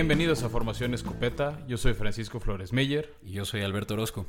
Bienvenidos 0.00 0.42
a 0.44 0.48
Formación 0.48 0.94
Escopeta, 0.94 1.62
yo 1.68 1.76
soy 1.76 1.92
Francisco 1.92 2.40
Flores 2.40 2.72
Meyer. 2.72 3.14
Y 3.22 3.32
yo 3.32 3.44
soy 3.44 3.60
Alberto 3.60 3.92
Orozco. 3.92 4.24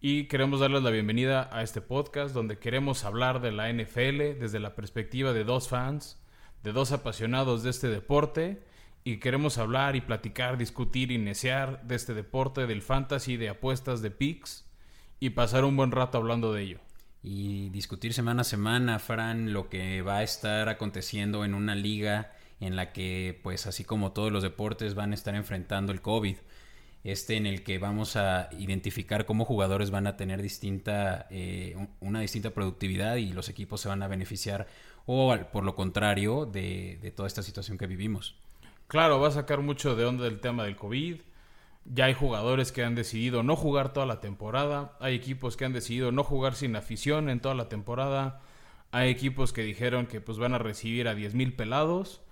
Y 0.00 0.24
queremos 0.24 0.60
darles 0.60 0.82
la 0.82 0.88
bienvenida 0.88 1.50
a 1.52 1.62
este 1.62 1.82
podcast 1.82 2.34
donde 2.34 2.58
queremos 2.58 3.04
hablar 3.04 3.42
de 3.42 3.52
la 3.52 3.70
NFL 3.70 4.40
desde 4.40 4.58
la 4.58 4.74
perspectiva 4.74 5.34
de 5.34 5.44
dos 5.44 5.68
fans, 5.68 6.18
de 6.62 6.72
dos 6.72 6.92
apasionados 6.92 7.62
de 7.62 7.68
este 7.68 7.88
deporte. 7.88 8.64
Y 9.04 9.18
queremos 9.18 9.58
hablar 9.58 9.96
y 9.96 10.00
platicar, 10.00 10.56
discutir 10.56 11.10
y 11.10 11.18
necear 11.18 11.82
de 11.82 11.94
este 11.94 12.14
deporte, 12.14 12.66
del 12.66 12.80
fantasy, 12.80 13.36
de 13.36 13.50
apuestas, 13.50 14.00
de 14.00 14.12
picks. 14.12 14.64
Y 15.20 15.30
pasar 15.30 15.66
un 15.66 15.76
buen 15.76 15.90
rato 15.90 16.16
hablando 16.16 16.54
de 16.54 16.62
ello 16.62 16.78
y 17.22 17.68
discutir 17.68 18.14
semana 18.14 18.40
a 18.40 18.44
semana, 18.44 18.98
Fran, 18.98 19.52
lo 19.52 19.68
que 19.68 20.00
va 20.00 20.16
a 20.16 20.22
estar 20.22 20.70
aconteciendo 20.70 21.44
en 21.44 21.52
una 21.52 21.74
liga 21.74 22.32
en 22.62 22.76
la 22.76 22.92
que, 22.92 23.38
pues 23.42 23.66
así 23.66 23.84
como 23.84 24.12
todos 24.12 24.32
los 24.32 24.42
deportes, 24.42 24.94
van 24.94 25.12
a 25.12 25.14
estar 25.14 25.34
enfrentando 25.34 25.92
el 25.92 26.00
COVID. 26.00 26.36
Este 27.04 27.36
en 27.36 27.46
el 27.46 27.64
que 27.64 27.78
vamos 27.78 28.14
a 28.14 28.48
identificar 28.56 29.26
cómo 29.26 29.44
jugadores 29.44 29.90
van 29.90 30.06
a 30.06 30.16
tener 30.16 30.40
distinta, 30.40 31.26
eh, 31.30 31.76
una 32.00 32.20
distinta 32.20 32.50
productividad 32.50 33.16
y 33.16 33.32
los 33.32 33.48
equipos 33.48 33.80
se 33.80 33.88
van 33.88 34.04
a 34.04 34.08
beneficiar 34.08 34.68
o 35.04 35.36
por 35.52 35.64
lo 35.64 35.74
contrario 35.74 36.46
de, 36.46 37.12
toda 37.16 37.26
esta 37.26 37.42
situación 37.42 37.76
que 37.76 37.88
vivimos. 37.88 38.36
Claro, 38.86 39.18
va 39.18 39.28
a 39.28 39.32
sacar 39.32 39.60
mucho 39.60 39.96
de 39.96 40.04
onda 40.04 40.28
el 40.28 40.38
tema 40.38 40.62
del 40.62 40.76
COVID 40.76 41.20
ya 41.84 42.04
hay 42.04 42.14
jugadores 42.14 42.70
que 42.70 42.84
han 42.84 42.94
decidido 42.94 43.42
no 43.42 43.56
jugar 43.56 43.92
toda 43.92 44.06
la 44.06 44.20
temporada, 44.20 44.96
hay 45.00 45.16
equipos 45.16 45.56
que 45.56 45.64
han 45.64 45.72
decidido 45.72 46.12
no 46.12 46.22
jugar 46.22 46.54
sin 46.54 46.76
afición 46.76 47.28
en 47.28 47.40
toda 47.40 47.54
la 47.54 47.68
temporada, 47.68 48.40
hay 48.92 49.10
equipos 49.10 49.52
que 49.52 49.62
dijeron 49.62 50.06
que 50.06 50.20
pues 50.20 50.38
van 50.38 50.54
a 50.54 50.58
recibir 50.58 51.08
a 51.08 51.14
10.000 51.14 51.56
pelados 51.56 52.22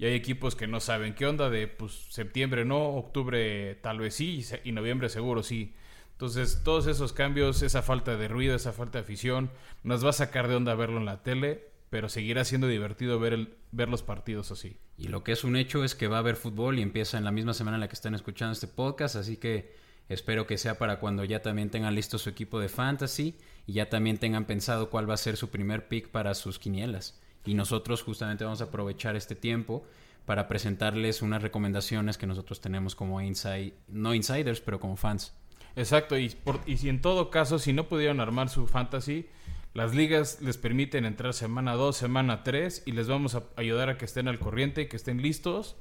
y 0.00 0.06
hay 0.06 0.14
equipos 0.14 0.56
que 0.56 0.66
no 0.66 0.80
saben 0.80 1.14
qué 1.14 1.26
onda 1.26 1.50
de 1.50 1.68
pues 1.68 1.92
septiembre 2.08 2.64
no, 2.64 2.96
octubre 2.96 3.74
tal 3.76 3.98
vez 3.98 4.14
sí 4.14 4.42
y 4.64 4.72
noviembre 4.72 5.10
seguro 5.10 5.42
sí. 5.42 5.74
Entonces 6.12 6.62
todos 6.64 6.86
esos 6.86 7.12
cambios, 7.12 7.60
esa 7.60 7.82
falta 7.82 8.16
de 8.16 8.26
ruido, 8.26 8.56
esa 8.56 8.72
falta 8.72 8.98
de 8.98 9.04
afición, 9.04 9.50
nos 9.84 10.02
va 10.02 10.10
a 10.10 10.14
sacar 10.14 10.48
de 10.48 10.54
onda 10.54 10.74
verlo 10.74 10.96
en 10.98 11.04
la 11.04 11.22
tele 11.22 11.70
pero 11.90 12.08
seguirá 12.08 12.44
siendo 12.44 12.68
divertido 12.68 13.18
ver, 13.18 13.32
el, 13.32 13.54
ver 13.72 13.88
los 13.88 14.02
partidos 14.02 14.50
así. 14.52 14.78
Y 14.96 15.08
lo 15.08 15.24
que 15.24 15.32
es 15.32 15.44
un 15.44 15.56
hecho 15.56 15.84
es 15.84 15.94
que 15.94 16.06
va 16.06 16.16
a 16.16 16.20
haber 16.20 16.36
fútbol 16.36 16.78
y 16.78 16.82
empieza 16.82 17.18
en 17.18 17.24
la 17.24 17.32
misma 17.32 17.52
semana 17.52 17.76
en 17.76 17.80
la 17.80 17.88
que 17.88 17.94
están 17.94 18.14
escuchando 18.14 18.52
este 18.52 18.68
podcast, 18.68 19.16
así 19.16 19.36
que 19.36 19.74
espero 20.08 20.46
que 20.46 20.56
sea 20.56 20.78
para 20.78 21.00
cuando 21.00 21.24
ya 21.24 21.42
también 21.42 21.68
tengan 21.68 21.96
listo 21.96 22.16
su 22.16 22.30
equipo 22.30 22.60
de 22.60 22.68
fantasy 22.68 23.36
y 23.66 23.74
ya 23.74 23.90
también 23.90 24.18
tengan 24.18 24.44
pensado 24.44 24.88
cuál 24.88 25.10
va 25.10 25.14
a 25.14 25.18
ser 25.18 25.36
su 25.36 25.50
primer 25.50 25.88
pick 25.88 26.08
para 26.08 26.34
sus 26.34 26.58
quinielas. 26.58 27.19
Y 27.44 27.54
nosotros 27.54 28.02
justamente 28.02 28.44
vamos 28.44 28.60
a 28.60 28.64
aprovechar 28.64 29.16
este 29.16 29.34
tiempo 29.34 29.84
para 30.26 30.46
presentarles 30.48 31.22
unas 31.22 31.42
recomendaciones 31.42 32.18
que 32.18 32.26
nosotros 32.26 32.60
tenemos 32.60 32.94
como 32.94 33.20
inside, 33.20 33.74
no 33.88 34.14
insiders, 34.14 34.60
pero 34.60 34.78
como 34.78 34.96
fans. 34.96 35.34
Exacto, 35.76 36.18
y, 36.18 36.36
y 36.66 36.76
si 36.76 36.88
en 36.88 37.00
todo 37.00 37.30
caso, 37.30 37.58
si 37.58 37.72
no 37.72 37.88
pudieron 37.88 38.20
armar 38.20 38.48
su 38.48 38.66
fantasy, 38.66 39.28
las 39.72 39.94
ligas 39.94 40.40
les 40.42 40.58
permiten 40.58 41.04
entrar 41.04 41.32
semana 41.32 41.74
2, 41.74 41.96
semana 41.96 42.42
3 42.42 42.82
y 42.86 42.92
les 42.92 43.06
vamos 43.06 43.36
a 43.36 43.44
ayudar 43.56 43.88
a 43.88 43.98
que 43.98 44.04
estén 44.04 44.26
al 44.26 44.40
corriente, 44.40 44.88
que 44.88 44.96
estén 44.96 45.22
listos 45.22 45.76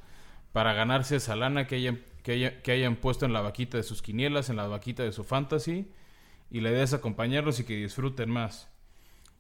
para 0.52 0.74
ganarse 0.74 1.16
esa 1.16 1.36
lana 1.36 1.66
que 1.66 1.76
hayan, 1.76 2.02
que, 2.24 2.60
que 2.64 2.72
hayan 2.72 2.98
puesto 2.98 3.26
en 3.26 3.34
la 3.34 3.42
vaquita 3.42 3.78
de 3.78 3.84
sus 3.84 4.02
quinielas, 4.02 4.50
en 4.50 4.58
la 4.58 4.68
vaquita 4.68 5.04
de 5.04 5.12
su 5.12 5.24
fantasy. 5.24 5.92
Y 6.52 6.62
la 6.62 6.70
idea 6.70 6.84
es 6.84 6.94
acompañarlos 6.94 7.60
y 7.60 7.64
que 7.64 7.76
disfruten 7.76 8.30
más. 8.30 8.70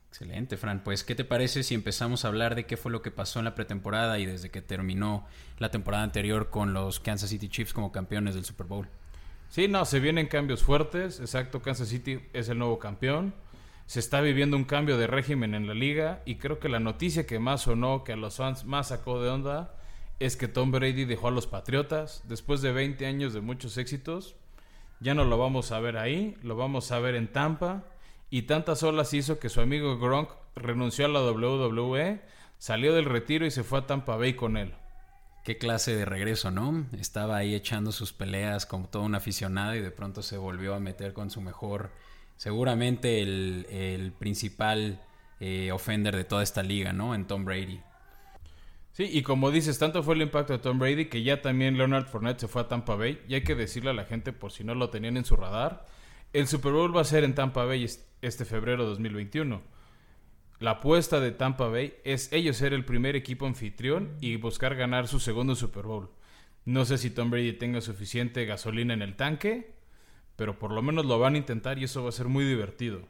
Excelente, 0.09 0.57
Fran. 0.57 0.83
Pues, 0.83 1.03
¿qué 1.03 1.15
te 1.15 1.23
parece 1.23 1.63
si 1.63 1.75
empezamos 1.75 2.25
a 2.25 2.27
hablar 2.27 2.55
de 2.55 2.65
qué 2.65 2.77
fue 2.77 2.91
lo 2.91 3.01
que 3.01 3.11
pasó 3.11 3.39
en 3.39 3.45
la 3.45 3.55
pretemporada 3.55 4.19
y 4.19 4.25
desde 4.25 4.49
que 4.49 4.61
terminó 4.61 5.25
la 5.59 5.71
temporada 5.71 6.03
anterior 6.03 6.49
con 6.49 6.73
los 6.73 6.99
Kansas 6.99 7.29
City 7.29 7.47
Chiefs 7.47 7.73
como 7.73 7.91
campeones 7.91 8.35
del 8.35 8.43
Super 8.43 8.67
Bowl? 8.67 8.87
Sí, 9.49 9.67
no, 9.67 9.85
se 9.85 9.99
vienen 9.99 10.27
cambios 10.27 10.63
fuertes. 10.63 11.19
Exacto, 11.19 11.61
Kansas 11.61 11.89
City 11.89 12.19
es 12.33 12.49
el 12.49 12.57
nuevo 12.57 12.79
campeón 12.79 13.33
se 13.89 13.99
está 13.99 14.21
viviendo 14.21 14.55
un 14.55 14.65
cambio 14.65 14.99
de 14.99 15.07
régimen 15.07 15.55
en 15.55 15.65
la 15.65 15.73
liga 15.73 16.21
y 16.23 16.35
creo 16.35 16.59
que 16.59 16.69
la 16.69 16.79
noticia 16.79 17.25
que 17.25 17.39
más 17.39 17.61
sonó, 17.61 18.03
que 18.03 18.13
a 18.13 18.17
los 18.17 18.37
fans 18.37 18.63
más 18.63 18.89
sacó 18.89 19.19
de 19.19 19.31
onda, 19.31 19.73
es 20.19 20.37
que 20.37 20.47
Tom 20.47 20.69
Brady 20.69 21.05
dejó 21.05 21.29
a 21.29 21.31
los 21.31 21.47
Patriotas 21.47 22.21
después 22.25 22.61
de 22.61 22.71
20 22.71 23.07
años 23.07 23.33
de 23.33 23.41
muchos 23.41 23.79
éxitos. 23.79 24.35
Ya 24.99 25.15
no 25.15 25.25
lo 25.25 25.39
vamos 25.39 25.71
a 25.71 25.79
ver 25.79 25.97
ahí, 25.97 26.37
lo 26.43 26.55
vamos 26.55 26.91
a 26.91 26.99
ver 26.99 27.15
en 27.15 27.31
Tampa. 27.31 27.83
Y 28.29 28.43
tantas 28.43 28.83
olas 28.83 29.13
hizo 29.13 29.39
que 29.39 29.49
su 29.49 29.61
amigo 29.61 29.97
Gronk 29.97 30.29
renunció 30.55 31.05
a 31.05 31.09
la 31.09 31.21
WWE, 31.21 32.21
salió 32.57 32.93
del 32.93 33.05
retiro 33.05 33.45
y 33.45 33.51
se 33.51 33.63
fue 33.63 33.79
a 33.79 33.87
Tampa 33.87 34.17
Bay 34.17 34.33
con 34.33 34.57
él. 34.57 34.73
Qué 35.43 35.57
clase 35.57 35.95
de 35.95 36.05
regreso, 36.05 36.51
¿no? 36.51 36.85
Estaba 36.99 37.37
ahí 37.37 37.55
echando 37.55 37.91
sus 37.91 38.13
peleas 38.13 38.65
como 38.65 38.87
todo 38.87 39.03
un 39.03 39.15
aficionado 39.15 39.75
y 39.75 39.81
de 39.81 39.91
pronto 39.91 40.21
se 40.21 40.37
volvió 40.37 40.75
a 40.75 40.79
meter 40.79 41.13
con 41.13 41.31
su 41.31 41.41
mejor 41.41 41.91
seguramente 42.39 43.21
el, 43.21 44.13
principal 44.17 45.01
eh, 45.41 45.71
offender 45.73 46.15
de 46.15 46.23
toda 46.23 46.41
esta 46.41 46.63
liga, 46.63 46.93
¿no? 46.93 47.13
En 47.13 47.25
Tom 47.27 47.43
Brady. 47.43 47.81
Sí, 48.93 49.09
y 49.11 49.23
como 49.23 49.51
dices, 49.51 49.77
tanto 49.77 50.03
fue 50.03 50.15
el 50.15 50.21
impacto 50.21 50.53
de 50.53 50.59
Tom 50.59 50.79
Brady 50.79 51.05
que 51.05 51.21
ya 51.21 51.41
también 51.41 51.77
Leonard 51.77 52.07
Fournette 52.07 52.39
se 52.39 52.47
fue 52.47 52.61
a 52.61 52.67
Tampa 52.67 52.95
Bay. 52.95 53.21
Y 53.27 53.33
hay 53.33 53.43
que 53.43 53.55
decirle 53.55 53.89
a 53.89 53.93
la 53.93 54.05
gente, 54.05 54.33
por 54.33 54.51
si 54.51 54.63
no 54.63 54.73
lo 54.73 54.89
tenían 54.89 55.17
en 55.17 55.25
su 55.25 55.35
radar, 55.35 55.85
el 56.31 56.47
Super 56.47 56.71
Bowl 56.71 56.95
va 56.95 57.01
a 57.01 57.05
ser 57.05 57.25
en 57.25 57.35
Tampa 57.35 57.65
Bay 57.65 57.83
este 58.21 58.45
febrero 58.45 58.83
de 58.83 58.89
2021. 58.89 59.61
La 60.59 60.71
apuesta 60.71 61.19
de 61.19 61.31
Tampa 61.31 61.67
Bay 61.67 61.93
es 62.03 62.31
ellos 62.33 62.57
ser 62.57 62.73
el 62.73 62.85
primer 62.85 63.15
equipo 63.15 63.45
anfitrión 63.45 64.17
y 64.19 64.35
buscar 64.35 64.75
ganar 64.75 65.07
su 65.07 65.19
segundo 65.19 65.55
Super 65.55 65.85
Bowl. 65.85 66.09
No 66.65 66.85
sé 66.85 66.97
si 66.97 67.09
Tom 67.09 67.29
Brady 67.29 67.53
tenga 67.53 67.81
suficiente 67.81 68.45
gasolina 68.45 68.93
en 68.93 69.01
el 69.01 69.15
tanque 69.15 69.79
pero 70.39 70.57
por 70.57 70.71
lo 70.71 70.81
menos 70.81 71.05
lo 71.05 71.19
van 71.19 71.35
a 71.35 71.37
intentar 71.37 71.79
y 71.79 71.83
eso 71.83 72.01
va 72.01 72.09
a 72.09 72.13
ser 72.13 72.29
muy 72.29 72.45
divertido. 72.45 73.01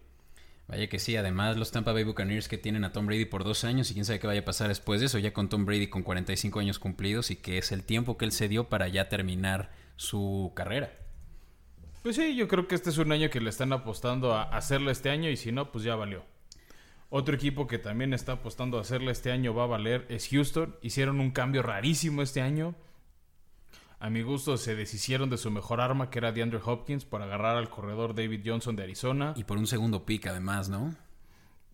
Vaya 0.68 0.90
que 0.90 0.98
sí, 0.98 1.16
además 1.16 1.58
los 1.58 1.72
Tampa 1.72 1.94
Bay 1.94 2.04
Buccaneers 2.04 2.48
que 2.48 2.58
tienen 2.58 2.84
a 2.84 2.92
Tom 2.92 3.06
Brady 3.06 3.26
por 3.26 3.44
dos 3.44 3.64
años 3.66 3.92
y 3.92 3.94
quién 3.94 4.04
sabe 4.04 4.20
qué 4.20 4.26
vaya 4.26 4.40
a 4.40 4.46
pasar 4.46 4.68
después 4.68 5.00
de 5.00 5.06
eso, 5.06 5.20
ya 5.20 5.32
con 5.32 5.48
Tom 5.48 5.64
Brady 5.64 5.90
con 5.90 6.02
45 6.02 6.60
años 6.60 6.80
cumplidos 6.80 7.30
y 7.30 7.36
que 7.36 7.60
es 7.60 7.72
el 7.72 7.84
tiempo 7.84 8.18
que 8.18 8.26
él 8.26 8.32
se 8.32 8.50
dio 8.50 8.68
para 8.68 8.88
ya 8.88 9.10
terminar 9.10 9.70
su 9.96 10.54
carrera. 10.56 10.92
Pues 12.04 12.16
sí, 12.16 12.36
yo 12.36 12.48
creo 12.48 12.68
que 12.68 12.76
este 12.76 12.90
es 12.90 12.98
un 12.98 13.12
año 13.12 13.30
que 13.30 13.42
le 13.42 13.50
están 13.50 13.74
apostando 13.74 14.34
a 14.34 14.44
hacerlo 14.44 14.90
este 14.90 15.10
año 15.10 15.30
y 15.30 15.36
si 15.36 15.52
no, 15.52 15.72
pues 15.72 15.84
ya 15.84 15.96
valió. 15.96 16.24
Otro 17.10 17.36
equipo 17.36 17.68
que 17.68 17.80
también 17.80 18.14
está 18.14 18.34
apostando 18.34 18.78
a 18.78 18.82
hacerle 18.82 19.12
este 19.12 19.32
año 19.32 19.54
va 19.54 19.64
a 19.64 19.68
valer 19.68 20.06
es 20.10 20.30
Houston. 20.30 20.76
Hicieron 20.82 21.20
un 21.20 21.32
cambio 21.32 21.62
rarísimo 21.62 22.22
este 22.22 22.42
año. 22.42 22.76
A 24.00 24.10
mi 24.10 24.22
gusto 24.22 24.56
se 24.56 24.76
deshicieron 24.76 25.30
de 25.30 25.38
su 25.38 25.52
mejor 25.52 25.82
arma, 25.82 26.10
que 26.10 26.20
era 26.20 26.32
DeAndre 26.32 26.62
Hopkins, 26.64 27.04
para 27.04 27.26
agarrar 27.26 27.58
al 27.58 27.70
corredor 27.70 28.16
David 28.16 28.44
Johnson 28.46 28.78
de 28.78 28.84
Arizona. 28.84 29.34
Y 29.36 29.44
por 29.44 29.58
un 29.58 29.68
segundo 29.68 30.06
pick, 30.06 30.28
además, 30.28 30.70
¿no? 30.70 30.96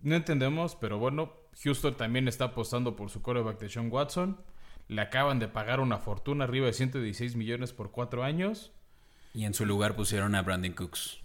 No 0.02 0.16
entendemos, 0.16 0.76
pero 0.76 0.98
bueno, 0.98 1.34
Houston 1.64 1.96
también 1.96 2.28
está 2.28 2.46
apostando 2.46 2.96
por 2.96 3.12
su 3.12 3.22
coreback 3.22 3.60
de 3.60 3.70
Sean 3.70 3.92
Watson. 3.92 4.42
Le 4.88 5.02
acaban 5.02 5.38
de 5.38 5.48
pagar 5.48 5.80
una 5.80 6.00
fortuna 6.00 6.46
arriba 6.46 6.66
de 6.66 6.74
116 6.74 7.36
millones 7.36 7.74
por 7.74 7.92
cuatro 7.92 8.24
años. 8.24 8.72
Y 9.36 9.44
en 9.44 9.54
su 9.54 9.66
lugar 9.66 9.98
pusieron 9.98 10.34
a 10.34 10.42
Brandon 10.42 10.72
Cooks. 10.72 11.20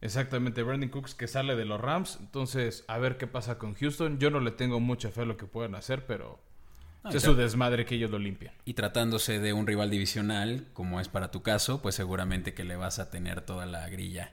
Exactamente, 0.00 0.62
Brandon 0.62 0.88
Cooks 0.88 1.14
que 1.14 1.26
sale 1.26 1.56
de 1.56 1.64
los 1.64 1.80
Rams. 1.80 2.18
Entonces, 2.20 2.84
a 2.86 2.98
ver 2.98 3.18
qué 3.18 3.26
pasa 3.26 3.58
con 3.58 3.74
Houston. 3.74 4.20
Yo 4.20 4.30
no 4.30 4.38
le 4.38 4.52
tengo 4.52 4.78
mucha 4.78 5.10
fe 5.10 5.22
a 5.22 5.24
lo 5.24 5.36
que 5.36 5.46
puedan 5.46 5.74
hacer, 5.74 6.06
pero 6.06 6.40
es 7.12 7.20
su 7.24 7.34
desmadre 7.34 7.84
que 7.84 7.96
ellos 7.96 8.12
lo 8.12 8.20
limpian. 8.20 8.54
Y 8.64 8.74
tratándose 8.74 9.40
de 9.40 9.52
un 9.52 9.66
rival 9.66 9.90
divisional, 9.90 10.68
como 10.72 11.00
es 11.00 11.08
para 11.08 11.32
tu 11.32 11.42
caso, 11.42 11.82
pues 11.82 11.96
seguramente 11.96 12.54
que 12.54 12.62
le 12.62 12.76
vas 12.76 13.00
a 13.00 13.10
tener 13.10 13.40
toda 13.40 13.66
la 13.66 13.88
grilla 13.88 14.32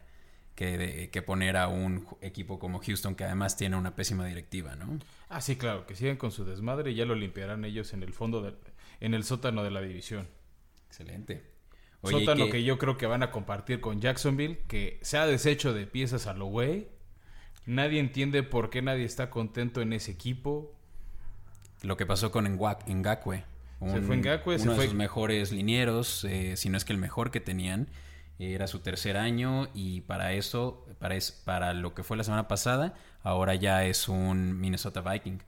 que, 0.53 1.09
que 1.11 1.21
poner 1.23 1.57
a 1.57 1.69
un 1.69 2.07
equipo 2.21 2.59
como 2.59 2.79
Houston, 2.79 3.15
que 3.15 3.23
además 3.23 3.57
tiene 3.57 3.75
una 3.75 3.95
pésima 3.95 4.27
directiva, 4.27 4.75
¿no? 4.75 4.99
Ah, 5.29 5.41
sí, 5.41 5.55
claro, 5.55 5.87
que 5.87 5.95
sigan 5.95 6.17
con 6.17 6.31
su 6.31 6.45
desmadre 6.45 6.91
y 6.91 6.95
ya 6.95 7.05
lo 7.05 7.15
limpiarán 7.15 7.65
ellos 7.65 7.93
en 7.93 8.03
el 8.03 8.13
fondo, 8.13 8.43
del, 8.43 8.55
en 8.99 9.15
el 9.15 9.23
sótano 9.23 9.63
de 9.63 9.71
la 9.71 9.81
división. 9.81 10.27
Excelente. 10.87 11.56
Sótano 12.03 12.49
que... 12.49 12.63
yo 12.63 12.77
creo 12.77 12.97
que 12.97 13.05
van 13.05 13.23
a 13.23 13.31
compartir 13.31 13.79
con 13.79 14.01
Jacksonville, 14.01 14.59
que 14.67 14.99
se 15.01 15.17
ha 15.17 15.25
deshecho 15.25 15.73
de 15.73 15.87
piezas 15.87 16.27
a 16.27 16.33
lo 16.33 16.45
güey. 16.45 16.87
Nadie 17.65 17.99
entiende 17.99 18.43
por 18.43 18.69
qué 18.69 18.81
nadie 18.81 19.03
está 19.03 19.29
contento 19.29 19.81
en 19.81 19.93
ese 19.93 20.11
equipo 20.11 20.73
lo 21.83 21.97
que 21.97 22.05
pasó 22.05 22.31
con 22.31 22.45
Ngakwe. 22.45 23.43
se 23.85 24.01
fue 24.01 24.17
Ngakwe, 24.17 24.55
uno 24.57 24.75
de 24.75 24.85
sus 24.85 24.93
mejores 24.93 25.51
linieros, 25.51 26.23
eh, 26.23 26.57
si 26.57 26.69
no 26.69 26.77
es 26.77 26.85
que 26.85 26.93
el 26.93 26.99
mejor 26.99 27.31
que 27.31 27.39
tenían. 27.39 27.87
Era 28.39 28.67
su 28.67 28.79
tercer 28.79 29.17
año 29.17 29.67
y 29.73 30.01
para 30.01 30.33
eso, 30.33 30.85
para, 30.99 31.15
para 31.43 31.73
lo 31.73 31.95
que 31.95 32.03
fue 32.03 32.17
la 32.17 32.23
semana 32.23 32.47
pasada, 32.47 32.93
ahora 33.23 33.55
ya 33.55 33.83
es 33.85 34.07
un 34.07 34.59
Minnesota 34.59 35.01
Viking. 35.01 35.39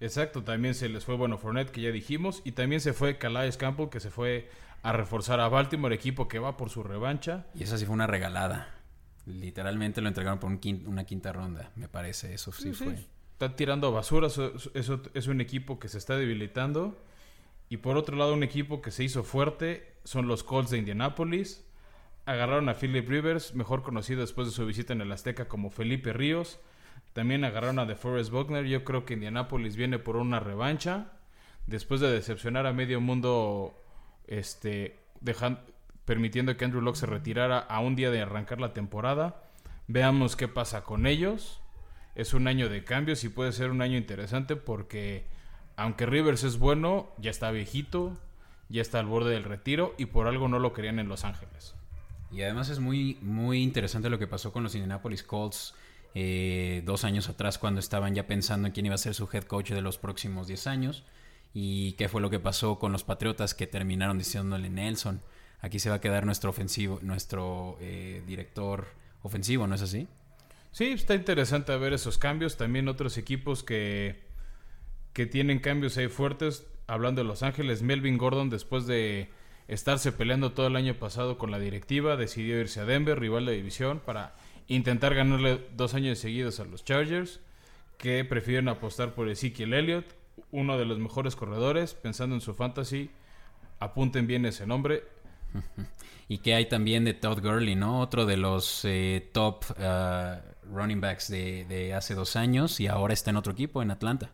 Exacto, 0.00 0.42
también 0.42 0.74
se 0.74 0.88
les 0.88 1.04
fue 1.04 1.14
bueno 1.16 1.38
Fournette, 1.38 1.70
que 1.70 1.82
ya 1.82 1.90
dijimos, 1.92 2.42
y 2.44 2.52
también 2.52 2.80
se 2.80 2.92
fue 2.92 3.16
Calais 3.16 3.56
Campbell, 3.56 3.88
que 3.90 4.00
se 4.00 4.10
fue 4.10 4.50
a 4.86 4.92
reforzar 4.92 5.40
a 5.40 5.48
Baltimore, 5.48 5.94
equipo 5.94 6.28
que 6.28 6.38
va 6.38 6.56
por 6.56 6.70
su 6.70 6.82
revancha. 6.82 7.46
Y 7.54 7.64
esa 7.64 7.76
sí 7.76 7.84
fue 7.84 7.94
una 7.94 8.06
regalada. 8.06 8.74
Literalmente 9.26 10.00
lo 10.00 10.08
entregaron 10.08 10.38
por 10.38 10.50
una 10.50 11.04
quinta 11.04 11.32
ronda, 11.32 11.72
me 11.74 11.88
parece. 11.88 12.32
Eso 12.32 12.52
sí, 12.52 12.72
fue 12.72 12.96
está 13.36 13.54
tirando 13.54 13.92
basura. 13.92 14.28
Eso, 14.28 14.52
es 14.72 15.26
un 15.26 15.40
equipo 15.40 15.78
que 15.78 15.88
se 15.88 15.98
está 15.98 16.16
debilitando. 16.16 16.96
Y 17.68 17.78
por 17.78 17.96
otro 17.96 18.16
lado, 18.16 18.32
un 18.32 18.42
equipo 18.42 18.80
que 18.80 18.90
se 18.90 19.04
hizo 19.04 19.24
fuerte 19.24 19.96
son 20.04 20.26
los 20.26 20.42
Colts 20.42 20.70
de 20.70 20.78
Indianapolis. 20.78 21.64
Agarraron 22.24 22.68
a 22.68 22.74
Philip 22.74 23.08
Rivers, 23.08 23.54
mejor 23.54 23.82
conocido 23.82 24.20
después 24.20 24.48
de 24.48 24.54
su 24.54 24.64
visita 24.64 24.92
en 24.92 25.00
el 25.00 25.12
Azteca 25.12 25.48
como 25.48 25.70
Felipe 25.70 26.12
Ríos. 26.12 26.60
También 27.12 27.44
agarraron 27.44 27.78
a 27.78 27.86
DeForest 27.86 28.30
Buckner. 28.30 28.64
Yo 28.64 28.84
creo 28.84 29.04
que 29.04 29.14
Indianapolis 29.14 29.76
viene 29.76 29.98
por 29.98 30.16
una 30.16 30.40
revancha. 30.40 31.12
Después 31.66 32.00
de 32.00 32.10
decepcionar 32.10 32.66
a 32.66 32.72
medio 32.72 33.00
mundo, 33.00 33.74
este, 34.26 34.98
permitiendo 36.04 36.56
que 36.56 36.64
Andrew 36.64 36.82
Locke 36.82 36.98
se 36.98 37.06
retirara 37.06 37.58
a 37.58 37.80
un 37.80 37.96
día 37.96 38.10
de 38.10 38.22
arrancar 38.22 38.60
la 38.60 38.72
temporada. 38.72 39.42
Veamos 39.88 40.36
qué 40.36 40.48
pasa 40.48 40.82
con 40.82 41.06
ellos. 41.06 41.60
Es 42.14 42.32
un 42.32 42.48
año 42.48 42.68
de 42.68 42.84
cambios 42.84 43.24
y 43.24 43.28
puede 43.28 43.52
ser 43.52 43.70
un 43.70 43.82
año 43.82 43.98
interesante 43.98 44.56
porque 44.56 45.26
aunque 45.76 46.06
Rivers 46.06 46.44
es 46.44 46.58
bueno, 46.58 47.08
ya 47.18 47.30
está 47.30 47.50
viejito, 47.50 48.16
ya 48.68 48.80
está 48.80 49.00
al 49.00 49.06
borde 49.06 49.32
del 49.32 49.44
retiro 49.44 49.94
y 49.98 50.06
por 50.06 50.26
algo 50.26 50.48
no 50.48 50.58
lo 50.58 50.72
querían 50.72 50.98
en 50.98 51.08
Los 51.08 51.24
Ángeles. 51.24 51.74
Y 52.32 52.42
además 52.42 52.70
es 52.70 52.80
muy, 52.80 53.18
muy 53.20 53.62
interesante 53.62 54.08
lo 54.08 54.18
que 54.18 54.26
pasó 54.26 54.52
con 54.52 54.62
los 54.62 54.74
Indianapolis 54.74 55.22
Colts 55.22 55.74
eh, 56.14 56.82
dos 56.86 57.04
años 57.04 57.28
atrás 57.28 57.58
cuando 57.58 57.78
estaban 57.78 58.14
ya 58.14 58.26
pensando 58.26 58.66
en 58.66 58.72
quién 58.72 58.86
iba 58.86 58.94
a 58.94 58.98
ser 58.98 59.14
su 59.14 59.28
head 59.30 59.44
coach 59.44 59.70
de 59.70 59.82
los 59.82 59.98
próximos 59.98 60.46
10 60.46 60.66
años 60.66 61.04
y 61.58 61.92
qué 61.92 62.10
fue 62.10 62.20
lo 62.20 62.28
que 62.28 62.38
pasó 62.38 62.78
con 62.78 62.92
los 62.92 63.02
Patriotas 63.02 63.54
que 63.54 63.66
terminaron 63.66 64.18
diciéndole 64.18 64.68
Nelson, 64.68 65.22
aquí 65.60 65.78
se 65.78 65.88
va 65.88 65.94
a 65.94 66.00
quedar 66.02 66.26
nuestro 66.26 66.50
ofensivo, 66.50 66.98
nuestro 67.00 67.78
eh, 67.80 68.22
director 68.26 68.88
ofensivo, 69.22 69.66
¿no 69.66 69.74
es 69.74 69.80
así? 69.80 70.06
Sí, 70.70 70.88
está 70.88 71.14
interesante 71.14 71.74
ver 71.78 71.94
esos 71.94 72.18
cambios. 72.18 72.58
También 72.58 72.88
otros 72.88 73.16
equipos 73.16 73.62
que, 73.62 74.20
que 75.14 75.24
tienen 75.24 75.58
cambios 75.58 75.96
ahí 75.96 76.08
fuertes. 76.08 76.66
Hablando 76.86 77.22
de 77.22 77.26
Los 77.26 77.42
Ángeles, 77.42 77.80
Melvin 77.80 78.18
Gordon, 78.18 78.50
después 78.50 78.86
de 78.86 79.30
estarse 79.66 80.12
peleando 80.12 80.52
todo 80.52 80.66
el 80.66 80.76
año 80.76 80.96
pasado 80.96 81.38
con 81.38 81.50
la 81.50 81.58
directiva, 81.58 82.18
decidió 82.18 82.60
irse 82.60 82.80
a 82.80 82.84
Denver, 82.84 83.18
rival 83.18 83.46
de 83.46 83.52
división, 83.52 84.02
para 84.04 84.34
intentar 84.68 85.14
ganarle 85.14 85.66
dos 85.74 85.94
años 85.94 86.18
seguidos 86.18 86.60
a 86.60 86.66
los 86.66 86.84
Chargers, 86.84 87.40
que 87.96 88.26
prefieren 88.26 88.68
apostar 88.68 89.14
por 89.14 89.30
Ezekiel 89.30 89.72
Elliott, 89.72 90.04
uno 90.50 90.78
de 90.78 90.84
los 90.84 90.98
mejores 90.98 91.36
corredores, 91.36 91.94
pensando 91.94 92.34
en 92.34 92.40
su 92.40 92.54
fantasy. 92.54 93.10
Apunten 93.78 94.26
bien 94.26 94.46
ese 94.46 94.66
nombre. 94.66 95.04
y 96.28 96.38
que 96.38 96.54
hay 96.54 96.66
también 96.66 97.04
de 97.04 97.14
Todd 97.14 97.40
Gurley, 97.40 97.74
¿no? 97.74 98.00
Otro 98.00 98.26
de 98.26 98.36
los 98.36 98.84
eh, 98.84 99.28
top 99.32 99.64
uh, 99.78 100.74
running 100.74 101.00
backs 101.00 101.28
de, 101.28 101.94
hace 101.94 102.14
dos 102.14 102.36
años 102.36 102.80
y 102.80 102.86
ahora 102.86 103.14
está 103.14 103.30
en 103.30 103.36
otro 103.36 103.52
equipo, 103.52 103.82
en 103.82 103.90
Atlanta. 103.90 104.30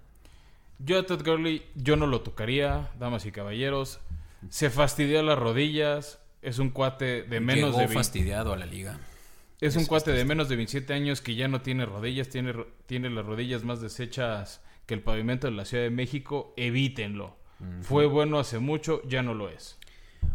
Yo 0.79 0.99
a 0.99 1.07
Todd 1.07 1.23
Gurley, 1.25 1.63
yo 1.75 1.97
no 1.97 2.07
lo 2.07 2.23
tocaría, 2.23 2.91
damas 2.99 3.27
y 3.27 3.33
caballeros. 3.33 4.01
Se 4.49 4.71
fastidió 4.71 5.23
las 5.23 5.39
rodillas. 5.39 6.19
Es 6.41 6.59
un 6.59 6.71
cuate 6.71 7.23
de 7.23 7.41
menos 7.41 7.77
de... 7.77 7.87
fastidiado 7.87 8.53
a 8.53 8.57
la 8.57 8.67
liga. 8.67 8.99
Es, 9.61 9.77
un 9.77 9.87
cuate 9.87 10.11
de 10.11 10.25
menos 10.25 10.49
de 10.49 10.57
27 10.57 10.93
años 10.93 11.21
que 11.21 11.37
ya 11.37 11.47
no 11.47 11.61
tiene 11.61 11.87
rodillas, 11.87 12.29
tiene, 12.29 12.53
tiene 12.87 13.11
las 13.11 13.25
rodillas 13.25 13.63
más 13.63 13.81
deshechas 13.81 14.61
que 14.87 14.95
el 14.95 15.03
pavimento 15.03 15.47
de 15.47 15.53
la 15.55 15.65
Ciudad 15.65 15.85
de 15.85 15.91
México. 15.91 16.55
Evítenlo. 16.57 17.37
Fue 17.83 18.07
bueno 18.07 18.39
hace 18.39 18.59
mucho, 18.59 19.03
ya 19.07 19.23
no 19.23 19.35
lo 19.35 19.49
es. 19.49 19.79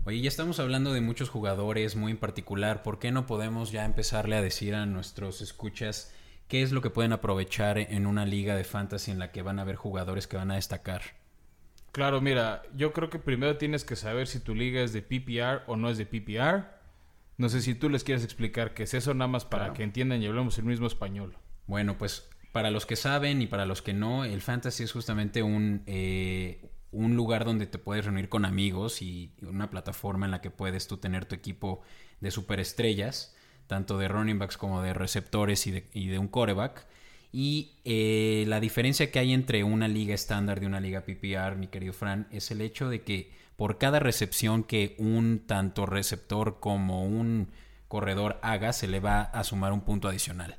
Oye, 0.05 0.21
ya 0.21 0.29
estamos 0.29 0.59
hablando 0.59 0.93
de 0.93 1.01
muchos 1.01 1.29
jugadores 1.29 1.97
muy 1.97 2.13
en 2.13 2.17
particular. 2.17 2.83
¿Por 2.83 2.99
qué 2.99 3.11
no 3.11 3.25
podemos 3.25 3.71
ya 3.71 3.83
empezarle 3.83 4.37
a 4.37 4.41
decir 4.41 4.75
a 4.75 4.85
nuestros 4.85 5.41
escuchas 5.41 6.13
qué 6.47 6.61
es 6.61 6.71
lo 6.71 6.81
que 6.81 6.89
pueden 6.89 7.11
aprovechar 7.11 7.77
en 7.77 8.07
una 8.07 8.25
liga 8.25 8.55
de 8.55 8.63
fantasy 8.63 9.11
en 9.11 9.19
la 9.19 9.33
que 9.33 9.41
van 9.41 9.59
a 9.59 9.63
haber 9.63 9.75
jugadores 9.75 10.27
que 10.27 10.37
van 10.37 10.51
a 10.51 10.55
destacar? 10.55 11.01
Claro, 11.91 12.21
mira, 12.21 12.63
yo 12.75 12.93
creo 12.93 13.09
que 13.09 13.19
primero 13.19 13.57
tienes 13.57 13.83
que 13.83 13.95
saber 13.95 14.27
si 14.27 14.39
tu 14.39 14.55
liga 14.55 14.81
es 14.81 14.93
de 14.93 15.01
PPR 15.01 15.63
o 15.67 15.75
no 15.75 15.89
es 15.89 15.97
de 15.97 16.05
PPR. 16.05 16.65
No 17.37 17.49
sé 17.49 17.61
si 17.61 17.75
tú 17.75 17.89
les 17.89 18.03
quieres 18.03 18.23
explicar 18.23 18.73
qué 18.73 18.83
es 18.83 18.93
eso, 18.93 19.13
nada 19.13 19.27
más 19.27 19.45
para 19.45 19.73
que 19.73 19.83
entiendan 19.83 20.21
y 20.21 20.27
hablemos 20.27 20.57
el 20.57 20.65
mismo 20.65 20.87
español. 20.87 21.37
Bueno, 21.65 21.97
pues 21.97 22.29
para 22.57 22.71
los 22.71 22.87
que 22.87 22.95
saben 22.95 23.43
y 23.43 23.45
para 23.45 23.67
los 23.67 23.83
que 23.83 23.93
no, 23.93 24.25
el 24.25 24.41
fantasy 24.41 24.81
es 24.81 24.91
justamente 24.91 25.43
un, 25.43 25.83
eh, 25.85 26.71
un 26.91 27.15
lugar 27.15 27.45
donde 27.45 27.67
te 27.67 27.77
puedes 27.77 28.03
reunir 28.03 28.29
con 28.29 28.45
amigos 28.45 29.03
y 29.03 29.29
una 29.43 29.69
plataforma 29.69 30.25
en 30.25 30.31
la 30.31 30.41
que 30.41 30.49
puedes 30.49 30.87
tú 30.87 30.97
tener 30.97 31.25
tu 31.25 31.35
equipo 31.35 31.81
de 32.19 32.31
superestrellas, 32.31 33.35
tanto 33.67 33.99
de 33.99 34.07
running 34.07 34.39
backs 34.39 34.57
como 34.57 34.81
de 34.81 34.95
receptores 34.95 35.67
y 35.67 36.07
de, 36.07 36.17
un 36.17 36.27
coreback. 36.27 36.87
Y 37.31 37.73
eh, 37.85 38.45
la 38.47 38.59
diferencia 38.59 39.11
que 39.11 39.19
hay 39.19 39.33
entre 39.33 39.63
una 39.63 39.87
liga 39.87 40.15
estándar 40.15 40.63
y 40.63 40.65
una 40.65 40.79
liga 40.79 41.01
PPR, 41.01 41.57
mi 41.57 41.67
querido 41.67 41.93
Fran, 41.93 42.27
es 42.31 42.49
el 42.49 42.61
hecho 42.61 42.89
de 42.89 43.03
que 43.03 43.31
por 43.55 43.77
cada 43.77 43.99
recepción 43.99 44.63
que 44.63 44.95
un 44.97 45.43
tanto 45.45 45.85
receptor 45.85 46.59
como 46.59 47.03
un 47.03 47.49
corredor 47.87 48.39
haga, 48.41 48.73
se 48.73 48.87
le 48.87 48.99
va 48.99 49.21
a 49.21 49.43
sumar 49.43 49.73
un 49.73 49.81
punto 49.81 50.07
adicional. 50.07 50.57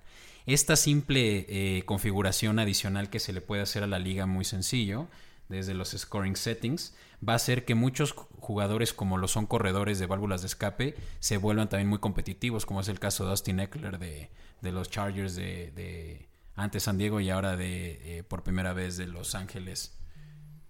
Esta 0.48 0.76
simple 0.76 1.44
eh, 1.50 1.82
configuración 1.84 2.58
adicional 2.58 3.10
que 3.10 3.20
se 3.20 3.34
le 3.34 3.42
puede 3.42 3.60
hacer 3.60 3.82
a 3.82 3.86
la 3.86 3.98
liga 3.98 4.24
muy 4.24 4.46
sencillo 4.46 5.06
desde 5.50 5.74
los 5.74 5.90
scoring 5.90 6.36
settings, 6.36 6.96
va 7.26 7.34
a 7.34 7.36
hacer 7.36 7.66
que 7.66 7.74
muchos 7.74 8.12
jugadores 8.14 8.94
como 8.94 9.18
lo 9.18 9.28
son 9.28 9.44
corredores 9.44 9.98
de 9.98 10.06
válvulas 10.06 10.40
de 10.40 10.46
escape 10.46 10.94
se 11.20 11.36
vuelvan 11.36 11.68
también 11.68 11.90
muy 11.90 11.98
competitivos, 11.98 12.64
como 12.64 12.80
es 12.80 12.88
el 12.88 12.98
caso 12.98 13.24
de 13.26 13.30
Austin 13.32 13.60
Eckler 13.60 13.98
de, 13.98 14.30
los 14.62 14.88
Chargers 14.88 15.36
de, 15.36 16.30
antes 16.54 16.84
San 16.84 16.96
Diego 16.96 17.20
y 17.20 17.28
ahora 17.28 17.54
de 17.54 18.18
eh, 18.18 18.22
por 18.22 18.42
primera 18.42 18.72
vez 18.72 18.96
de 18.96 19.06
Los 19.06 19.34
Ángeles. 19.34 19.98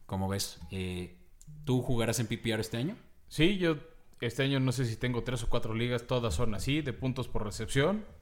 ¿Cómo 0.06 0.26
ves? 0.26 0.58
Eh, 0.72 1.18
¿Tú 1.64 1.82
jugarás 1.82 2.18
en 2.18 2.26
PPR 2.26 2.58
este 2.58 2.78
año? 2.78 2.96
Sí, 3.28 3.58
yo 3.58 3.76
este 4.20 4.42
año 4.42 4.58
no 4.58 4.72
sé 4.72 4.86
si 4.86 4.96
tengo 4.96 5.22
tres 5.22 5.44
o 5.44 5.48
cuatro 5.48 5.72
ligas, 5.72 6.08
todas 6.08 6.34
son 6.34 6.56
así, 6.56 6.82
de 6.82 6.92
puntos 6.92 7.28
por 7.28 7.44
recepción. 7.44 8.17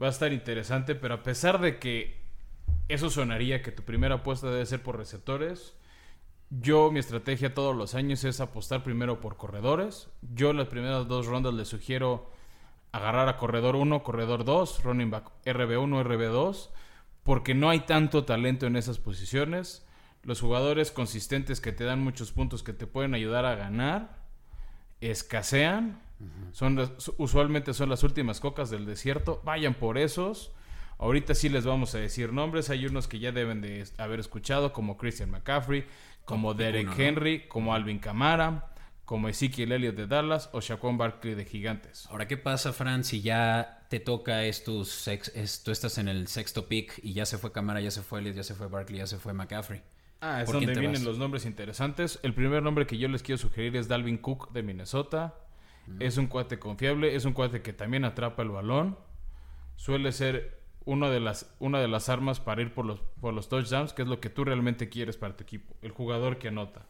Va 0.00 0.06
a 0.06 0.10
estar 0.10 0.32
interesante, 0.32 0.94
pero 0.94 1.14
a 1.14 1.22
pesar 1.22 1.60
de 1.60 1.78
que 1.78 2.20
eso 2.88 3.10
sonaría 3.10 3.62
que 3.62 3.72
tu 3.72 3.82
primera 3.82 4.16
apuesta 4.16 4.50
debe 4.50 4.66
ser 4.66 4.82
por 4.82 4.96
receptores, 4.96 5.74
yo, 6.50 6.90
mi 6.90 6.98
estrategia 6.98 7.52
todos 7.52 7.76
los 7.76 7.94
años 7.94 8.24
es 8.24 8.40
apostar 8.40 8.82
primero 8.82 9.20
por 9.20 9.36
corredores. 9.36 10.08
Yo, 10.34 10.54
las 10.54 10.68
primeras 10.68 11.06
dos 11.06 11.26
rondas 11.26 11.52
les 11.52 11.68
sugiero 11.68 12.30
agarrar 12.90 13.28
a 13.28 13.36
corredor 13.36 13.76
1, 13.76 14.02
corredor 14.02 14.44
2, 14.44 14.82
running 14.82 15.10
back 15.10 15.30
RB1, 15.44 16.04
RB2, 16.04 16.70
porque 17.22 17.54
no 17.54 17.68
hay 17.68 17.80
tanto 17.80 18.24
talento 18.24 18.66
en 18.66 18.76
esas 18.76 18.98
posiciones. 18.98 19.86
Los 20.22 20.40
jugadores 20.40 20.90
consistentes 20.90 21.60
que 21.60 21.72
te 21.72 21.84
dan 21.84 22.02
muchos 22.02 22.32
puntos 22.32 22.62
que 22.62 22.72
te 22.72 22.86
pueden 22.86 23.14
ayudar 23.14 23.44
a 23.44 23.54
ganar 23.54 24.16
escasean. 25.02 26.00
Son 26.52 26.90
usualmente 27.16 27.74
son 27.74 27.88
las 27.88 28.02
últimas 28.02 28.40
cocas 28.40 28.70
del 28.70 28.86
desierto. 28.86 29.40
Vayan 29.44 29.74
por 29.74 29.98
esos. 29.98 30.52
Ahorita 30.98 31.34
sí 31.34 31.48
les 31.48 31.64
vamos 31.64 31.94
a 31.94 31.98
decir 31.98 32.32
nombres. 32.32 32.70
Hay 32.70 32.84
unos 32.86 33.06
que 33.06 33.18
ya 33.18 33.30
deben 33.30 33.60
de 33.60 33.84
haber 33.98 34.18
escuchado, 34.18 34.72
como 34.72 34.96
Christian 34.96 35.30
McCaffrey, 35.30 35.86
como 36.24 36.54
Derek 36.54 36.98
Henry, 36.98 37.46
como 37.46 37.72
Alvin 37.72 38.00
Kamara, 38.00 38.72
como 39.04 39.28
Ezekiel 39.28 39.72
Elliott 39.72 39.94
de 39.94 40.06
Dallas 40.06 40.50
o 40.52 40.60
Shaquon 40.60 40.98
Barkley 40.98 41.34
de 41.34 41.44
Gigantes. 41.44 42.06
Ahora, 42.10 42.26
¿qué 42.26 42.36
pasa, 42.36 42.72
Fran, 42.72 43.04
si 43.04 43.22
ya 43.22 43.86
te 43.88 44.00
toca 44.00 44.44
estos, 44.44 45.08
tú 45.64 45.70
estás 45.70 45.98
en 45.98 46.08
el 46.08 46.26
sexto 46.26 46.66
pick 46.66 46.98
y 47.02 47.12
ya 47.12 47.24
se 47.24 47.38
fue 47.38 47.52
Kamara, 47.52 47.80
ya 47.80 47.90
se 47.90 48.02
fue 48.02 48.18
Elliott, 48.18 48.36
ya 48.36 48.42
se 48.42 48.54
fue 48.54 48.66
Barkley, 48.66 48.98
ya 48.98 49.06
se 49.06 49.18
fue 49.18 49.32
McCaffrey? 49.32 49.80
Ah, 50.20 50.42
es 50.42 50.50
donde 50.50 50.74
vienen 50.74 51.04
los 51.04 51.16
nombres 51.16 51.46
interesantes. 51.46 52.18
El 52.24 52.34
primer 52.34 52.62
nombre 52.62 52.86
que 52.86 52.98
yo 52.98 53.06
les 53.06 53.22
quiero 53.22 53.38
sugerir 53.38 53.76
es 53.76 53.86
Dalvin 53.86 54.18
Cook 54.18 54.52
de 54.52 54.64
Minnesota. 54.64 55.36
Mm. 55.88 56.02
Es 56.02 56.16
un 56.16 56.26
cuate 56.26 56.58
confiable, 56.58 57.14
es 57.14 57.24
un 57.24 57.32
cuate 57.32 57.62
que 57.62 57.72
también 57.72 58.04
atrapa 58.04 58.42
el 58.42 58.50
balón. 58.50 58.98
Suele 59.76 60.12
ser 60.12 60.58
una 60.84 61.10
de 61.10 61.20
las, 61.20 61.54
una 61.58 61.80
de 61.80 61.88
las 61.88 62.08
armas 62.08 62.40
para 62.40 62.62
ir 62.62 62.72
por 62.72 62.84
los, 62.84 63.00
por 63.20 63.34
los 63.34 63.48
touchdowns, 63.48 63.92
que 63.92 64.02
es 64.02 64.08
lo 64.08 64.20
que 64.20 64.30
tú 64.30 64.44
realmente 64.44 64.88
quieres 64.88 65.16
para 65.16 65.36
tu 65.36 65.44
equipo, 65.44 65.74
el 65.82 65.90
jugador 65.90 66.38
que 66.38 66.48
anota. 66.48 66.86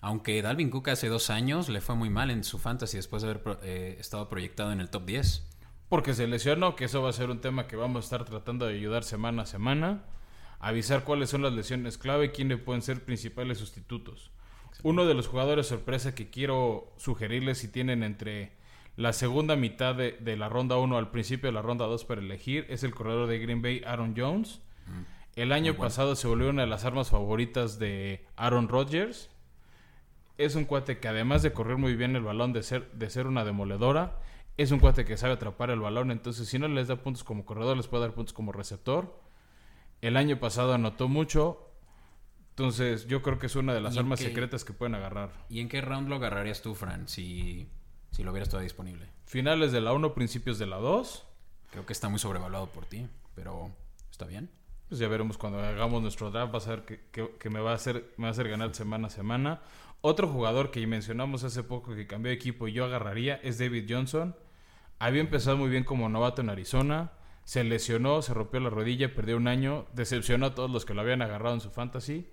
Aunque 0.00 0.40
Dalvin 0.40 0.70
Cook 0.70 0.88
hace 0.88 1.08
dos 1.08 1.30
años 1.30 1.68
le 1.68 1.80
fue 1.80 1.94
muy 1.94 2.08
mal 2.08 2.30
en 2.30 2.42
su 2.42 2.58
fantasy 2.58 2.96
después 2.96 3.22
de 3.22 3.30
haber 3.30 3.58
eh, 3.62 3.96
estado 3.98 4.28
proyectado 4.28 4.72
en 4.72 4.80
el 4.80 4.88
top 4.88 5.04
10. 5.04 5.46
Porque 5.88 6.14
se 6.14 6.26
lesionó, 6.26 6.76
que 6.76 6.86
eso 6.86 7.02
va 7.02 7.10
a 7.10 7.12
ser 7.12 7.30
un 7.30 7.40
tema 7.40 7.66
que 7.66 7.76
vamos 7.76 8.04
a 8.04 8.06
estar 8.06 8.24
tratando 8.24 8.66
de 8.66 8.74
ayudar 8.74 9.04
semana 9.04 9.42
a 9.42 9.46
semana. 9.46 10.04
Avisar 10.58 11.04
cuáles 11.04 11.30
son 11.30 11.42
las 11.42 11.52
lesiones 11.52 11.98
clave 11.98 12.26
y 12.26 12.28
quiénes 12.30 12.60
pueden 12.60 12.82
ser 12.82 13.04
principales 13.04 13.58
sustitutos. 13.58 14.30
Uno 14.82 15.04
de 15.04 15.14
los 15.14 15.28
jugadores 15.28 15.66
sorpresa 15.66 16.14
que 16.14 16.30
quiero 16.30 16.92
sugerirles 16.96 17.58
si 17.58 17.68
tienen 17.68 18.02
entre 18.02 18.52
la 18.96 19.12
segunda 19.12 19.56
mitad 19.56 19.94
de, 19.94 20.36
la 20.36 20.48
ronda 20.48 20.76
1 20.76 20.96
al 20.96 21.10
principio 21.10 21.48
de 21.48 21.52
la 21.52 21.62
ronda 21.62 21.86
2 21.86 22.04
para 22.04 22.20
elegir 22.20 22.66
es 22.68 22.82
el 22.82 22.94
corredor 22.94 23.28
de 23.28 23.38
Green 23.38 23.62
Bay, 23.62 23.82
Aaron 23.86 24.14
Jones. 24.16 24.60
El 25.36 25.52
año 25.52 25.74
pasado 25.76 26.16
se 26.16 26.28
volvió 26.28 26.50
una 26.50 26.62
de 26.62 26.68
las 26.68 26.84
armas 26.84 27.10
favoritas 27.10 27.78
de 27.78 28.26
Aaron 28.36 28.68
Rodgers. 28.68 29.30
Es 30.38 30.54
un 30.54 30.64
cuate 30.64 30.98
que 30.98 31.08
además 31.08 31.42
de 31.42 31.52
correr 31.52 31.76
muy 31.76 31.94
bien 31.94 32.16
el 32.16 32.22
balón, 32.22 32.52
de 32.52 32.62
ser, 32.62 32.90
de 32.92 33.10
ser 33.10 33.26
una 33.26 33.44
demoledora, 33.44 34.18
es 34.56 34.70
un 34.70 34.80
cuate 34.80 35.04
que 35.04 35.16
sabe 35.16 35.34
atrapar 35.34 35.70
el 35.70 35.80
balón. 35.80 36.10
Entonces, 36.10 36.48
si 36.48 36.58
no 36.58 36.68
les 36.68 36.88
da 36.88 36.96
puntos 36.96 37.24
como 37.24 37.46
corredor, 37.46 37.76
les 37.76 37.86
puede 37.86 38.04
dar 38.04 38.14
puntos 38.14 38.34
como 38.34 38.52
receptor. 38.52 39.18
El 40.00 40.16
año 40.16 40.40
pasado 40.40 40.74
anotó 40.74 41.08
mucho. 41.08 41.69
Entonces, 42.50 43.06
yo 43.06 43.22
creo 43.22 43.38
que 43.38 43.46
es 43.46 43.56
una 43.56 43.72
de 43.72 43.80
las 43.80 43.96
armas 43.96 44.20
secretas 44.20 44.64
que 44.64 44.72
pueden 44.72 44.94
agarrar. 44.94 45.30
¿Y 45.48 45.60
en 45.60 45.68
qué 45.68 45.80
round 45.80 46.08
lo 46.08 46.16
agarrarías 46.16 46.60
tú, 46.60 46.74
Fran, 46.74 47.08
si, 47.08 47.68
si 48.10 48.22
lo 48.22 48.32
hubieras 48.32 48.48
todavía 48.48 48.66
disponible? 48.66 49.06
Finales 49.24 49.72
de 49.72 49.80
la 49.80 49.92
1, 49.92 50.12
principios 50.12 50.58
de 50.58 50.66
la 50.66 50.76
2. 50.76 51.26
Creo 51.70 51.86
que 51.86 51.92
está 51.92 52.08
muy 52.08 52.18
sobrevaluado 52.18 52.66
por 52.66 52.84
ti, 52.84 53.06
pero 53.34 53.70
está 54.10 54.26
bien. 54.26 54.50
Pues 54.90 54.98
ya 54.98 55.06
veremos 55.06 55.38
cuando 55.38 55.60
hagamos 55.60 56.02
nuestro 56.02 56.32
draft. 56.32 56.52
Va 56.52 56.58
a 56.58 56.60
ser 56.60 56.82
que, 56.82 57.50
me, 57.50 57.60
va 57.60 57.70
a 57.70 57.74
hacer, 57.74 58.12
me 58.16 58.24
va 58.24 58.28
a 58.28 58.32
hacer 58.32 58.48
ganar 58.48 58.74
semana 58.74 59.06
a 59.06 59.10
semana. 59.10 59.60
Otro 60.00 60.26
jugador 60.26 60.72
que 60.72 60.84
mencionamos 60.86 61.44
hace 61.44 61.62
poco 61.62 61.94
que 61.94 62.08
cambió 62.08 62.30
de 62.30 62.36
equipo 62.36 62.66
y 62.66 62.72
yo 62.72 62.84
agarraría 62.84 63.36
es 63.36 63.58
David 63.58 63.86
Johnson. 63.88 64.34
Había 64.98 65.20
empezado 65.20 65.56
muy 65.56 65.70
bien 65.70 65.84
como 65.84 66.08
novato 66.08 66.42
en 66.42 66.50
Arizona. 66.50 67.12
Se 67.44 67.62
lesionó, 67.62 68.20
se 68.20 68.34
rompió 68.34 68.58
la 68.58 68.70
rodilla, 68.70 69.14
perdió 69.14 69.36
un 69.36 69.46
año. 69.46 69.86
Decepcionó 69.92 70.46
a 70.46 70.54
todos 70.56 70.70
los 70.70 70.84
que 70.84 70.94
lo 70.94 71.02
habían 71.02 71.22
agarrado 71.22 71.54
en 71.54 71.60
su 71.60 71.70
fantasy. 71.70 72.28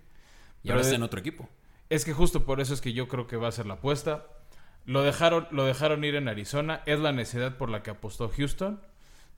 Y 0.62 0.70
ahora 0.70 0.82
está 0.82 0.96
en 0.96 1.02
otro 1.02 1.20
equipo. 1.20 1.48
Es 1.88 2.04
que 2.04 2.12
justo 2.12 2.44
por 2.44 2.60
eso 2.60 2.74
es 2.74 2.80
que 2.80 2.92
yo 2.92 3.08
creo 3.08 3.26
que 3.26 3.36
va 3.36 3.48
a 3.48 3.52
ser 3.52 3.66
la 3.66 3.74
apuesta. 3.74 4.26
Lo 4.84 5.02
dejaron, 5.02 5.48
lo 5.50 5.64
dejaron 5.64 6.04
ir 6.04 6.14
en 6.14 6.28
Arizona. 6.28 6.82
Es 6.86 6.98
la 6.98 7.12
necesidad 7.12 7.56
por 7.56 7.70
la 7.70 7.82
que 7.82 7.90
apostó 7.90 8.28
Houston. 8.28 8.80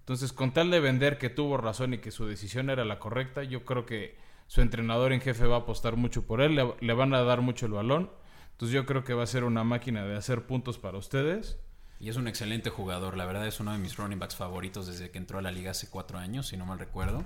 Entonces, 0.01 0.33
con 0.33 0.53
tal 0.53 0.71
de 0.71 0.81
vender 0.81 1.19
que 1.19 1.31
tuvo 1.31 1.57
razón 1.57 1.95
y 1.95 1.99
que 1.99 2.11
su 2.11 2.27
decisión 2.27 2.71
era 2.71 2.85
la 2.85 2.99
correcta, 2.99 3.45
yo 3.45 3.65
creo 3.65 3.87
que 3.87 4.19
su 4.49 4.61
entrenador 4.61 5.13
en 5.13 5.21
jefe 5.21 5.47
va 5.47 5.57
a 5.57 5.61
apostar 5.61 5.95
mucho 5.95 6.27
por 6.27 6.41
él, 6.41 6.61
le, 6.81 6.95
van 6.95 7.15
a 7.15 7.23
dar 7.23 7.43
mucho 7.43 7.67
el 7.67 7.73
balón. 7.73 8.11
Entonces, 8.53 8.75
yo 8.75 8.87
creo 8.87 9.05
que 9.05 9.15
va 9.15 9.23
a 9.23 9.27
ser 9.27 9.45
una 9.45 9.63
máquina 9.63 10.05
de 10.05 10.17
hacer 10.17 10.47
puntos 10.47 10.79
para 10.79 10.99
ustedes. 10.99 11.59
Y 12.01 12.09
es 12.09 12.17
un 12.17 12.27
excelente 12.27 12.71
jugador, 12.71 13.17
la 13.17 13.27
verdad 13.27 13.47
es 13.47 13.61
uno 13.61 13.73
de 13.73 13.79
mis 13.79 13.97
running 13.97 14.19
backs 14.19 14.35
favoritos 14.35 14.87
desde 14.87 15.11
que 15.11 15.19
entró 15.19 15.39
a 15.39 15.43
la 15.43 15.53
liga 15.53 15.73
hace 15.73 15.89
cuatro 15.89 16.19
años, 16.19 16.49
si 16.49 16.57
no 16.57 16.67
mal 16.67 16.79
recuerdo. 16.79 17.25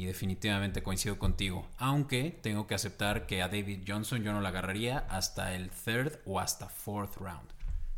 Y 0.00 0.06
definitivamente 0.06 0.82
coincido 0.82 1.18
contigo. 1.18 1.68
Aunque 1.76 2.34
tengo 2.40 2.66
que 2.66 2.74
aceptar 2.74 3.26
que 3.26 3.42
a 3.42 3.48
David 3.48 3.80
Johnson 3.86 4.22
yo 4.22 4.32
no 4.32 4.40
la 4.40 4.48
agarraría 4.48 5.00
hasta 5.10 5.54
el 5.54 5.68
third 5.68 6.20
o 6.24 6.40
hasta 6.40 6.70
fourth 6.70 7.18
round, 7.18 7.46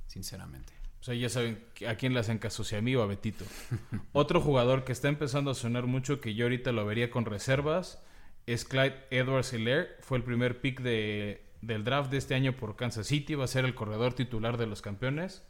sinceramente. 0.09 0.73
O 1.01 1.05
sea, 1.05 1.15
ya 1.15 1.29
saben 1.29 1.65
a 1.87 1.95
quién 1.95 2.13
le 2.13 2.19
hacen 2.19 2.39
caso, 2.39 2.65
si 2.65 2.75
a 2.75 2.83
mí 2.83 2.97
o 2.97 3.03
a 3.03 3.07
Betito. 3.07 3.45
Otro 4.13 4.41
jugador 4.41 4.83
que 4.83 4.91
está 4.91 5.07
empezando 5.07 5.53
a 5.53 5.55
sonar 5.55 5.87
mucho, 5.87 6.21
que 6.21 6.35
yo 6.35 6.47
ahorita 6.47 6.73
lo 6.73 6.85
vería 6.85 7.09
con 7.09 7.25
reservas, 7.25 8.03
es 8.47 8.65
Clyde 8.65 8.97
Edwards 9.13 9.53
Hilaire. 9.53 9.91
Fue 10.01 10.19
el 10.19 10.25
primer 10.25 10.61
pick 10.61 10.81
de, 10.81 11.45
del 11.61 11.85
draft 11.85 12.11
de 12.11 12.19
este 12.19 12.35
año 12.35 12.57
por 12.57 12.75
Kansas 12.75 13.07
City. 13.07 13.37
Va 13.37 13.45
a 13.45 13.47
ser 13.47 13.65
el 13.65 13.77
corredor 13.77 14.15
titular 14.15 14.57
de 14.57 14.67
los 14.67 14.83
campeones. 14.83 15.45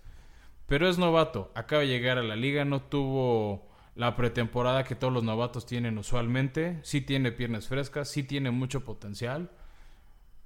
Pero 0.67 0.87
es 0.87 0.99
novato. 0.99 1.51
Acaba 1.55 1.81
de 1.81 1.89
llegar 1.89 2.19
a 2.19 2.23
la 2.23 2.37
liga. 2.37 2.67
No 2.67 2.83
tuvo 2.83 3.72
la 3.95 4.17
pretemporada 4.17 4.85
que 4.85 4.95
todos 4.95 5.13
los 5.13 5.23
novatos 5.23 5.67
tienen 5.67 5.99
usualmente. 5.99 6.79
Sí 6.83 7.01
tiene 7.01 7.33
piernas 7.33 7.69
frescas. 7.69 8.09
Sí 8.09 8.23
tiene 8.23 8.51
mucho 8.51 8.85
potencial. 8.85 9.51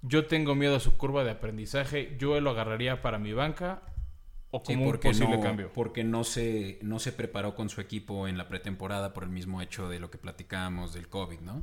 Yo 0.03 0.27
tengo 0.27 0.55
miedo 0.55 0.77
a 0.77 0.81
su 0.81 0.97
curva 0.97 1.25
de 1.25 1.31
aprendizaje. 1.31 2.17
Yo 2.19 2.41
lo 2.41 2.51
agarraría 2.51 3.03
para 3.03 3.19
mi 3.19 3.33
banca 3.33 3.83
o 4.51 4.63
como 4.63 4.89
un 4.89 4.99
posible 4.99 5.41
cambio. 5.41 5.71
Porque 5.73 6.05
no 6.05 6.25
se, 6.25 6.79
no 6.83 6.99
se 6.99 7.13
preparó 7.13 7.55
con 7.55 7.69
su 7.69 7.81
equipo 7.81 8.29
en 8.29 8.37
la 8.39 8.49
pretemporada 8.49 9.13
por 9.13 9.25
el 9.25 9.31
mismo 9.31 9.63
hecho 9.63 9.89
de 9.89 10.01
lo 10.01 10.11
que 10.11 10.19
platicábamos 10.19 10.93
del 10.93 11.09
COVID, 11.09 11.41
¿no? 11.41 11.63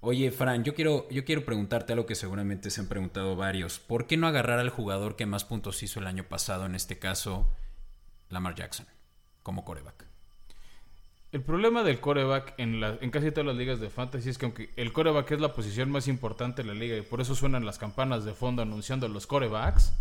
Oye, 0.00 0.30
Fran, 0.30 0.62
yo 0.62 0.74
quiero, 0.74 1.08
yo 1.10 1.24
quiero 1.24 1.44
preguntarte 1.44 1.92
algo 1.92 2.06
que 2.06 2.14
seguramente 2.14 2.70
se 2.70 2.80
han 2.80 2.86
preguntado 2.86 3.34
varios. 3.34 3.80
¿Por 3.80 4.06
qué 4.06 4.16
no 4.16 4.28
agarrar 4.28 4.60
al 4.60 4.70
jugador 4.70 5.16
que 5.16 5.26
más 5.26 5.44
puntos 5.44 5.82
hizo 5.82 5.98
el 5.98 6.06
año 6.06 6.24
pasado, 6.24 6.66
en 6.66 6.76
este 6.76 7.00
caso, 7.00 7.50
Lamar 8.28 8.54
Jackson, 8.54 8.86
como 9.42 9.64
coreback? 9.64 10.07
El 11.30 11.42
problema 11.42 11.82
del 11.82 12.00
coreback 12.00 12.54
en, 12.56 12.80
la, 12.80 12.96
en 13.02 13.10
casi 13.10 13.30
todas 13.30 13.46
las 13.46 13.56
ligas 13.56 13.80
de 13.80 13.90
fantasy 13.90 14.30
es 14.30 14.38
que 14.38 14.46
aunque 14.46 14.70
el 14.76 14.94
coreback 14.94 15.32
es 15.32 15.40
la 15.40 15.52
posición 15.52 15.90
más 15.90 16.08
importante 16.08 16.62
en 16.62 16.68
la 16.68 16.74
liga 16.74 16.96
y 16.96 17.02
por 17.02 17.20
eso 17.20 17.34
suenan 17.34 17.66
las 17.66 17.78
campanas 17.78 18.24
de 18.24 18.32
fondo 18.32 18.62
anunciando 18.62 19.08
los 19.08 19.26
corebacks, 19.26 19.92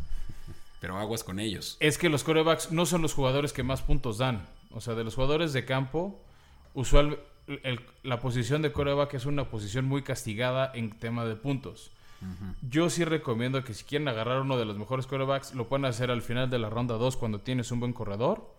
pero 0.79 0.97
aguas 0.97 1.25
con 1.25 1.39
ellos. 1.39 1.75
Es 1.81 1.97
que 1.97 2.07
los 2.07 2.23
corebacks 2.23 2.71
no 2.71 2.85
son 2.85 3.01
los 3.01 3.13
jugadores 3.13 3.51
que 3.51 3.63
más 3.63 3.81
puntos 3.81 4.17
dan. 4.17 4.47
O 4.71 4.79
sea, 4.79 4.95
de 4.95 5.03
los 5.03 5.15
jugadores 5.15 5.51
de 5.51 5.65
campo, 5.65 6.17
usual, 6.73 7.19
la 8.03 8.19
posición 8.21 8.61
de 8.61 8.71
coreback 8.71 9.15
es 9.15 9.25
una 9.25 9.49
posición 9.49 9.83
muy 9.83 10.03
castigada 10.03 10.71
en 10.73 10.97
tema 10.97 11.25
de 11.25 11.35
puntos. 11.35 11.91
Yo 12.61 12.89
sí 12.89 13.03
recomiendo 13.03 13.63
que 13.63 13.73
si 13.73 13.83
quieren 13.83 14.07
agarrar 14.07 14.41
uno 14.41 14.57
de 14.57 14.65
los 14.65 14.77
mejores 14.77 15.05
corebacks, 15.05 15.53
lo 15.53 15.67
pueden 15.67 15.85
hacer 15.85 16.09
al 16.09 16.21
final 16.21 16.49
de 16.49 16.57
la 16.57 16.69
ronda 16.69 16.95
2 16.95 17.17
cuando 17.17 17.41
tienes 17.41 17.71
un 17.71 17.79
buen 17.79 17.93
corredor. 17.93 18.49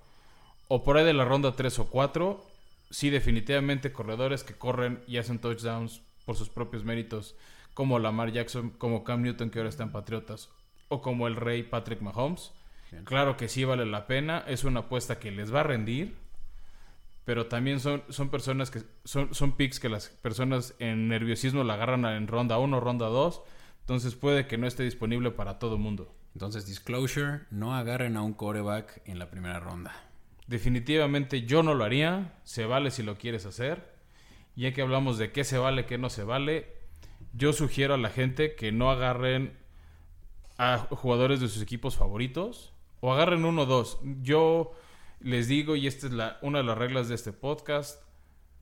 O 0.68 0.84
por 0.84 0.96
ahí 0.96 1.04
de 1.04 1.14
la 1.14 1.24
ronda 1.24 1.56
3 1.56 1.78
o 1.78 1.86
4. 1.86 2.44
Sí, 2.90 3.10
definitivamente 3.10 3.92
corredores 3.92 4.44
que 4.44 4.54
corren 4.54 5.02
y 5.06 5.18
hacen 5.18 5.38
touchdowns 5.38 6.02
por 6.24 6.36
sus 6.36 6.48
propios 6.48 6.84
méritos, 6.84 7.36
como 7.74 7.98
Lamar 7.98 8.32
Jackson, 8.32 8.70
como 8.70 9.04
Cam 9.04 9.22
Newton 9.22 9.50
que 9.50 9.58
ahora 9.58 9.68
está 9.68 9.82
en 9.82 9.92
Patriotas, 9.92 10.50
o 10.88 11.02
como 11.02 11.26
el 11.26 11.36
rey 11.36 11.62
Patrick 11.62 12.00
Mahomes. 12.00 12.52
Claro 13.04 13.36
que 13.36 13.48
sí 13.48 13.64
vale 13.64 13.84
la 13.84 14.06
pena, 14.06 14.44
es 14.46 14.64
una 14.64 14.80
apuesta 14.80 15.18
que 15.18 15.30
les 15.30 15.54
va 15.54 15.60
a 15.60 15.64
rendir, 15.64 16.16
pero 17.26 17.46
también 17.46 17.80
son, 17.80 18.02
son 18.08 18.30
personas 18.30 18.70
que 18.70 18.82
son, 19.04 19.34
son 19.34 19.56
picks 19.56 19.78
que 19.78 19.90
las 19.90 20.08
personas 20.08 20.74
en 20.78 21.08
nerviosismo 21.08 21.64
la 21.64 21.74
agarran 21.74 22.06
en 22.06 22.26
ronda 22.26 22.58
1, 22.58 22.80
ronda 22.80 23.06
2, 23.06 23.42
entonces 23.80 24.14
puede 24.14 24.46
que 24.46 24.56
no 24.56 24.66
esté 24.66 24.82
disponible 24.84 25.30
para 25.30 25.58
todo 25.58 25.74
el 25.74 25.80
mundo. 25.80 26.14
Entonces, 26.34 26.66
disclosure, 26.66 27.40
no 27.50 27.74
agarren 27.74 28.16
a 28.16 28.22
un 28.22 28.32
coreback 28.32 29.02
en 29.06 29.18
la 29.18 29.30
primera 29.30 29.60
ronda. 29.60 30.07
Definitivamente 30.48 31.42
yo 31.42 31.62
no 31.62 31.74
lo 31.74 31.84
haría, 31.84 32.34
se 32.42 32.64
vale 32.64 32.90
si 32.90 33.02
lo 33.02 33.18
quieres 33.18 33.46
hacer. 33.46 33.94
Ya 34.56 34.72
que 34.72 34.82
hablamos 34.82 35.18
de 35.18 35.30
qué 35.30 35.44
se 35.44 35.58
vale, 35.58 35.86
qué 35.86 35.98
no 35.98 36.10
se 36.10 36.24
vale, 36.24 36.74
yo 37.32 37.52
sugiero 37.52 37.94
a 37.94 37.98
la 37.98 38.10
gente 38.10 38.56
que 38.56 38.72
no 38.72 38.90
agarren 38.90 39.56
a 40.56 40.78
jugadores 40.78 41.40
de 41.40 41.48
sus 41.48 41.62
equipos 41.62 41.96
favoritos 41.96 42.72
o 43.00 43.12
agarren 43.12 43.44
uno 43.44 43.62
o 43.62 43.66
dos. 43.66 43.98
Yo 44.22 44.72
les 45.20 45.48
digo, 45.48 45.76
y 45.76 45.86
esta 45.86 46.06
es 46.06 46.12
la, 46.12 46.38
una 46.42 46.58
de 46.58 46.64
las 46.64 46.78
reglas 46.78 47.08
de 47.08 47.14
este 47.14 47.32
podcast, 47.32 48.02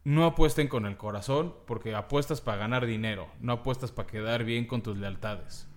no 0.04 0.26
apuesten 0.26 0.68
con 0.68 0.86
el 0.86 0.96
corazón 0.96 1.54
porque 1.66 1.94
apuestas 1.94 2.40
para 2.40 2.58
ganar 2.58 2.84
dinero, 2.84 3.28
no 3.40 3.52
apuestas 3.54 3.92
para 3.92 4.08
quedar 4.08 4.44
bien 4.44 4.66
con 4.66 4.82
tus 4.82 4.98
lealtades. 4.98 5.68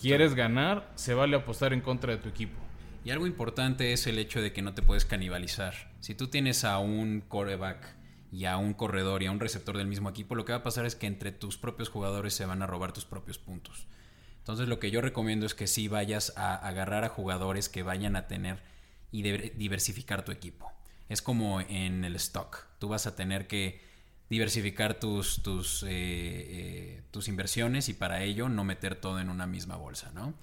Quieres 0.00 0.34
ganar, 0.34 0.90
se 0.94 1.14
vale 1.14 1.36
apostar 1.36 1.72
en 1.74 1.82
contra 1.82 2.12
de 2.12 2.18
tu 2.18 2.30
equipo. 2.30 2.58
Y 3.02 3.10
algo 3.10 3.26
importante 3.26 3.92
es 3.92 4.06
el 4.06 4.18
hecho 4.18 4.42
de 4.42 4.52
que 4.52 4.60
no 4.60 4.74
te 4.74 4.82
puedes 4.82 5.06
canibalizar. 5.06 5.74
Si 6.00 6.14
tú 6.14 6.28
tienes 6.28 6.64
a 6.64 6.78
un 6.78 7.22
coreback 7.26 7.96
y 8.30 8.44
a 8.44 8.58
un 8.58 8.74
corredor 8.74 9.22
y 9.22 9.26
a 9.26 9.30
un 9.30 9.40
receptor 9.40 9.78
del 9.78 9.86
mismo 9.86 10.10
equipo, 10.10 10.34
lo 10.34 10.44
que 10.44 10.52
va 10.52 10.58
a 10.58 10.62
pasar 10.62 10.84
es 10.84 10.96
que 10.96 11.06
entre 11.06 11.32
tus 11.32 11.56
propios 11.56 11.88
jugadores 11.88 12.34
se 12.34 12.44
van 12.44 12.60
a 12.60 12.66
robar 12.66 12.92
tus 12.92 13.06
propios 13.06 13.38
puntos. 13.38 13.86
Entonces 14.38 14.68
lo 14.68 14.78
que 14.78 14.90
yo 14.90 15.00
recomiendo 15.00 15.46
es 15.46 15.54
que 15.54 15.66
sí 15.66 15.88
vayas 15.88 16.34
a 16.36 16.54
agarrar 16.54 17.04
a 17.04 17.08
jugadores 17.08 17.70
que 17.70 17.82
vayan 17.82 18.16
a 18.16 18.26
tener 18.26 18.58
y 19.12 19.22
diversificar 19.22 20.24
tu 20.24 20.32
equipo. 20.32 20.70
Es 21.08 21.22
como 21.22 21.60
en 21.62 22.04
el 22.04 22.16
stock. 22.16 22.66
Tú 22.78 22.88
vas 22.88 23.06
a 23.06 23.16
tener 23.16 23.46
que 23.46 23.80
diversificar 24.28 24.94
tus, 25.00 25.42
tus, 25.42 25.82
eh, 25.82 25.88
eh, 25.90 27.02
tus 27.10 27.28
inversiones 27.28 27.88
y 27.88 27.94
para 27.94 28.22
ello 28.22 28.48
no 28.48 28.62
meter 28.62 28.94
todo 28.94 29.20
en 29.20 29.30
una 29.30 29.46
misma 29.46 29.76
bolsa, 29.76 30.12
¿no? 30.14 30.34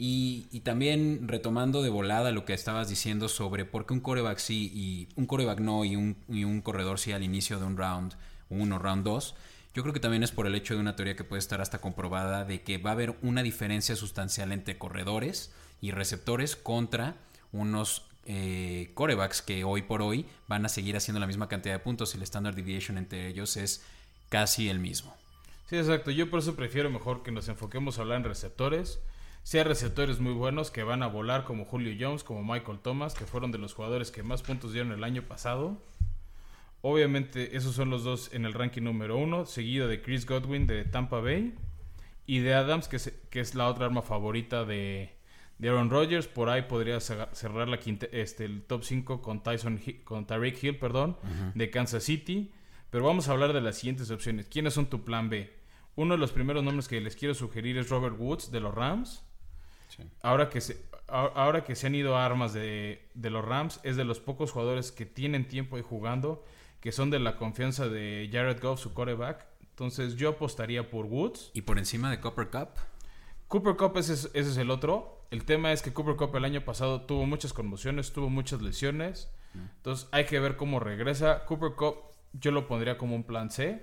Y, 0.00 0.60
también 0.60 1.26
retomando 1.26 1.82
de 1.82 1.90
volada 1.90 2.30
lo 2.30 2.44
que 2.44 2.54
estabas 2.54 2.88
diciendo 2.88 3.28
sobre 3.28 3.64
por 3.64 3.84
qué 3.84 3.94
un 3.94 4.00
coreback 4.00 4.38
sí 4.38 4.70
y 4.72 5.08
un 5.16 5.26
coreback 5.26 5.58
no 5.58 5.84
y 5.84 5.96
un, 5.96 6.16
y 6.28 6.44
un 6.44 6.60
corredor 6.60 7.00
sí 7.00 7.10
al 7.10 7.24
inicio 7.24 7.58
de 7.58 7.66
un 7.66 7.76
round, 7.76 8.14
uno, 8.48 8.78
round 8.78 9.02
dos, 9.02 9.34
yo 9.74 9.82
creo 9.82 9.92
que 9.92 9.98
también 9.98 10.22
es 10.22 10.30
por 10.30 10.46
el 10.46 10.54
hecho 10.54 10.74
de 10.74 10.80
una 10.80 10.94
teoría 10.94 11.16
que 11.16 11.24
puede 11.24 11.40
estar 11.40 11.60
hasta 11.60 11.80
comprobada 11.80 12.44
de 12.44 12.62
que 12.62 12.78
va 12.78 12.90
a 12.90 12.92
haber 12.92 13.16
una 13.22 13.42
diferencia 13.42 13.96
sustancial 13.96 14.52
entre 14.52 14.78
corredores 14.78 15.52
y 15.80 15.90
receptores 15.90 16.54
contra 16.54 17.16
unos 17.50 18.04
eh, 18.24 18.92
corebacks 18.94 19.42
que 19.42 19.64
hoy 19.64 19.82
por 19.82 20.00
hoy 20.00 20.26
van 20.46 20.64
a 20.64 20.68
seguir 20.68 20.96
haciendo 20.96 21.18
la 21.18 21.26
misma 21.26 21.48
cantidad 21.48 21.74
de 21.74 21.80
puntos 21.80 22.14
y 22.14 22.18
el 22.18 22.22
standard 22.22 22.54
deviation 22.54 22.98
entre 22.98 23.26
ellos 23.26 23.56
es 23.56 23.82
casi 24.28 24.68
el 24.68 24.78
mismo. 24.78 25.16
Sí, 25.68 25.76
exacto. 25.76 26.12
Yo 26.12 26.30
por 26.30 26.38
eso 26.38 26.54
prefiero 26.54 26.88
mejor 26.88 27.24
que 27.24 27.32
nos 27.32 27.48
enfoquemos 27.48 27.98
a 27.98 28.02
hablar 28.02 28.18
en 28.18 28.24
receptores. 28.24 29.00
Sea 29.48 29.64
receptores 29.64 30.20
muy 30.20 30.34
buenos 30.34 30.70
que 30.70 30.82
van 30.82 31.02
a 31.02 31.06
volar 31.06 31.44
como 31.44 31.64
Julio 31.64 31.96
Jones, 31.98 32.22
como 32.22 32.44
Michael 32.44 32.80
Thomas, 32.80 33.14
que 33.14 33.24
fueron 33.24 33.50
de 33.50 33.56
los 33.56 33.72
jugadores 33.72 34.10
que 34.10 34.22
más 34.22 34.42
puntos 34.42 34.74
dieron 34.74 34.92
el 34.92 35.02
año 35.02 35.22
pasado. 35.22 35.80
Obviamente 36.82 37.56
esos 37.56 37.74
son 37.74 37.88
los 37.88 38.04
dos 38.04 38.28
en 38.34 38.44
el 38.44 38.52
ranking 38.52 38.82
número 38.82 39.16
uno, 39.16 39.46
seguido 39.46 39.88
de 39.88 40.02
Chris 40.02 40.26
Godwin 40.26 40.66
de 40.66 40.84
Tampa 40.84 41.20
Bay 41.20 41.54
y 42.26 42.40
de 42.40 42.52
Adams, 42.52 42.88
que 42.88 42.96
es, 42.96 43.10
que 43.30 43.40
es 43.40 43.54
la 43.54 43.68
otra 43.68 43.86
arma 43.86 44.02
favorita 44.02 44.66
de, 44.66 45.16
Aaron 45.62 45.88
Rodgers. 45.88 46.26
Por 46.28 46.50
ahí 46.50 46.64
podría 46.68 47.00
cerrar 47.00 47.68
la 47.68 47.80
este, 48.12 48.44
el 48.44 48.64
top 48.64 48.84
5 48.84 49.22
con, 49.22 49.42
Tyson, 49.42 49.80
con 50.04 50.26
Tyreek 50.26 50.62
Hill 50.62 50.76
perdón, 50.76 51.16
de 51.54 51.70
Kansas 51.70 52.04
City. 52.04 52.52
Pero 52.90 53.06
vamos 53.06 53.30
a 53.30 53.32
hablar 53.32 53.54
de 53.54 53.62
las 53.62 53.78
siguientes 53.78 54.10
opciones. 54.10 54.46
¿Quiénes 54.46 54.74
son 54.74 54.90
tu 54.90 55.06
plan 55.06 55.30
B? 55.30 55.56
Uno 55.96 56.12
de 56.16 56.18
los 56.18 56.32
primeros 56.32 56.62
nombres 56.62 56.86
que 56.86 57.00
les 57.00 57.16
quiero 57.16 57.32
sugerir 57.32 57.78
es 57.78 57.88
Robert 57.88 58.16
Woods 58.18 58.50
de 58.50 58.60
los 58.60 58.74
Rams. 58.74 59.24
Ahora, 60.22 60.50
que 60.50 60.60
se, 60.60 60.84
ahora 61.08 61.64
que 61.64 61.74
se 61.74 61.86
han 61.86 61.94
ido 61.94 62.16
a 62.16 62.24
armas 62.24 62.52
de, 62.52 63.08
de 63.14 63.30
los 63.30 63.44
Rams, 63.44 63.80
es 63.82 63.96
de 63.96 64.04
los 64.04 64.20
pocos 64.20 64.52
jugadores 64.52 64.92
que 64.92 65.06
tienen 65.06 65.48
tiempo 65.48 65.76
ahí 65.76 65.82
jugando 65.82 66.44
que 66.80 66.92
son 66.92 67.10
de 67.10 67.18
la 67.18 67.36
confianza 67.36 67.88
de 67.88 68.28
Jared 68.32 68.60
Goff, 68.60 68.80
su 68.80 68.94
coreback, 68.94 69.46
Entonces 69.60 70.16
yo 70.16 70.30
apostaría 70.30 70.90
por 70.90 71.06
Woods. 71.06 71.50
¿Y 71.54 71.62
por 71.62 71.78
encima 71.78 72.10
de 72.10 72.20
Copper 72.20 72.48
Cup? 72.48 72.70
Cooper 73.48 73.76
Cup 73.76 73.96
ese 73.96 74.14
es, 74.14 74.30
ese 74.34 74.50
es 74.50 74.56
el 74.56 74.70
otro. 74.70 75.26
El 75.30 75.44
tema 75.44 75.72
es 75.72 75.82
que 75.82 75.92
Cooper 75.92 76.16
Cup 76.16 76.34
el 76.36 76.44
año 76.44 76.64
pasado 76.64 77.02
tuvo 77.02 77.26
muchas 77.26 77.52
conmociones, 77.52 78.12
tuvo 78.12 78.28
muchas 78.28 78.62
lesiones. 78.62 79.30
Entonces 79.54 80.08
hay 80.12 80.26
que 80.26 80.38
ver 80.40 80.56
cómo 80.56 80.78
regresa. 80.78 81.44
Cooper 81.46 81.72
Cup 81.72 81.96
yo 82.32 82.50
lo 82.50 82.66
pondría 82.66 82.98
como 82.98 83.14
un 83.14 83.24
plan 83.24 83.50
C 83.50 83.82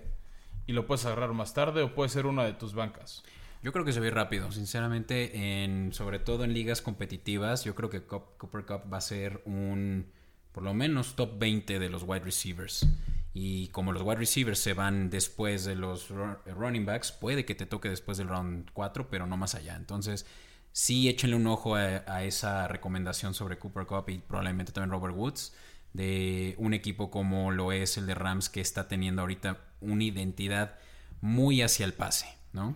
y 0.67 0.73
lo 0.73 0.85
puedes 0.85 1.05
agarrar 1.05 1.33
más 1.33 1.53
tarde 1.53 1.81
o 1.81 1.93
puede 1.95 2.09
ser 2.09 2.25
una 2.25 2.43
de 2.43 2.53
tus 2.53 2.73
bancas. 2.73 3.23
Yo 3.65 3.71
creo 3.71 3.83
que 3.83 3.93
se 3.93 3.99
ve 3.99 4.11
rápido, 4.11 4.51
sinceramente, 4.51 5.63
en, 5.63 5.91
sobre 5.91 6.19
todo 6.19 6.43
en 6.43 6.53
ligas 6.53 6.83
competitivas, 6.83 7.63
yo 7.63 7.73
creo 7.73 7.89
que 7.89 8.03
Cooper 8.03 8.63
Cup 8.63 8.93
va 8.93 8.99
a 8.99 9.01
ser 9.01 9.41
un, 9.45 10.05
por 10.51 10.61
lo 10.61 10.75
menos, 10.75 11.15
top 11.15 11.39
20 11.39 11.79
de 11.79 11.89
los 11.89 12.03
wide 12.03 12.23
receivers. 12.23 12.87
Y 13.33 13.69
como 13.69 13.91
los 13.91 14.03
wide 14.03 14.17
receivers 14.17 14.59
se 14.59 14.73
van 14.73 15.09
después 15.09 15.65
de 15.65 15.73
los 15.73 16.11
ru- 16.11 16.37
running 16.45 16.85
backs, 16.85 17.11
puede 17.11 17.43
que 17.43 17.55
te 17.55 17.65
toque 17.65 17.89
después 17.89 18.19
del 18.19 18.27
round 18.27 18.69
4, 18.71 19.09
pero 19.09 19.25
no 19.25 19.35
más 19.35 19.55
allá. 19.55 19.75
Entonces, 19.75 20.27
sí 20.71 21.09
échenle 21.09 21.35
un 21.35 21.47
ojo 21.47 21.75
a, 21.75 22.03
a 22.05 22.23
esa 22.23 22.67
recomendación 22.67 23.33
sobre 23.33 23.57
Cooper 23.57 23.87
Cup 23.87 24.09
y 24.09 24.19
probablemente 24.19 24.73
también 24.73 24.91
Robert 24.91 25.15
Woods, 25.15 25.55
de 25.91 26.53
un 26.59 26.75
equipo 26.75 27.09
como 27.09 27.49
lo 27.49 27.71
es 27.71 27.97
el 27.97 28.05
de 28.05 28.13
Rams, 28.13 28.47
que 28.49 28.61
está 28.61 28.87
teniendo 28.87 29.23
ahorita 29.23 29.57
una 29.81 30.03
identidad 30.03 30.77
muy 31.19 31.63
hacia 31.63 31.87
el 31.87 31.93
pase, 31.95 32.27
¿no? 32.53 32.75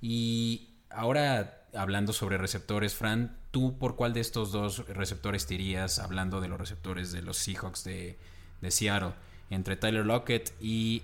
Y 0.00 0.68
ahora 0.90 1.64
hablando 1.74 2.12
sobre 2.12 2.38
receptores, 2.38 2.94
Fran, 2.94 3.36
¿tú 3.50 3.78
por 3.78 3.96
cuál 3.96 4.12
de 4.12 4.20
estos 4.20 4.52
dos 4.52 4.86
receptores 4.88 5.46
te 5.46 5.54
irías 5.54 5.98
hablando 5.98 6.40
de 6.40 6.48
los 6.48 6.58
receptores 6.58 7.12
de 7.12 7.22
los 7.22 7.36
Seahawks 7.36 7.84
de, 7.84 8.18
de 8.60 8.70
Seattle? 8.70 9.12
Entre 9.50 9.76
Tyler 9.76 10.04
Lockett 10.04 10.54
y 10.60 11.02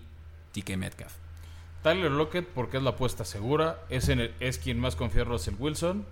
TK 0.53 0.77
Metcalf. 0.77 1.15
Tyler 1.83 2.11
Lockett 2.11 2.47
porque 2.47 2.77
es 2.77 2.83
la 2.83 2.91
apuesta 2.91 3.25
segura, 3.25 3.81
es, 3.89 4.09
es 4.09 4.59
quien 4.59 4.79
más 4.79 4.95
confía 4.95 5.25
Russell 5.25 5.55
Wilson, 5.59 6.07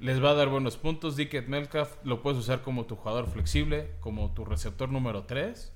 les 0.00 0.22
va 0.22 0.30
a 0.30 0.34
dar 0.34 0.48
buenos 0.48 0.78
puntos, 0.78 1.16
Dickett 1.16 1.46
Metcalf 1.46 1.94
lo 2.04 2.22
puedes 2.22 2.38
usar 2.38 2.62
como 2.62 2.86
tu 2.86 2.96
jugador 2.96 3.28
flexible, 3.28 3.90
como 4.00 4.32
tu 4.32 4.44
receptor 4.46 4.88
número 4.88 5.24
3, 5.24 5.72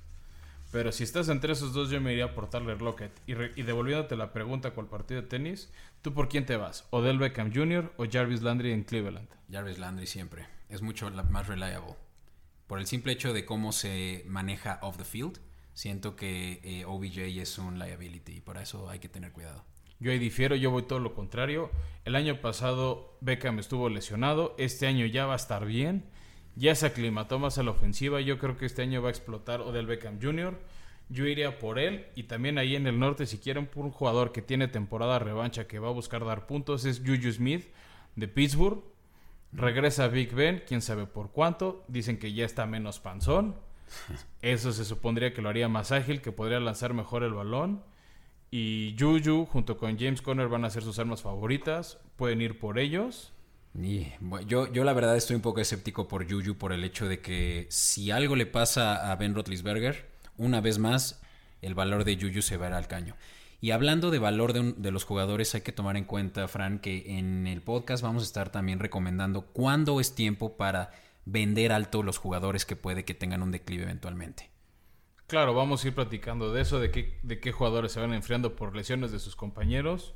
pero 0.75 0.91
si 0.91 1.05
estás 1.05 1.29
entre 1.29 1.53
esos 1.53 1.71
dos 1.71 1.89
yo 1.89 2.01
me 2.01 2.11
iría 2.11 2.35
por 2.35 2.49
Tyler 2.49 2.81
Lockett. 2.81 3.13
Y, 3.27 3.33
re- 3.33 3.53
y 3.55 3.61
devolviéndote 3.61 4.17
la 4.17 4.33
pregunta 4.33 4.73
con 4.73 4.83
el 4.85 4.89
partido 4.91 5.21
de 5.21 5.27
tenis, 5.29 5.71
¿tú 6.01 6.13
por 6.13 6.27
quién 6.27 6.45
te 6.45 6.57
vas? 6.57 6.85
¿Odell 6.89 7.17
Beckham 7.17 7.53
Jr. 7.55 7.93
o 7.95 8.03
Jarvis 8.11 8.41
Landry 8.41 8.73
en 8.73 8.83
Cleveland? 8.83 9.29
Jarvis 9.49 9.79
Landry 9.79 10.05
siempre. 10.05 10.47
Es 10.67 10.81
mucho 10.81 11.09
la- 11.09 11.23
más 11.23 11.47
reliable. 11.47 11.95
Por 12.67 12.79
el 12.79 12.87
simple 12.87 13.13
hecho 13.13 13.31
de 13.31 13.45
cómo 13.45 13.71
se 13.71 14.25
maneja 14.27 14.79
off 14.81 14.97
the 14.97 15.05
field, 15.05 15.39
siento 15.73 16.17
que 16.17 16.59
eh, 16.65 16.83
OBJ 16.83 17.19
es 17.39 17.57
un 17.57 17.79
liability 17.79 18.33
y 18.33 18.41
por 18.41 18.57
eso 18.57 18.89
hay 18.89 18.99
que 18.99 19.07
tener 19.07 19.31
cuidado. 19.31 19.63
Yo 20.01 20.11
ahí 20.11 20.19
difiero, 20.19 20.57
yo 20.57 20.71
voy 20.71 20.83
todo 20.83 20.99
lo 20.99 21.13
contrario. 21.13 21.71
El 22.03 22.15
año 22.17 22.41
pasado 22.41 23.17
Beckham 23.21 23.59
estuvo 23.59 23.87
lesionado, 23.87 24.55
este 24.57 24.87
año 24.87 25.05
ya 25.05 25.25
va 25.25 25.33
a 25.33 25.37
estar 25.37 25.65
bien, 25.65 26.03
ya 26.55 26.75
se 26.75 26.85
aclimató 26.85 27.39
más 27.39 27.57
a 27.57 27.63
la 27.63 27.71
ofensiva, 27.71 28.21
yo 28.21 28.39
creo 28.39 28.57
que 28.57 28.65
este 28.65 28.81
año 28.81 29.01
va 29.01 29.09
a 29.09 29.11
explotar 29.11 29.61
Odell 29.61 29.85
Beckham 29.85 30.19
Jr. 30.21 30.57
Yo 31.09 31.25
iría 31.27 31.59
por 31.59 31.77
él 31.77 32.07
y 32.15 32.23
también 32.23 32.57
ahí 32.57 32.75
en 32.75 32.87
el 32.87 32.97
norte 32.97 33.25
si 33.25 33.37
quieren 33.37 33.67
por 33.67 33.85
un 33.85 33.91
jugador 33.91 34.31
que 34.31 34.41
tiene 34.41 34.67
temporada 34.67 35.19
revancha 35.19 35.67
que 35.67 35.79
va 35.79 35.89
a 35.89 35.91
buscar 35.91 36.25
dar 36.25 36.47
puntos 36.47 36.85
es 36.85 36.99
Juju 37.05 37.31
Smith 37.31 37.67
de 38.15 38.27
Pittsburgh. 38.27 38.83
Regresa 39.51 40.07
Big 40.07 40.33
Ben, 40.33 40.63
quién 40.67 40.81
sabe 40.81 41.05
por 41.05 41.31
cuánto. 41.31 41.83
Dicen 41.87 42.17
que 42.17 42.33
ya 42.33 42.45
está 42.45 42.65
menos 42.65 42.99
panzón. 42.99 43.55
Eso 44.41 44.71
se 44.71 44.83
supondría 44.83 45.33
que 45.33 45.41
lo 45.41 45.49
haría 45.49 45.69
más 45.69 45.91
ágil, 45.91 46.21
que 46.21 46.31
podría 46.31 46.59
lanzar 46.59 46.93
mejor 46.93 47.23
el 47.23 47.33
balón. 47.33 47.83
Y 48.49 48.95
Juju 48.99 49.45
junto 49.45 49.77
con 49.77 49.99
James 49.99 50.21
Conner 50.21 50.47
van 50.47 50.65
a 50.65 50.69
ser 50.71 50.81
sus 50.81 50.97
armas 50.97 51.21
favoritas. 51.21 51.99
Pueden 52.15 52.41
ir 52.41 52.59
por 52.59 52.79
ellos. 52.79 53.34
Yo, 54.47 54.71
yo 54.71 54.83
la 54.83 54.93
verdad 54.93 55.17
estoy 55.17 55.35
un 55.35 55.41
poco 55.41 55.59
escéptico 55.59 56.07
por 56.07 56.29
Juju 56.29 56.57
por 56.57 56.71
el 56.71 56.83
hecho 56.83 57.07
de 57.07 57.19
que 57.19 57.67
si 57.69 58.09
algo 58.11 58.35
le 58.35 58.45
pasa 58.45 59.11
a 59.11 59.15
Ben 59.17 59.35
Roethlisberger, 59.35 60.09
una 60.37 60.61
vez 60.61 60.79
más, 60.79 61.21
el 61.61 61.75
valor 61.75 62.05
de 62.05 62.15
Juju 62.15 62.41
se 62.41 62.55
ir 62.55 62.63
al 62.63 62.87
caño. 62.87 63.15
Y 63.59 63.71
hablando 63.71 64.11
de 64.11 64.19
valor 64.19 64.53
de, 64.53 64.73
de 64.77 64.91
los 64.91 65.03
jugadores, 65.03 65.55
hay 65.55 65.61
que 65.61 65.71
tomar 65.71 65.97
en 65.97 66.05
cuenta, 66.05 66.47
Fran, 66.47 66.79
que 66.79 67.17
en 67.17 67.47
el 67.47 67.61
podcast 67.61 68.03
vamos 68.03 68.23
a 68.23 68.25
estar 68.25 68.49
también 68.49 68.79
recomendando 68.79 69.47
cuándo 69.47 69.99
es 69.99 70.15
tiempo 70.15 70.55
para 70.55 70.91
vender 71.25 71.71
alto 71.71 72.03
los 72.03 72.17
jugadores 72.17 72.65
que 72.65 72.75
puede 72.75 73.03
que 73.03 73.13
tengan 73.13 73.41
un 73.41 73.51
declive 73.51 73.83
eventualmente. 73.83 74.49
Claro, 75.27 75.55
vamos 75.55 75.83
a 75.83 75.87
ir 75.87 75.95
platicando 75.95 76.53
de 76.53 76.61
eso, 76.61 76.79
de 76.79 76.91
qué, 76.91 77.19
de 77.23 77.39
qué 77.39 77.51
jugadores 77.51 77.91
se 77.91 77.99
van 77.99 78.13
enfriando 78.13 78.55
por 78.55 78.75
lesiones 78.75 79.11
de 79.11 79.19
sus 79.19 79.35
compañeros. 79.35 80.13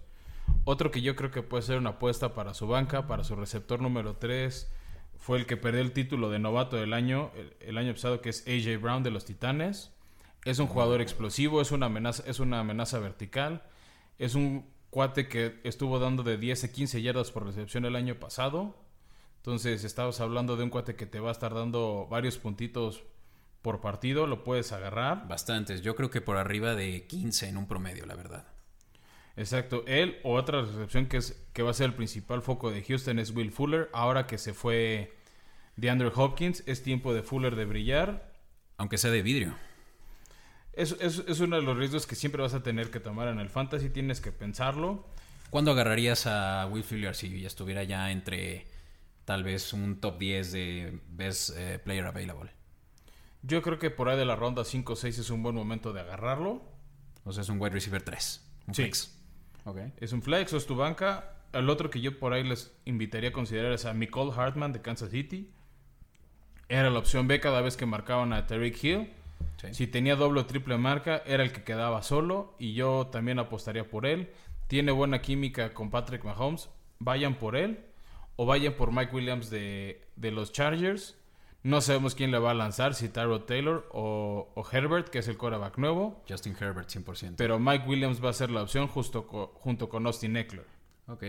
Otro 0.65 0.91
que 0.91 1.01
yo 1.01 1.15
creo 1.15 1.31
que 1.31 1.41
puede 1.41 1.63
ser 1.63 1.77
una 1.77 1.91
apuesta 1.91 2.33
para 2.33 2.53
su 2.53 2.67
banca, 2.67 3.07
para 3.07 3.23
su 3.23 3.35
receptor 3.35 3.81
número 3.81 4.17
3, 4.17 4.71
fue 5.17 5.38
el 5.38 5.45
que 5.45 5.57
perdió 5.57 5.81
el 5.81 5.91
título 5.91 6.29
de 6.29 6.39
novato 6.39 6.77
del 6.77 6.93
año, 6.93 7.31
el, 7.59 7.77
año 7.77 7.93
pasado, 7.93 8.21
que 8.21 8.29
es 8.29 8.45
AJ 8.47 8.81
Brown 8.81 9.03
de 9.03 9.12
los 9.12 9.25
Titanes. 9.25 9.91
Es 10.45 10.59
un 10.59 10.67
jugador 10.67 11.01
explosivo, 11.01 11.62
es 11.62 11.71
una 11.71 11.88
amenaza, 11.88 12.23
es 12.25 12.39
una 12.39 12.59
amenaza 12.62 12.99
vertical. 12.99 13.63
Es 14.17 14.35
un 14.35 14.65
cuate 14.89 15.27
que 15.27 15.59
estuvo 15.63 15.99
dando 15.99 16.23
de 16.23 16.38
10 16.38 16.63
a 16.63 16.71
15 16.71 17.01
yardas 17.01 17.31
por 17.31 17.45
recepción 17.45 17.85
el 17.85 17.95
año 17.95 18.15
pasado. 18.15 18.77
Entonces, 19.38 19.83
estabas 19.83 20.21
hablando 20.21 20.55
de 20.55 20.63
un 20.63 20.69
cuate 20.69 20.95
que 20.95 21.05
te 21.05 21.19
va 21.19 21.29
a 21.29 21.31
estar 21.33 21.53
dando 21.53 22.07
varios 22.09 22.38
puntitos 22.38 23.03
por 23.62 23.81
partido, 23.81 24.27
lo 24.27 24.43
puedes 24.43 24.71
agarrar. 24.71 25.27
Bastantes, 25.27 25.81
yo 25.81 25.95
creo 25.95 26.09
que 26.09 26.21
por 26.21 26.38
arriba 26.38 26.75
de 26.75 27.05
15 27.07 27.49
en 27.49 27.57
un 27.57 27.67
promedio, 27.67 28.05
la 28.05 28.15
verdad. 28.15 28.47
Exacto, 29.39 29.86
él 29.88 30.19
o 30.23 30.34
otra 30.36 30.63
recepción 30.63 31.06
que 31.06 31.15
es 31.15 31.41
que 31.54 31.63
va 31.63 31.71
a 31.71 31.73
ser 31.73 31.86
el 31.86 31.93
principal 31.93 32.41
foco 32.41 32.71
de 32.71 32.84
Houston 32.84 33.19
es 33.19 33.32
Will 33.32 33.52
Fuller. 33.54 33.89
Ahora 33.93 34.28
que 34.28 34.38
se 34.38 34.54
fue 34.54 35.13
de 35.78 35.89
Andrew 35.89 36.12
Hopkins, 36.13 36.62
es 36.67 36.84
tiempo 36.84 37.13
de 37.13 37.23
Fuller 37.23 37.56
de 37.56 37.63
brillar. 37.63 38.34
Aunque 38.75 38.97
sea 38.97 39.12
de 39.12 39.21
vidrio. 39.21 39.56
Es, 40.73 40.91
es, 40.99 41.23
es 41.25 41.39
uno 41.39 41.56
de 41.56 41.62
los 41.62 41.78
riesgos 41.78 42.06
que 42.06 42.15
siempre 42.15 42.41
vas 42.41 42.54
a 42.54 42.63
tener 42.63 42.91
que 42.91 42.99
tomar 42.99 43.30
en 43.30 43.39
el 43.39 43.49
fantasy, 43.49 43.89
tienes 43.89 44.19
que 44.19 44.34
pensarlo. 44.34 45.08
¿Cuándo 45.49 45.71
agarrarías 45.71 46.28
a 46.28 46.67
Will 46.67 46.84
Fuller 46.84 47.15
si 47.15 47.45
estuviera 47.45 47.84
ya 47.84 48.12
entre 48.12 48.67
tal 49.23 49.43
vez 49.45 49.71
un 49.71 50.02
top 50.02 50.19
10 50.19 50.52
de 50.52 50.99
Best 51.12 51.52
eh, 51.56 51.80
Player 51.80 52.06
Available? 52.06 52.52
Yo 53.41 53.62
creo 53.62 53.80
que 53.80 53.89
por 53.89 54.10
ahí 54.10 54.17
de 54.17 54.25
la 54.25 54.36
ronda 54.36 54.65
5 54.65 54.93
o 54.93 54.95
6 54.97 55.17
es 55.17 55.30
un 55.30 55.43
buen 55.43 55.56
momento 55.56 55.93
de 55.93 56.02
agarrarlo. 56.02 56.62
O 57.23 57.32
sea, 57.32 57.41
es 57.43 57.47
un 57.49 57.60
wide 57.60 57.71
receiver 57.73 58.02
3. 58.02 58.45
Un 58.67 58.75
Sí. 58.75 58.82
flex. 58.84 59.18
Es 59.97 60.13
un 60.13 60.21
flex 60.21 60.53
o 60.53 60.58
es 60.58 60.65
tu 60.65 60.75
banca. 60.75 61.36
El 61.53 61.69
otro 61.69 61.89
que 61.89 62.01
yo 62.01 62.19
por 62.19 62.34
ahí 62.34 62.43
les 62.43 62.75
invitaría 62.86 63.29
a 63.29 63.34
considerar 63.34 63.71
es 63.71 63.86
a 63.86 63.93
Nicole 63.93 64.32
Hartman 64.36 64.73
de 64.73 64.82
Kansas 64.82 65.12
City. 65.12 65.51
Era 66.67 66.89
la 66.89 66.99
opción 66.99 67.27
B 67.27 67.39
cada 67.39 67.62
vez 67.62 67.77
que 67.77 67.86
marcaban 67.86 68.34
a 68.34 68.45
Tariq 68.45 68.84
Hill. 68.84 69.10
Sí. 69.58 69.73
Si 69.73 69.88
tenía 69.88 70.15
doble 70.15 70.41
o 70.41 70.45
triple 70.45 70.77
marca, 70.77 71.23
era 71.25 71.43
el 71.43 71.51
que 71.51 71.63
quedaba 71.63 72.03
solo 72.03 72.55
y 72.60 72.73
yo 72.73 73.08
también 73.08 73.39
apostaría 73.39 73.89
por 73.89 74.05
él. 74.05 74.29
Tiene 74.67 74.91
buena 74.91 75.21
química 75.21 75.73
con 75.73 75.89
Patrick 75.89 76.23
Mahomes. 76.23 76.69
Vayan 76.99 77.36
por 77.36 77.55
él 77.55 77.79
o 78.36 78.45
vayan 78.45 78.73
por 78.73 78.91
Mike 78.91 79.13
Williams 79.15 79.49
de, 79.49 80.08
de 80.15 80.32
los 80.32 80.51
Chargers. 80.51 81.18
No 81.62 81.82
sabemos 81.82 82.15
quién 82.15 82.32
le 82.32 82.39
va 82.39 82.52
a 82.52 82.54
lanzar, 82.54 82.95
si 82.95 83.10
Tyrod 83.10 83.41
Taylor 83.41 83.88
o, 83.91 84.50
o 84.56 84.65
Herbert, 84.72 85.10
que 85.10 85.19
es 85.19 85.28
el 85.28 85.38
quarterback 85.38 85.78
nuevo. 85.78 86.24
Justin 86.28 86.56
Herbert, 86.60 86.89
100%. 86.89 87.34
Pero 87.36 87.60
Mike 87.60 87.86
Williams 87.88 88.24
va 88.24 88.30
a 88.30 88.34
ser 88.34 88.50
la 88.50 88.62
opción 88.63 88.88
justo 88.88 89.28
co- 89.28 89.52
junto 89.56 89.89
con 89.89 90.06
Austin 90.08 90.38
Eckler. 90.38 90.65
Ok. 91.08 91.24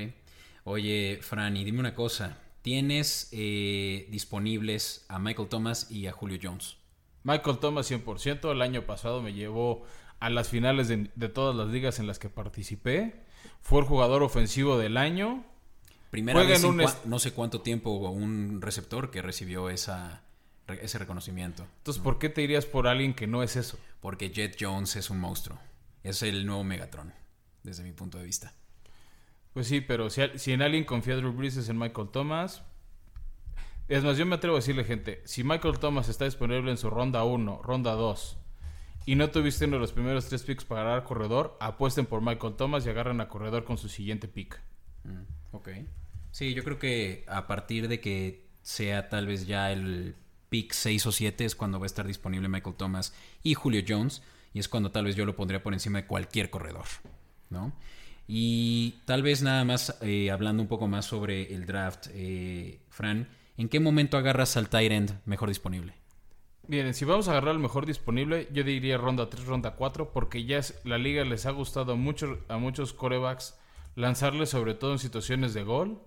Oye, 0.64 1.19
Fran, 1.23 1.57
y 1.57 1.64
dime 1.64 1.81
una 1.81 1.95
cosa. 1.95 2.38
¿Tienes 2.62 3.29
eh, 3.33 4.07
disponibles 4.11 5.05
a 5.09 5.19
Michael 5.19 5.49
Thomas 5.49 5.90
y 5.90 6.07
a 6.07 6.12
Julio 6.12 6.38
Jones? 6.40 6.77
Michael 7.25 7.59
Thomas 7.59 7.90
100%. 7.90 8.53
El 8.53 8.62
año 8.62 8.83
pasado 8.87 9.23
me 9.23 9.33
llevó 9.33 9.83
a 10.21 10.31
las 10.31 10.49
finales 10.49 10.87
de, 10.88 11.11
de 11.14 11.29
todas 11.29 11.57
las 11.57 11.69
ligas 11.69 11.99
en 11.99 12.07
las 12.07 12.19
que 12.21 12.29
participé. 12.29 13.25
Fue 13.62 13.81
el 13.81 13.87
jugador 13.87 14.23
ofensivo 14.23 14.79
del 14.79 14.97
año. 14.97 15.45
Primera 16.11 16.38
Juega 16.40 16.55
vez 16.55 16.64
en 16.64 16.70
un 16.70 16.85
no 17.05 17.18
sé 17.18 17.33
cuánto 17.33 17.61
tiempo 17.61 17.90
un 17.90 18.61
receptor 18.61 19.11
que 19.11 19.23
recibió 19.23 19.70
esa, 19.70 20.23
re- 20.66 20.85
ese 20.85 20.99
reconocimiento. 20.99 21.66
Entonces, 21.79 22.03
¿por 22.03 22.18
qué 22.18 22.29
te 22.29 22.42
irías 22.42 22.66
por 22.66 22.88
alguien 22.88 23.14
que 23.14 23.27
no 23.27 23.42
es 23.42 23.57
eso? 23.57 23.79
Porque 24.01 24.31
Jet 24.31 24.57
Jones 24.61 24.96
es 24.96 25.11
un 25.11 25.20
monstruo. 25.20 25.59
Es 26.03 26.23
el 26.23 26.46
nuevo 26.46 26.64
Megatron, 26.64 27.12
desde 27.62 27.83
mi 27.85 27.92
punto 27.92 28.18
de 28.18 28.25
vista. 28.25 28.53
Pues 29.53 29.66
sí, 29.68 29.81
pero 29.81 30.11
si, 30.11 30.23
si 30.37 30.53
en 30.53 30.62
alguien 30.62 30.85
confía 30.85 31.16
Drew 31.16 31.33
Brees 31.33 31.57
es 31.57 31.68
en 31.68 31.79
Michael 31.79 32.09
Thomas. 32.09 32.62
Es 33.88 34.05
más, 34.05 34.16
yo 34.16 34.25
me 34.25 34.37
atrevo 34.37 34.57
a 34.57 34.61
decirle, 34.61 34.85
gente, 34.85 35.20
si 35.25 35.42
Michael 35.42 35.79
Thomas 35.81 36.09
está 36.09 36.25
disponible 36.25 36.70
en 36.70 36.77
su 36.77 36.90
ronda 36.90 37.25
1, 37.25 37.61
ronda 37.62 37.92
2, 37.92 38.37
y 39.07 39.16
no 39.16 39.31
tuviste 39.31 39.64
uno 39.64 39.77
de 39.77 39.81
los 39.81 39.92
primeros 39.92 40.27
tres 40.29 40.44
picks 40.44 40.64
para 40.64 40.83
agarrar 40.83 41.03
corredor, 41.05 41.57
apuesten 41.61 42.07
por 42.07 42.20
Michael 42.20 42.55
Thomas 42.55 42.87
y 42.87 42.90
agarren 42.90 43.20
a 43.20 43.29
corredor 43.29 43.64
con 43.64 43.79
su 43.79 43.88
siguiente 43.88 44.29
pick. 44.29 44.61
Mm, 45.03 45.23
ok. 45.53 45.69
Sí, 46.31 46.55
yo 46.55 46.63
creo 46.65 46.79
que 46.79 47.25
a 47.27 47.47
partir 47.47 47.89
de 47.89 48.01
que 48.01 48.49
sea 48.63 49.09
tal 49.09 49.27
vez 49.27 49.47
ya 49.47 49.73
el 49.73 50.15
pick 50.49 50.73
6 50.73 51.07
o 51.07 51.13
7 51.13 51.45
es 51.45 51.57
cuando 51.57 51.79
va 51.79 51.85
a 51.85 51.87
estar 51.87 52.07
disponible 52.07 52.49
Michael 52.49 52.77
Thomas 52.77 53.15
y 53.43 53.55
Julio 53.55 53.83
Jones. 53.87 54.23
Y 54.53 54.59
es 54.59 54.69
cuando 54.69 54.91
tal 54.91 55.05
vez 55.05 55.15
yo 55.17 55.25
lo 55.25 55.37
pondría 55.37 55.63
por 55.63 55.73
encima 55.73 56.01
de 56.01 56.07
cualquier 56.07 56.51
corredor. 56.51 56.87
¿no? 57.51 57.73
Y 58.27 59.01
tal 59.05 59.23
vez 59.23 59.43
nada 59.43 59.65
más 59.65 59.99
eh, 60.03 60.31
hablando 60.31 60.63
un 60.63 60.69
poco 60.69 60.87
más 60.89 61.05
sobre 61.05 61.53
el 61.53 61.67
draft, 61.67 62.07
eh, 62.13 62.81
Fran, 62.89 63.29
¿en 63.57 63.69
qué 63.69 63.81
momento 63.81 64.17
agarras 64.17 64.57
al 64.57 64.69
tight 64.69 64.93
end 64.93 65.21
mejor 65.25 65.49
disponible? 65.49 65.95
Bien, 66.69 66.95
si 66.95 67.05
vamos 67.05 67.27
a 67.27 67.33
agarrar 67.33 67.55
el 67.55 67.61
mejor 67.61 67.87
disponible, 67.87 68.49
yo 68.53 68.63
diría 68.63 68.97
ronda 68.97 69.29
3, 69.29 69.45
ronda 69.47 69.75
4, 69.75 70.13
porque 70.13 70.45
ya 70.45 70.59
es, 70.59 70.81
la 70.85 70.99
liga 70.99 71.25
les 71.25 71.45
ha 71.47 71.51
gustado 71.51 71.97
mucho, 71.97 72.39
a 72.49 72.59
muchos 72.59 72.93
corebacks 72.93 73.59
lanzarles 73.94 74.50
sobre 74.50 74.74
todo 74.74 74.92
en 74.92 74.98
situaciones 74.98 75.55
de 75.55 75.62
gol 75.62 76.03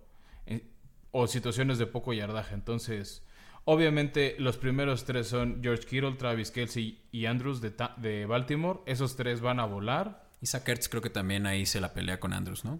o 1.11 1.27
situaciones 1.27 1.77
de 1.77 1.85
poco 1.85 2.13
yardaje. 2.13 2.55
Entonces, 2.55 3.23
obviamente 3.65 4.35
los 4.39 4.57
primeros 4.57 5.05
tres 5.05 5.27
son 5.27 5.59
George 5.61 5.85
Kittle, 5.85 6.13
Travis 6.13 6.51
Kelsey 6.51 7.01
y 7.11 7.25
Andrews 7.27 7.61
de, 7.61 7.73
de 7.97 8.25
Baltimore. 8.25 8.79
Esos 8.85 9.15
tres 9.15 9.39
van 9.41 9.59
a 9.59 9.65
volar. 9.65 10.27
Y 10.41 10.47
Sackerts 10.47 10.89
creo 10.89 11.01
que 11.01 11.09
también 11.09 11.45
ahí 11.45 11.65
se 11.65 11.79
la 11.79 11.93
pelea 11.93 12.19
con 12.19 12.33
Andrews, 12.33 12.65
¿no? 12.65 12.79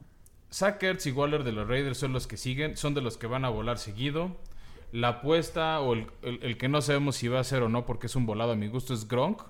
Sackerts 0.54 1.08
y 1.08 1.12
Waller 1.12 1.44
de 1.44 1.52
los 1.52 1.68
Raiders 1.68 1.98
son 1.98 2.14
los 2.14 2.28
que 2.28 2.38
siguen, 2.38 2.78
son 2.78 2.94
de 2.94 3.02
los 3.02 3.18
que 3.18 3.26
van 3.26 3.44
a 3.44 3.50
volar 3.50 3.80
seguido. 3.80 4.38
La 4.92 5.08
apuesta 5.08 5.80
o 5.80 5.94
el, 5.96 6.58
que 6.60 6.70
no 6.70 6.80
sabemos 6.82 7.16
si 7.16 7.28
va 7.28 7.40
a 7.40 7.44
ser 7.44 7.64
o 7.64 7.70
no 7.70 7.88
porque 7.88 8.06
es 8.06 8.16
un 8.16 8.28
volado 8.28 8.52
a 8.52 8.56
mi 8.56 8.68
gusto 8.68 8.94
es 8.94 9.08
Gronk. 9.08 9.42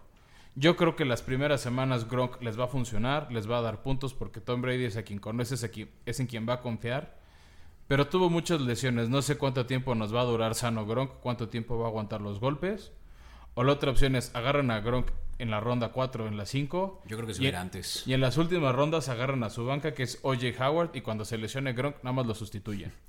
Yo 0.56 0.76
creo 0.76 0.96
que 0.96 1.06
las 1.06 1.22
primeras 1.22 1.62
semanas 1.62 2.08
Gronk 2.08 2.42
les 2.42 2.60
va 2.60 2.66
a 2.66 2.68
funcionar, 2.68 3.32
les 3.32 3.50
va 3.50 3.58
a 3.58 3.62
dar 3.62 3.82
puntos 3.82 4.14
porque 4.14 4.40
Tom 4.40 4.62
Brady 4.62 4.86
es 4.86 4.98
a 4.98 5.04
quien 5.04 5.20
conoce, 5.20 5.56
es, 5.56 5.70
es 6.06 6.20
en 6.20 6.28
quien 6.28 6.48
va 6.48 6.56
a 6.56 6.62
confiar. 6.62 7.18
Pero 7.88 8.08
tuvo 8.08 8.30
muchas 8.30 8.62
lesiones, 8.62 9.10
no 9.10 9.22
sé 9.22 9.38
cuánto 9.38 9.66
tiempo 9.66 9.94
nos 9.96 10.14
va 10.14 10.22
a 10.22 10.26
durar 10.26 10.56
sano 10.56 10.86
Gronk, 10.86 11.12
cuánto 11.22 11.50
tiempo 11.50 11.78
va 11.78 11.86
a 11.86 11.90
aguantar 11.90 12.22
los 12.22 12.40
golpes. 12.40 12.92
O 13.56 13.64
la 13.64 13.74
otra 13.74 13.92
opción 13.92 14.16
es 14.16 14.34
agarran 14.36 14.72
a 14.72 14.80
Gronk 14.80 15.12
en 15.38 15.52
la 15.52 15.60
ronda 15.60 15.90
4 15.92 16.28
en 16.28 16.38
la 16.38 16.46
5. 16.46 17.04
Yo 17.08 17.18
creo 17.18 17.28
que 17.28 17.34
se 17.34 17.56
antes. 17.56 18.08
Y 18.08 18.14
en 18.14 18.22
las 18.22 18.38
últimas 18.38 18.74
rondas 18.74 19.10
agarran 19.10 19.44
a 19.44 19.50
su 19.50 19.66
banca 19.66 19.94
que 19.94 20.04
es 20.04 20.20
OJ 20.22 20.60
Howard 20.60 20.92
y 20.94 21.02
cuando 21.02 21.26
se 21.26 21.38
lesione 21.38 21.74
Gronk 21.74 21.98
nada 21.98 22.14
más 22.14 22.26
lo 22.26 22.36
sustituyen. 22.36 22.92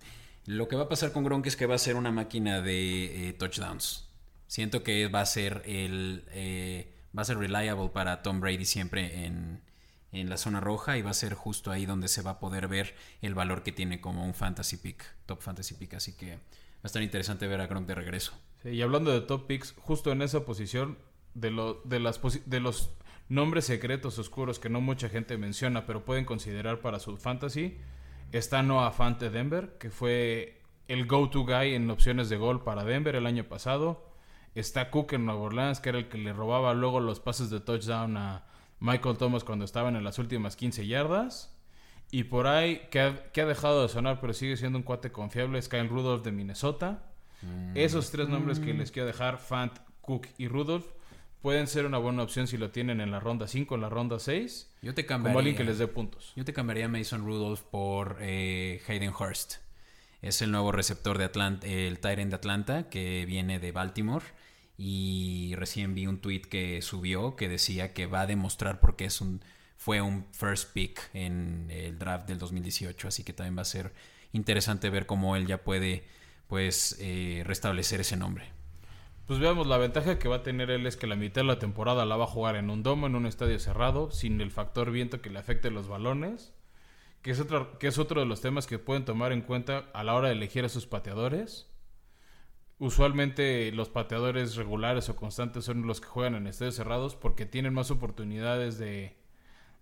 Lo 0.47 0.69
que 0.69 0.77
va 0.77 0.83
a 0.83 0.89
pasar 0.91 1.13
con 1.13 1.25
Gronk 1.25 1.47
es 1.47 1.57
que 1.57 1.65
va 1.65 1.77
a 1.77 1.79
ser 1.79 1.97
una 1.97 2.11
máquina 2.11 2.61
de 2.61 3.29
eh, 3.29 3.33
touchdowns. 3.33 4.07
Siento 4.47 4.83
que 4.83 5.09
va 5.09 5.23
a 5.23 5.27
ser 5.27 5.63
el 5.65 6.25
eh, 6.33 6.94
va 7.17 7.23
a 7.23 7.25
ser 7.25 7.39
reliable 7.39 7.91
para 7.91 8.23
Tom 8.23 8.41
Brady 8.41 8.65
siempre 8.65 9.25
en, 9.25 9.63
en, 10.13 10.29
la 10.29 10.37
zona 10.37 10.61
roja 10.61 10.99
y 10.99 11.03
va 11.03 11.11
a 11.11 11.15
ser 11.15 11.35
justo 11.35 11.71
ahí 11.71 11.87
donde 11.87 12.09
se 12.09 12.23
va 12.23 12.33
a 12.33 12.39
poder 12.39 12.69
ver 12.69 12.95
el 13.23 13.35
valor 13.35 13.63
que 13.63 13.73
tiene 13.73 14.01
como 14.01 14.25
un 14.25 14.35
fantasy 14.35 14.77
pick, 14.77 15.05
top 15.27 15.41
fantasy 15.41 15.75
pick. 15.75 15.95
Así 15.95 16.13
que 16.17 16.37
va 16.37 16.41
a 16.83 16.87
estar 16.87 17.03
interesante 17.03 17.47
ver 17.47 17.61
a 17.61 17.67
Gronk 17.67 17.87
de 17.87 17.95
regreso. 17.95 18.33
y 18.65 18.83
hablando 18.83 19.13
de 19.13 19.21
top 19.21 19.47
picks, 19.47 19.75
justo 19.79 20.13
en 20.13 20.23
esa 20.23 20.45
posición 20.45 20.99
de, 21.35 21.51
lo, 21.51 21.81
de, 21.85 21.99
de 22.47 22.61
los 22.61 22.91
nombres 23.29 23.65
secretos 23.65 24.19
oscuros 24.19 24.59
que 24.59 24.69
no 24.69 24.81
mucha 24.81 25.09
gente 25.09 25.37
menciona, 25.39 25.87
pero 25.87 26.05
pueden 26.05 26.25
considerar 26.25 26.81
para 26.81 26.99
su 26.99 27.17
fantasy 27.17 27.79
Está 28.35 28.65
Noah 28.65 28.91
Fant 28.91 29.21
de 29.21 29.31
Denver, 29.31 29.77
que 29.79 29.91
fue 29.91 30.61
el 30.89 31.07
go-to 31.07 31.45
guy 31.45 31.75
en 31.75 31.89
opciones 31.89 32.29
de 32.29 32.37
gol 32.37 32.65
para 32.65 32.83
Denver 32.83 33.15
el 33.15 33.27
año 33.27 33.45
pasado. 33.45 34.05
Está 34.55 34.91
Cook 34.91 35.15
en 35.15 35.27
Nueva 35.27 35.41
Orleans, 35.41 35.81
que 35.81 35.89
era 35.89 35.99
el 35.99 36.09
que 36.09 36.19
le 36.19 36.33
robaba 36.33 36.75
luego 36.75 37.01
los 37.01 37.21
pases 37.21 37.51
de 37.51 37.61
touchdown 37.61 38.17
a 38.17 38.45
Michael 38.81 39.17
Thomas 39.17 39.45
cuando 39.45 39.65
estaban 39.65 39.97
en 39.97 40.05
las 40.05 40.19
últimas 40.19 40.57
15 40.57 40.87
yardas. 40.87 41.55
Y 42.11 42.25
por 42.25 42.47
ahí, 42.47 42.83
que 42.91 43.01
ha, 43.01 43.47
dejado 43.47 43.83
de 43.83 43.89
sonar, 43.89 44.21
pero 44.21 44.33
sigue 44.33 44.57
siendo 44.57 44.79
un 44.79 44.85
cuate 44.85 45.11
confiable, 45.11 45.59
es 45.59 45.69
Kyle 45.69 45.89
Rudolph 45.89 46.23
de 46.23 46.33
Minnesota. 46.33 47.03
Mm. 47.43 47.77
Esos 47.77 48.11
tres 48.11 48.29
nombres 48.29 48.61
que 48.61 48.73
les 48.73 48.93
quiero 48.93 49.07
dejar, 49.07 49.39
Fant, 49.39 49.73
Cook 50.01 50.29
y 50.39 50.47
Rudolph, 50.47 50.87
pueden 51.43 51.67
ser 51.67 51.87
una 51.87 51.99
buena 51.99 52.23
opción 52.23 52.47
si 52.47 52.57
lo 52.57 52.71
tienen 52.71 53.01
en 53.01 53.11
la 53.11 53.21
ronda 53.21 53.49
5, 53.49 53.75
en 53.75 53.81
la 53.81 53.89
ronda 53.89 54.19
6. 54.19 54.77
Yo 54.83 54.95
te 54.95 55.05
cambiaría. 55.05 55.33
Como 55.33 55.39
alguien 55.41 55.57
que 55.57 55.65
les 55.65 55.79
dé 55.79 55.89
puntos. 55.89 56.33
Yo 56.37 56.45
te 56.45 56.53
cambiaría 56.53 56.85
a 56.85 56.89
Mason 56.89 57.25
Rudolph 57.25 57.63
por 57.63 58.19
eh, 58.21 58.81
Hayden 58.87 59.13
Hurst. 59.19 59.57
Es 60.25 60.41
el 60.41 60.51
nuevo 60.51 60.73
receptor 60.73 61.19
de 61.19 61.25
Atlanta, 61.25 61.67
el 61.67 61.99
Tyrant 61.99 62.31
de 62.31 62.37
Atlanta, 62.37 62.89
que 62.89 63.27
viene 63.27 63.59
de 63.59 63.73
Baltimore. 63.73 64.25
Y 64.79 65.53
recién 65.57 65.95
vi 65.95 66.07
un 66.07 66.19
tweet 66.19 66.41
que 66.41 66.81
subió 66.81 67.37
que 67.37 67.47
decía 67.47 67.93
que 67.93 68.07
va 68.07 68.23
a 68.23 68.27
demostrar 68.27 68.81
por 68.81 68.97
qué 68.97 69.05
es 69.05 69.21
un, 69.21 69.43
fue 69.77 70.01
un 70.01 70.25
first 70.33 70.73
pick 70.73 71.11
en 71.13 71.69
el 71.71 71.99
draft 71.99 72.27
del 72.27 72.39
2018. 72.39 73.07
Así 73.07 73.23
que 73.23 73.35
también 73.35 73.59
va 73.59 73.63
a 73.63 73.67
ser 73.67 73.93
interesante 74.33 74.89
ver 74.89 75.05
cómo 75.05 75.37
él 75.37 75.47
ya 75.47 75.63
puede 75.63 76.05
pues 76.49 76.97
eh, 77.01 77.43
restablecer 77.45 78.01
ese 78.01 78.17
nombre. 78.17 78.47
Pues 79.27 79.39
veamos, 79.41 79.67
la 79.67 79.77
ventaja 79.77 80.19
que 80.19 80.29
va 80.29 80.37
a 80.37 80.43
tener 80.43 80.71
él 80.71 80.87
es 80.87 80.97
que 80.97 81.07
la 81.07 81.17
mitad 81.17 81.43
de 81.43 81.49
la 81.49 81.59
temporada 81.59 82.07
la 82.07 82.17
va 82.17 82.25
a 82.25 82.29
jugar 82.29 82.57
en 82.57 82.71
un 82.71 82.83
domo, 82.83 83.09
en 83.09 83.15
un 83.15 83.27
estadio 83.27 83.59
cerrado, 83.59 84.11
sin 84.11 84.41
el 84.41 84.51
factor 84.51 84.91
viento 84.91 85.21
que 85.21 85.29
le 85.29 85.39
afecte 85.39 85.71
los 85.71 85.87
balones, 85.87 86.55
que 87.25 87.31
es 87.31 87.41
otro, 87.41 87.79
que 87.79 87.87
es 87.87 87.97
otro 87.97 88.21
de 88.21 88.27
los 88.27 88.43
temas 88.43 88.67
que 88.67 88.79
pueden 88.79 89.07
tomar 89.07 89.33
en 89.33 89.41
cuenta 89.41 89.87
a 89.95 90.05
la 90.05 90.13
hora 90.13 90.29
de 90.29 90.35
elegir 90.35 90.63
a 90.67 90.69
sus 90.69 90.87
pateadores. 90.87 91.71
Usualmente 92.79 93.73
los 93.73 93.89
pateadores 93.89 94.57
regulares 94.57 95.09
o 95.09 95.17
constantes 95.17 95.65
son 95.65 95.87
los 95.87 96.03
que 96.03 96.07
juegan 96.07 96.35
en 96.35 96.47
estadios 96.47 96.75
cerrados 96.75 97.17
porque 97.17 97.47
tienen 97.47 97.73
más 97.73 97.91
oportunidades 97.91 98.77
de, 98.77 99.17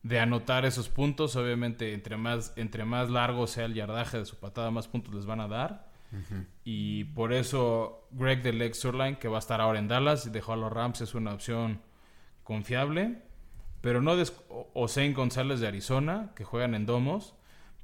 de 0.05 0.21
anotar 0.21 0.65
esos 0.65 0.89
puntos. 0.89 1.35
Obviamente, 1.35 1.95
entre 1.95 2.17
más, 2.17 2.53
entre 2.55 2.85
más 2.85 3.11
largo 3.11 3.49
sea 3.49 3.65
el 3.65 3.75
yardaje 3.75 4.19
de 4.19 4.25
su 4.25 4.37
patada, 4.37 4.71
más 4.71 4.87
puntos 4.87 5.13
les 5.13 5.27
van 5.27 5.41
a 5.41 5.49
dar. 5.49 5.91
Y 6.63 7.05
por 7.07 7.33
eso 7.33 8.07
Greg 8.13 8.43
de 8.43 8.53
Leg 8.53 8.75
que 9.19 9.27
va 9.27 9.39
a 9.39 9.41
estar 9.41 9.61
ahora 9.61 9.81
en 9.81 9.89
Dallas, 9.89 10.27
y 10.27 10.31
dejó 10.31 10.53
a 10.53 10.57
los 10.57 10.73
Rams, 10.73 11.01
es 11.01 11.17
una 11.17 11.35
opción 11.35 11.81
confiable. 12.45 13.21
Pero 13.83 14.01
no 14.01 14.15
o 14.73 14.89
Zane 14.89 15.13
González 15.13 15.61
de 15.61 15.69
Arizona, 15.69 16.33
que 16.35 16.45
juegan 16.45 16.75
en 16.75 16.87
domos. 16.87 17.35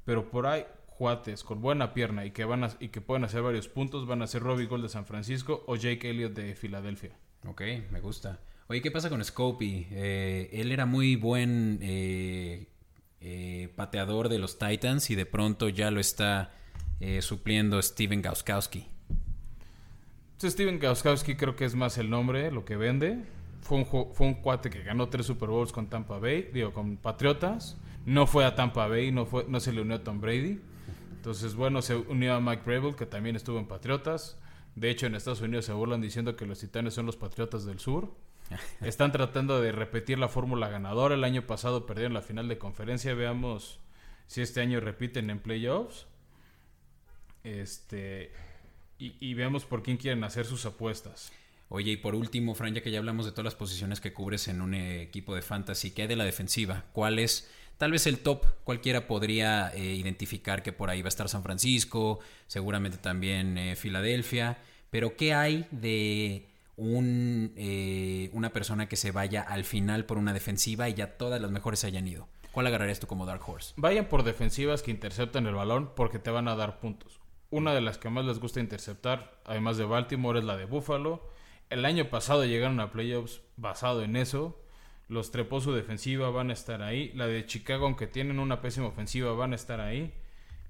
Pero 0.05 0.31
por 0.31 0.47
ahí, 0.47 0.65
cuates 0.97 1.43
con 1.43 1.61
buena 1.61 1.93
pierna 1.93 2.25
y 2.25 2.31
que, 2.31 2.45
van 2.45 2.63
a, 2.63 2.71
y 2.79 2.87
que 2.87 3.01
pueden 3.01 3.23
hacer 3.23 3.43
varios 3.43 3.67
puntos, 3.67 4.07
van 4.07 4.23
a 4.23 4.27
ser 4.27 4.41
Robbie 4.41 4.65
Gold 4.65 4.83
de 4.83 4.89
San 4.89 5.05
Francisco 5.05 5.63
o 5.67 5.75
Jake 5.75 6.09
Elliott 6.09 6.33
de 6.33 6.55
Filadelfia. 6.55 7.11
Ok, 7.45 7.61
me 7.91 8.01
gusta. 8.01 8.39
Oye, 8.67 8.81
¿qué 8.81 8.91
pasa 8.91 9.09
con 9.09 9.23
Scopey? 9.23 9.87
Eh, 9.91 10.49
él 10.53 10.71
era 10.71 10.85
muy 10.85 11.15
buen 11.15 11.79
eh, 11.81 12.67
eh, 13.21 13.73
pateador 13.75 14.29
de 14.29 14.39
los 14.39 14.57
Titans 14.57 15.09
y 15.09 15.15
de 15.15 15.25
pronto 15.25 15.69
ya 15.69 15.91
lo 15.91 15.99
está 15.99 16.53
eh, 16.99 17.21
supliendo 17.21 17.81
Steven 17.81 18.21
Gauskowski. 18.21 18.87
Steven 20.41 20.79
Gauskowski 20.79 21.35
creo 21.35 21.55
que 21.55 21.65
es 21.65 21.75
más 21.75 21.97
el 21.97 22.09
nombre, 22.09 22.51
lo 22.51 22.63
que 22.63 22.77
vende. 22.77 23.23
Fue 23.61 23.77
un, 23.77 23.85
fue 23.85 24.27
un 24.27 24.35
cuate 24.35 24.69
que 24.69 24.83
ganó 24.83 25.09
tres 25.09 25.25
Super 25.25 25.49
Bowls 25.49 25.71
con 25.71 25.87
Tampa 25.87 26.17
Bay, 26.19 26.49
digo, 26.53 26.73
con 26.73 26.97
Patriotas. 26.97 27.77
No 28.05 28.25
fue 28.25 28.45
a 28.45 28.55
Tampa 28.55 28.87
Bay, 28.87 29.11
no, 29.11 29.25
fue, 29.25 29.45
no 29.47 29.59
se 29.59 29.73
le 29.73 29.81
unió 29.81 29.97
a 29.97 30.03
Tom 30.03 30.21
Brady. 30.21 30.61
Entonces, 31.11 31.55
bueno, 31.55 31.81
se 31.81 31.95
unió 31.95 32.33
a 32.35 32.39
Mike 32.39 32.63
Brable, 32.65 32.95
que 32.95 33.05
también 33.05 33.35
estuvo 33.35 33.59
en 33.59 33.67
Patriotas. 33.67 34.37
De 34.75 34.89
hecho, 34.89 35.05
en 35.05 35.15
Estados 35.15 35.41
Unidos 35.41 35.65
se 35.65 35.73
burlan 35.73 35.99
diciendo 35.99 36.35
que 36.35 36.45
los 36.45 36.59
Titanes 36.59 36.93
son 36.93 37.05
los 37.05 37.17
Patriotas 37.17 37.65
del 37.65 37.79
Sur. 37.79 38.09
Están 38.81 39.11
tratando 39.11 39.61
de 39.61 39.71
repetir 39.71 40.17
la 40.17 40.29
fórmula 40.29 40.69
ganadora. 40.69 41.15
El 41.15 41.23
año 41.23 41.45
pasado 41.45 41.85
perdieron 41.85 42.13
la 42.13 42.21
final 42.21 42.47
de 42.47 42.57
conferencia. 42.57 43.13
Veamos 43.13 43.79
si 44.27 44.41
este 44.41 44.61
año 44.61 44.79
repiten 44.79 45.29
en 45.29 45.39
playoffs. 45.39 46.07
Este, 47.43 48.31
y, 48.97 49.33
veamos 49.33 49.65
por 49.65 49.81
quién 49.81 49.97
quieren 49.97 50.23
hacer 50.23 50.45
sus 50.45 50.65
apuestas. 50.65 51.31
Oye, 51.69 51.91
y 51.91 51.97
por 51.97 52.15
último, 52.15 52.55
Fran, 52.55 52.73
ya 52.73 52.81
que 52.81 52.89
ya 52.89 52.97
hablamos 52.97 53.25
de 53.25 53.31
todas 53.31 53.45
las 53.45 53.55
posiciones 53.55 54.01
que 54.01 54.11
cubres 54.11 54.47
en 54.47 54.61
un 54.61 54.73
equipo 54.73 55.35
de 55.35 55.43
fantasy, 55.43 55.91
¿qué 55.91 56.01
hay 56.03 56.07
de 56.07 56.15
la 56.15 56.25
defensiva? 56.25 56.85
¿Cuál 56.93 57.19
es 57.19 57.47
tal 57.77 57.91
vez 57.91 58.07
el 58.07 58.19
top? 58.19 58.45
Cualquiera 58.63 59.05
podría 59.05 59.71
eh, 59.75 59.93
identificar 59.93 60.63
que 60.63 60.73
por 60.73 60.89
ahí 60.89 61.03
va 61.03 61.07
a 61.07 61.09
estar 61.09 61.29
San 61.29 61.43
Francisco, 61.43 62.19
seguramente 62.47 62.97
también 62.97 63.55
eh, 63.59 63.75
Filadelfia, 63.75 64.57
pero 64.89 65.15
¿qué 65.15 65.35
hay 65.35 65.67
de 65.69 66.47
un, 66.75 67.53
eh, 67.55 68.31
una 68.33 68.51
persona 68.51 68.89
que 68.89 68.95
se 68.95 69.11
vaya 69.11 69.43
al 69.43 69.63
final 69.63 70.05
por 70.05 70.17
una 70.17 70.33
defensiva 70.33 70.89
y 70.89 70.95
ya 70.95 71.17
todas 71.17 71.39
las 71.39 71.51
mejores 71.51 71.83
hayan 71.83 72.07
ido? 72.07 72.27
¿Cuál 72.51 72.65
agarrarías 72.65 72.99
tú 72.99 73.05
como 73.05 73.27
Dark 73.27 73.47
Horse? 73.47 73.73
Vayan 73.77 74.05
por 74.05 74.23
defensivas 74.23 74.81
que 74.81 74.89
interceptan 74.89 75.45
el 75.45 75.53
balón 75.53 75.91
porque 75.95 76.17
te 76.17 76.31
van 76.31 76.47
a 76.47 76.55
dar 76.55 76.79
puntos. 76.79 77.19
Una 77.51 77.75
de 77.75 77.81
las 77.81 77.99
que 77.99 78.09
más 78.09 78.25
les 78.25 78.39
gusta 78.39 78.59
interceptar, 78.59 79.39
además 79.45 79.77
de 79.77 79.85
Baltimore, 79.85 80.39
es 80.39 80.45
la 80.45 80.57
de 80.57 80.65
Buffalo. 80.65 81.29
El 81.69 81.85
año 81.85 82.09
pasado 82.09 82.45
llegaron 82.45 82.79
a 82.79 82.91
playoffs 82.91 83.41
basado 83.55 84.03
en 84.03 84.15
eso. 84.15 84.59
Los 85.07 85.29
trepó 85.29 85.61
su 85.61 85.71
defensiva, 85.71 86.31
van 86.31 86.49
a 86.49 86.53
estar 86.53 86.81
ahí. 86.81 87.11
La 87.13 87.27
de 87.27 87.45
Chicago, 87.45 87.85
aunque 87.85 88.07
tienen 88.07 88.39
una 88.39 88.59
pésima 88.59 88.87
ofensiva, 88.87 89.33
van 89.33 89.53
a 89.53 89.55
estar 89.55 89.79
ahí. 89.79 90.11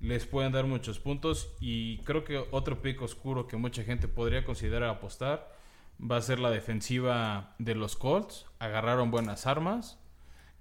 Les 0.02 0.26
pueden 0.26 0.52
dar 0.52 0.66
muchos 0.66 1.00
puntos. 1.00 1.54
Y 1.62 2.00
creo 2.00 2.26
que 2.26 2.46
otro 2.52 2.82
pico 2.82 3.06
oscuro 3.06 3.48
que 3.48 3.56
mucha 3.56 3.84
gente 3.84 4.10
podría 4.10 4.44
considerar 4.44 4.90
apostar 4.90 5.56
va 6.00 6.18
a 6.18 6.22
ser 6.22 6.40
la 6.40 6.52
defensiva 6.52 7.56
de 7.60 7.76
los 7.76 7.96
Colts. 7.96 8.46
Agarraron 8.60 9.10
buenas 9.10 9.48
armas. 9.48 9.98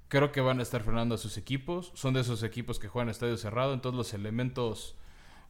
Creo 0.06 0.30
que 0.30 0.40
van 0.40 0.60
a 0.60 0.62
estar 0.62 0.84
frenando 0.84 1.16
a 1.16 1.18
sus 1.18 1.36
equipos. 1.36 1.90
Son 1.94 2.14
de 2.14 2.20
esos 2.20 2.44
equipos 2.44 2.78
que 2.78 2.86
juegan 2.86 3.08
estadio 3.08 3.36
cerrado. 3.36 3.74
Entonces 3.74 3.96
los 3.96 4.14
elementos 4.14 4.94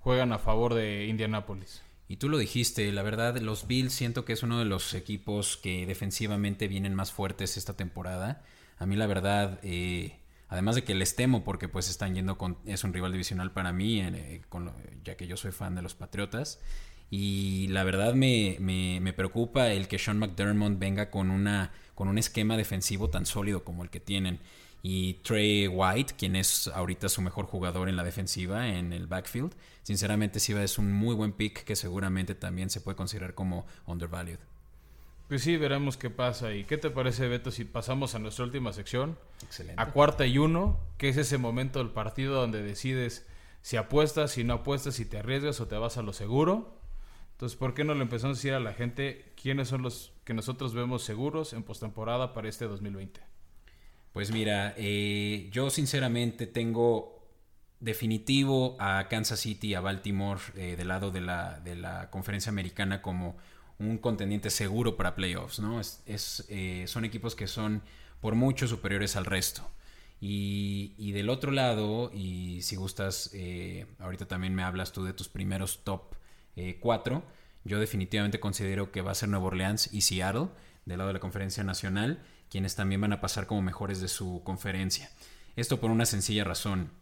juegan 0.01 0.33
a 0.33 0.39
favor 0.39 0.73
de 0.73 1.07
Indianapolis. 1.07 1.83
Y 2.09 2.17
tú 2.17 2.29
lo 2.29 2.39
dijiste, 2.39 2.91
la 2.91 3.03
verdad, 3.03 3.37
los 3.39 3.67
Bills 3.67 3.93
siento 3.93 4.25
que 4.25 4.33
es 4.33 4.43
uno 4.43 4.59
de 4.59 4.65
los 4.65 4.95
equipos 4.95 5.59
que 5.59 5.87
defensivamente 5.87 6.67
vienen 6.67 6.95
más 6.95 7.13
fuertes 7.13 7.57
esta 7.57 7.77
temporada. 7.77 8.43
A 8.79 8.87
mí 8.87 8.97
la 8.97 9.07
verdad, 9.07 9.61
eh, 9.63 10.19
Además 10.49 10.77
de 10.77 10.85
que 10.85 10.95
les 10.95 11.15
temo 11.15 11.45
porque 11.45 11.69
pues 11.69 11.91
están 11.91 12.15
yendo 12.15 12.39
con... 12.39 12.57
Es 12.65 12.83
un 12.85 12.95
rival 12.95 13.13
divisional 13.13 13.53
para 13.53 13.73
mí, 13.73 14.01
eh, 14.01 14.41
ya 15.05 15.17
que 15.17 15.27
yo 15.27 15.37
soy 15.37 15.53
fan 15.53 15.75
de 15.75 15.83
los 15.83 15.95
Patriotas. 15.95 16.59
Y 17.11 17.69
la 17.69 17.85
verdad 17.85 18.15
me, 18.15 18.57
me, 18.61 19.13
preocupa 19.13 19.71
el 19.71 19.89
que 19.89 19.99
Sean 19.99 20.19
McDermott 20.19 20.79
venga 20.79 21.11
con, 21.11 21.31
una, 21.31 21.73
con 21.95 22.09
un 22.09 22.19
esquema 22.19 22.57
defensivo 22.57 23.09
tan 23.09 23.25
sólido 23.25 23.65
como 23.65 23.83
el 23.83 23.91
que 23.91 24.01
tienen. 24.01 24.41
Y 24.83 25.15
Trey 25.15 25.67
White, 25.67 26.15
quien 26.17 26.37
es 26.37 26.69
ahorita 26.69 27.09
su 27.09 27.21
mejor 27.21 27.47
jugador 27.47 27.89
en 27.89 27.97
la 27.97 28.05
defensiva, 28.05 28.69
en 28.69 28.93
el 28.93 29.07
backfield, 29.07 29.53
sinceramente 29.83 30.41
sí 30.41 30.53
es 30.53 30.79
un 30.79 30.93
muy 30.93 31.15
buen 31.15 31.33
pick 31.33 31.65
que 31.65 31.77
seguramente 31.77 32.35
también 32.35 32.71
se 32.71 32.81
puede 32.81 32.97
considerar 32.97 33.35
como 33.35 33.67
undervalued. 33.87 34.39
Pues 35.29 35.43
sí, 35.43 35.59
veremos 35.59 35.99
qué 35.99 36.09
pasa. 36.09 36.55
¿Y 36.55 36.65
qué 36.65 36.79
te 36.79 36.89
parece, 36.91 37.29
Beto, 37.29 37.51
si 37.51 37.65
pasamos 37.65 38.15
a 38.15 38.19
nuestra 38.19 38.47
última 38.47 38.73
sección? 38.73 39.19
Excelente. 39.43 39.81
A 39.81 39.91
cuarta 39.91 40.27
y 40.27 40.39
uno, 40.39 40.81
que 40.97 41.11
es 41.11 41.19
ese 41.19 41.37
momento 41.37 41.81
del 41.81 41.91
partido 41.91 42.35
donde 42.35 42.63
decides 42.63 43.27
si 43.61 43.77
apuestas, 43.77 44.31
si 44.31 44.45
no 44.45 44.55
apuestas, 44.55 44.95
si 44.95 45.05
te 45.05 45.19
arriesgas 45.19 45.61
o 45.61 45.69
te 45.69 45.77
vas 45.77 45.99
a 45.99 46.03
lo 46.03 46.15
seguro. 46.15 46.79
Entonces, 47.33 47.59
¿por 47.59 47.75
qué 47.75 47.85
no 47.85 47.95
le 47.95 48.03
empezamos 48.03 48.37
a 48.37 48.39
decir 48.39 48.55
a 48.55 48.61
la 48.61 48.73
gente 48.73 49.33
quiénes 49.41 49.69
son 49.69 49.83
los 49.83 50.15
que 50.25 50.33
nosotros 50.33 50.73
vemos 50.73 51.03
seguros 51.03 51.53
en 51.53 51.63
postemporada 51.63 52.33
para 52.33 52.49
este 52.49 52.65
2020? 52.65 53.28
Pues 54.13 54.33
mira, 54.33 54.75
eh, 54.77 55.49
yo 55.53 55.71
sinceramente 55.71 56.47
tengo 56.47 57.19
definitivo 57.81 58.77
a 58.81 59.07
Kansas 59.09 59.41
City, 59.41 59.75
a 59.75 59.81
Baltimore, 59.81 60.41
eh, 60.57 60.75
del 60.77 60.89
lado 60.89 61.11
de 61.11 61.21
la, 61.21 61.61
de 61.61 61.77
la 61.77 62.11
conferencia 62.11 62.51
americana 62.51 63.03
como 63.03 63.37
un 63.79 63.99
contendiente 63.99 64.51
seguro 64.51 64.97
para 64.97 65.15
playoffs, 65.15 65.61
¿no? 65.61 65.81
Es, 65.81 66.45
eh, 66.49 66.85
son 66.87 67.05
equipos 67.05 67.35
que 67.35 67.47
son 67.47 67.83
por 68.21 68.35
mucho 68.35 68.67
superiores 68.67 69.17
al 69.17 69.25
resto. 69.25 69.69
Y, 70.21 71.13
del 71.13 71.31
otro 71.31 71.53
lado, 71.53 72.11
y 72.13 72.61
si 72.63 72.75
gustas, 72.75 73.31
eh, 73.35 73.87
ahorita 74.01 74.27
también 74.27 74.53
me 74.53 74.65
hablas 74.65 74.93
tú 74.93 75.05
de 75.05 75.13
tus 75.13 75.29
primeros 75.29 75.85
top 75.85 76.17
4, 76.81 77.17
eh, 77.17 77.23
yo 77.65 77.79
definitivamente 77.79 78.41
considero 78.41 78.91
que 78.91 79.01
va 79.01 79.13
a 79.13 79.15
ser 79.15 79.29
Nueva 79.29 79.47
Orleans 79.47 79.91
y 79.93 80.01
Seattle, 80.01 80.49
del 80.87 80.99
lado 80.99 81.09
de 81.09 81.15
la 81.15 81.21
conferencia 81.21 81.63
nacional, 81.63 82.21
quienes 82.51 82.75
también 82.75 83.01
van 83.01 83.13
a 83.13 83.21
pasar 83.21 83.47
como 83.47 83.63
mejores 83.63 84.01
de 84.01 84.09
su 84.09 84.43
conferencia. 84.45 85.11
Esto 85.57 85.81
por 85.81 85.91
una 85.91 86.07
sencilla 86.07 86.45
razón. 86.45 86.93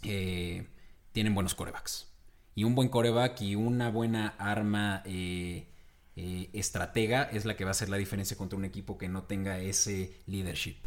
tienen 0.00 1.34
buenos 1.34 1.54
corebacks. 1.54 2.08
Y 2.54 2.64
un 2.64 2.74
buen 2.74 2.88
coreback 2.88 3.40
y 3.42 3.54
una 3.54 3.90
buena 3.90 4.34
arma 4.38 5.02
eh, 5.04 5.68
estratega 6.52 7.22
es 7.22 7.44
la 7.44 7.56
que 7.56 7.64
va 7.64 7.70
a 7.70 7.72
hacer 7.72 7.88
la 7.88 7.96
diferencia 7.96 8.36
contra 8.36 8.58
un 8.58 8.64
equipo 8.64 8.98
que 8.98 9.08
no 9.08 9.22
tenga 9.22 9.60
ese 9.60 10.20
leadership. 10.26 10.78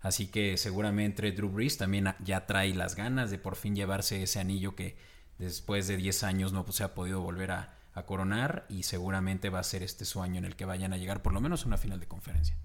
Así 0.00 0.28
que 0.28 0.56
seguramente 0.56 1.30
Drew 1.32 1.50
Brees 1.50 1.76
también 1.76 2.14
ya 2.24 2.46
trae 2.46 2.74
las 2.74 2.94
ganas 2.94 3.30
de 3.30 3.38
por 3.38 3.56
fin 3.56 3.74
llevarse 3.74 4.22
ese 4.22 4.40
anillo 4.40 4.74
que 4.74 4.96
después 5.38 5.88
de 5.88 5.96
10 5.96 6.22
años 6.22 6.52
no 6.52 6.64
se 6.70 6.84
ha 6.84 6.94
podido 6.94 7.20
volver 7.20 7.50
a, 7.52 7.74
coronar 8.06 8.64
y 8.68 8.84
seguramente 8.84 9.50
va 9.50 9.58
a 9.58 9.64
ser 9.64 9.82
este 9.82 10.04
su 10.04 10.22
año 10.22 10.38
en 10.38 10.44
el 10.44 10.54
que 10.54 10.64
vayan 10.64 10.92
a 10.92 10.96
llegar 10.96 11.20
por 11.20 11.32
lo 11.32 11.40
menos 11.40 11.64
a 11.64 11.66
una 11.66 11.78
final 11.78 11.98
de 11.98 12.06
conferencia. 12.06 12.56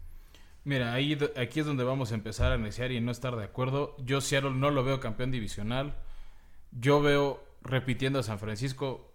Mira, 0.66 0.94
ahí, 0.94 1.18
aquí 1.36 1.60
es 1.60 1.66
donde 1.66 1.84
vamos 1.84 2.12
a 2.12 2.16
empezar 2.16 2.52
a 2.52 2.56
iniciar 2.56 2.92
y 2.92 3.02
no 3.02 3.12
estar 3.12 3.36
de 3.36 3.44
acuerdo. 3.44 3.96
Yo 4.00 4.22
Seattle 4.22 4.52
no 4.52 4.72
lo 4.72 4.84
veo 4.84 5.00
campeón 5.00 5.32
divisional. 5.32 5.96
Yo 6.72 7.02
veo 7.02 7.44
repitiendo 7.62 8.20
a 8.20 8.24
San 8.24 8.40
Francisco. 8.40 9.12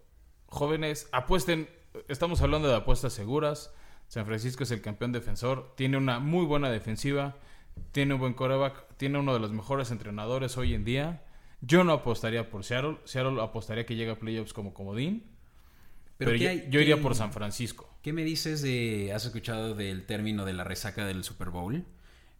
Jóvenes, 0.47 1.09
apuesten 1.11 1.67
estamos 2.07 2.41
hablando 2.41 2.67
de 2.67 2.75
apuestas 2.75 3.13
seguras. 3.13 3.73
San 4.07 4.25
Francisco 4.25 4.63
es 4.63 4.71
el 4.71 4.81
campeón 4.81 5.11
defensor. 5.11 5.73
Tiene 5.75 5.97
una 5.97 6.19
muy 6.19 6.45
buena 6.45 6.69
defensiva. 6.69 7.37
Tiene 7.91 8.15
un 8.15 8.19
buen 8.19 8.33
coreback. 8.33 8.95
Tiene 8.97 9.19
uno 9.19 9.33
de 9.33 9.39
los 9.39 9.51
mejores 9.51 9.91
entrenadores 9.91 10.57
hoy 10.57 10.73
en 10.73 10.83
día. 10.83 11.23
Yo 11.61 11.83
no 11.83 11.93
apostaría 11.93 12.49
por 12.49 12.63
Seattle. 12.63 12.97
Seattle 13.05 13.41
apostaría 13.41 13.85
que 13.85 13.95
llega 13.95 14.13
a 14.13 14.15
playoffs 14.15 14.53
como 14.53 14.73
comodín. 14.73 15.23
Pero, 16.17 16.35
yo, 16.35 16.81
iría 16.81 17.01
por 17.01 17.15
San 17.15 17.31
Francisco. 17.31 17.89
¿Qué 18.01 18.13
me 18.13 18.23
dices 18.23 18.61
de... 18.61 19.11
¿Has 19.13 19.25
escuchado 19.25 19.75
del 19.75 20.05
término 20.05 20.45
de 20.45 20.53
la 20.53 20.63
resaca 20.63 21.05
del 21.05 21.23
Super 21.25 21.49
Bowl? 21.49 21.85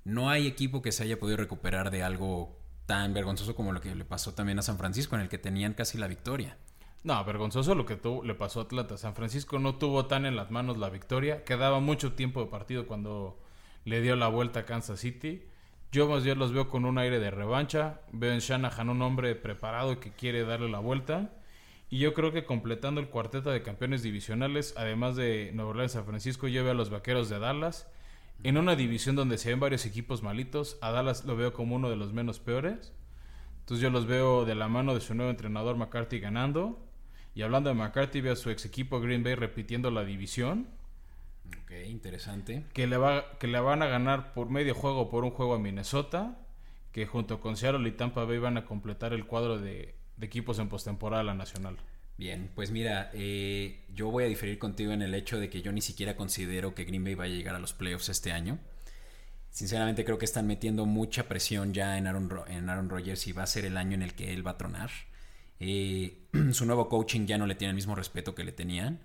No 0.05 0.29
hay 0.29 0.47
equipo 0.47 0.81
que 0.81 0.93
se 0.93 1.03
haya 1.03 1.19
podido 1.19 1.35
recuperar 1.37 1.91
de 1.91 2.01
algo 2.01 2.57
tan 2.85 3.13
vergonzoso 3.13 3.55
como 3.55 3.73
lo 3.73 3.81
que 3.81 3.93
le 3.93 4.05
pasó 4.05 4.33
también 4.33 4.57
a 4.59 4.61
San 4.61 4.77
Francisco, 4.77 5.15
en 5.15 5.21
el 5.21 5.29
que 5.29 5.37
tenían 5.37 5.73
casi 5.73 5.97
la 5.97 6.07
victoria. 6.07 6.57
No, 7.03 7.23
vergonzoso 7.25 7.75
lo 7.75 7.85
que 7.85 7.99
le 8.23 8.35
pasó 8.35 8.61
a 8.61 8.63
Atlanta. 8.63 8.97
San 8.97 9.15
Francisco 9.15 9.59
no 9.59 9.75
tuvo 9.75 10.05
tan 10.05 10.25
en 10.25 10.37
las 10.37 10.49
manos 10.49 10.77
la 10.77 10.89
victoria. 10.89 11.43
Quedaba 11.43 11.81
mucho 11.81 12.13
tiempo 12.13 12.41
de 12.41 12.49
partido 12.49 12.87
cuando 12.87 13.37
le 13.83 14.01
dio 14.01 14.15
la 14.15 14.29
vuelta 14.29 14.61
a 14.61 14.65
Kansas 14.65 15.01
City. 15.01 15.43
Yo 15.91 16.07
más 16.07 16.23
bien 16.23 16.39
los 16.39 16.53
veo 16.53 16.69
con 16.69 16.85
un 16.85 16.97
aire 16.97 17.19
de 17.19 17.31
revancha. 17.31 18.01
Veo 18.13 18.31
en 18.31 18.39
Shanahan 18.39 18.89
un 18.89 19.01
hombre 19.01 19.35
preparado 19.35 19.99
que 19.99 20.11
quiere 20.11 20.45
darle 20.45 20.69
la 20.69 20.79
vuelta. 20.79 21.31
Y 21.89 21.97
yo 21.97 22.13
creo 22.13 22.31
que 22.31 22.45
completando 22.45 23.01
el 23.01 23.09
cuarteto 23.09 23.49
de 23.49 23.63
campeones 23.63 24.03
divisionales, 24.03 24.75
además 24.77 25.15
de 25.15 25.51
Nueva 25.53 25.71
Orleans 25.71 25.93
San 25.93 26.05
Francisco, 26.05 26.47
yo 26.47 26.63
veo 26.63 26.71
a 26.71 26.75
los 26.75 26.91
vaqueros 26.91 27.29
de 27.29 27.39
Dallas. 27.39 27.87
En 28.43 28.57
una 28.57 28.75
división 28.75 29.15
donde 29.15 29.37
se 29.37 29.49
ven 29.49 29.59
varios 29.59 29.85
equipos 29.85 30.21
malitos, 30.21 30.77
a 30.81 30.91
Dallas 30.91 31.25
lo 31.25 31.35
veo 31.35 31.51
como 31.51 31.75
uno 31.75 31.89
de 31.89 31.95
los 31.95 32.13
menos 32.13 32.39
peores. 32.39 32.93
Entonces 33.61 33.81
yo 33.81 33.89
los 33.89 34.05
veo 34.05 34.45
de 34.45 34.55
la 34.55 34.67
mano 34.67 34.93
de 34.93 35.01
su 35.01 35.15
nuevo 35.15 35.31
entrenador 35.31 35.77
McCarthy 35.77 36.19
ganando. 36.19 36.79
Y 37.33 37.41
hablando 37.41 37.69
de 37.69 37.75
McCarthy, 37.75 38.21
ve 38.21 38.31
a 38.31 38.35
su 38.35 38.51
ex 38.51 38.65
equipo 38.65 39.01
Green 39.01 39.23
Bay 39.23 39.35
repitiendo 39.35 39.89
la 39.89 40.05
división. 40.05 40.67
Ok, 41.63 41.71
interesante. 41.87 42.65
Que 42.73 42.85
le, 42.85 42.97
va, 42.97 43.37
que 43.39 43.47
le 43.47 43.59
van 43.59 43.81
a 43.81 43.87
ganar 43.87 44.33
por 44.33 44.49
medio 44.49 44.75
juego 44.75 45.09
por 45.09 45.23
un 45.23 45.31
juego 45.31 45.55
a 45.55 45.59
Minnesota. 45.59 46.37
Que 46.91 47.07
junto 47.07 47.41
con 47.41 47.57
Seattle 47.57 47.87
y 47.87 47.91
Tampa 47.93 48.25
Bay 48.25 48.37
van 48.37 48.57
a 48.57 48.65
completar 48.65 49.13
el 49.13 49.25
cuadro 49.25 49.59
de, 49.59 49.98
equipos 50.21 50.59
en 50.59 50.69
postemporada 50.69 51.23
la 51.23 51.33
nacional. 51.33 51.77
Bien, 52.17 52.49
pues 52.53 52.71
mira, 52.71 53.11
eh, 53.13 53.85
yo 53.93 54.11
voy 54.11 54.25
a 54.25 54.27
diferir 54.27 54.59
contigo 54.59 54.91
en 54.91 55.01
el 55.01 55.15
hecho 55.15 55.39
de 55.39 55.49
que 55.49 55.61
yo 55.61 55.71
ni 55.71 55.81
siquiera 55.81 56.17
considero 56.17 56.75
que 56.75 56.83
Green 56.83 57.03
Bay 57.03 57.15
vaya 57.15 57.33
a 57.33 57.37
llegar 57.37 57.55
a 57.55 57.59
los 57.59 57.73
playoffs 57.73 58.09
este 58.09 58.33
año. 58.33 58.59
Sinceramente 59.51 60.03
creo 60.03 60.17
que 60.17 60.25
están 60.25 60.45
metiendo 60.45 60.85
mucha 60.85 61.27
presión 61.27 61.73
ya 61.73 61.97
en 61.97 62.07
Aaron, 62.07 62.29
en 62.47 62.69
Aaron 62.69 62.89
Rodgers 62.89 63.25
y 63.27 63.31
va 63.31 63.43
a 63.43 63.47
ser 63.47 63.65
el 63.65 63.77
año 63.77 63.93
en 63.93 64.01
el 64.01 64.13
que 64.13 64.33
él 64.33 64.45
va 64.45 64.51
a 64.51 64.57
tronar. 64.57 64.91
Eh, 65.59 66.27
su 66.51 66.65
nuevo 66.65 66.89
coaching 66.89 67.25
ya 67.25 67.37
no 67.37 67.47
le 67.47 67.55
tiene 67.55 67.69
el 67.69 67.75
mismo 67.75 67.95
respeto 67.95 68.35
que 68.35 68.43
le 68.43 68.51
tenían 68.51 68.99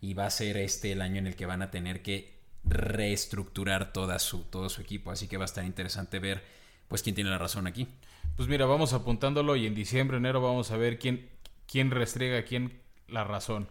y 0.00 0.14
va 0.14 0.26
a 0.26 0.30
ser 0.30 0.56
este 0.56 0.92
el 0.92 1.02
año 1.02 1.18
en 1.18 1.26
el 1.26 1.36
que 1.36 1.46
van 1.46 1.62
a 1.62 1.70
tener 1.70 2.02
que 2.02 2.36
reestructurar 2.64 3.92
toda 3.92 4.18
su, 4.18 4.42
todo 4.42 4.68
su 4.68 4.80
equipo. 4.80 5.10
Así 5.10 5.28
que 5.28 5.36
va 5.36 5.44
a 5.44 5.46
estar 5.46 5.64
interesante 5.64 6.18
ver 6.18 6.42
pues 6.88 7.02
quién 7.02 7.14
tiene 7.14 7.30
la 7.30 7.38
razón 7.38 7.66
aquí. 7.66 7.88
Pues 8.36 8.50
mira, 8.50 8.66
vamos 8.66 8.92
apuntándolo 8.92 9.56
y 9.56 9.66
en 9.66 9.74
diciembre, 9.74 10.18
enero 10.18 10.42
vamos 10.42 10.70
a 10.70 10.76
ver 10.76 10.98
quién, 10.98 11.30
quién 11.66 11.90
restriega 11.90 12.38
a 12.38 12.44
quién 12.44 12.82
la 13.08 13.24
razón. 13.24 13.66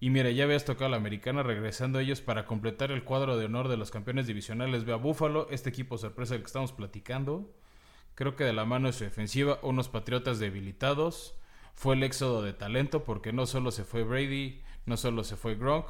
Y 0.00 0.08
mira, 0.08 0.30
ya 0.30 0.44
habías 0.44 0.64
tocado 0.64 0.86
a 0.86 0.88
la 0.88 0.96
americana, 0.96 1.42
regresando 1.42 1.98
ellos 1.98 2.22
para 2.22 2.46
completar 2.46 2.92
el 2.92 3.04
cuadro 3.04 3.36
de 3.36 3.44
honor 3.44 3.68
de 3.68 3.76
los 3.76 3.90
campeones 3.90 4.26
divisionales. 4.26 4.86
Ve 4.86 4.94
a 4.94 4.96
Búfalo, 4.96 5.48
este 5.50 5.68
equipo 5.68 5.98
sorpresa 5.98 6.32
del 6.32 6.42
que 6.42 6.46
estamos 6.46 6.72
platicando. 6.72 7.54
Creo 8.14 8.36
que 8.36 8.44
de 8.44 8.54
la 8.54 8.64
mano 8.64 8.86
de 8.86 8.94
su 8.94 9.04
defensiva, 9.04 9.58
unos 9.60 9.90
patriotas 9.90 10.38
debilitados 10.38 11.34
fue 11.74 11.94
el 11.94 12.02
éxodo 12.02 12.40
de 12.40 12.54
talento 12.54 13.04
porque 13.04 13.34
no 13.34 13.44
solo 13.44 13.70
se 13.70 13.84
fue 13.84 14.02
Brady, 14.02 14.62
no 14.86 14.96
solo 14.96 15.24
se 15.24 15.36
fue 15.36 15.56
Gronk, 15.56 15.84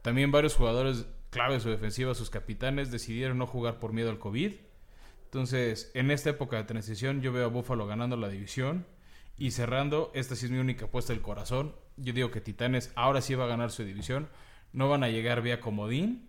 también 0.00 0.32
varios 0.32 0.54
jugadores 0.54 1.06
clave 1.28 1.54
de 1.54 1.60
su 1.60 1.68
defensiva, 1.68 2.14
sus 2.14 2.30
capitanes, 2.30 2.90
decidieron 2.90 3.36
no 3.36 3.46
jugar 3.46 3.78
por 3.78 3.92
miedo 3.92 4.08
al 4.08 4.18
COVID. 4.18 4.54
Entonces, 5.30 5.92
en 5.94 6.10
esta 6.10 6.30
época 6.30 6.56
de 6.56 6.64
transición, 6.64 7.22
yo 7.22 7.32
veo 7.32 7.44
a 7.44 7.48
Buffalo 7.48 7.86
ganando 7.86 8.16
la 8.16 8.28
división 8.28 8.84
y 9.38 9.52
cerrando. 9.52 10.10
Esta 10.12 10.34
sí 10.34 10.46
es 10.46 10.50
mi 10.50 10.58
única 10.58 10.86
apuesta 10.86 11.12
del 11.12 11.22
corazón. 11.22 11.76
Yo 11.96 12.12
digo 12.12 12.32
que 12.32 12.40
Titanes 12.40 12.90
ahora 12.96 13.20
sí 13.20 13.36
va 13.36 13.44
a 13.44 13.46
ganar 13.48 13.70
su 13.70 13.84
división. 13.84 14.28
No 14.72 14.88
van 14.88 15.04
a 15.04 15.08
llegar 15.08 15.40
vía 15.40 15.60
comodín, 15.60 16.28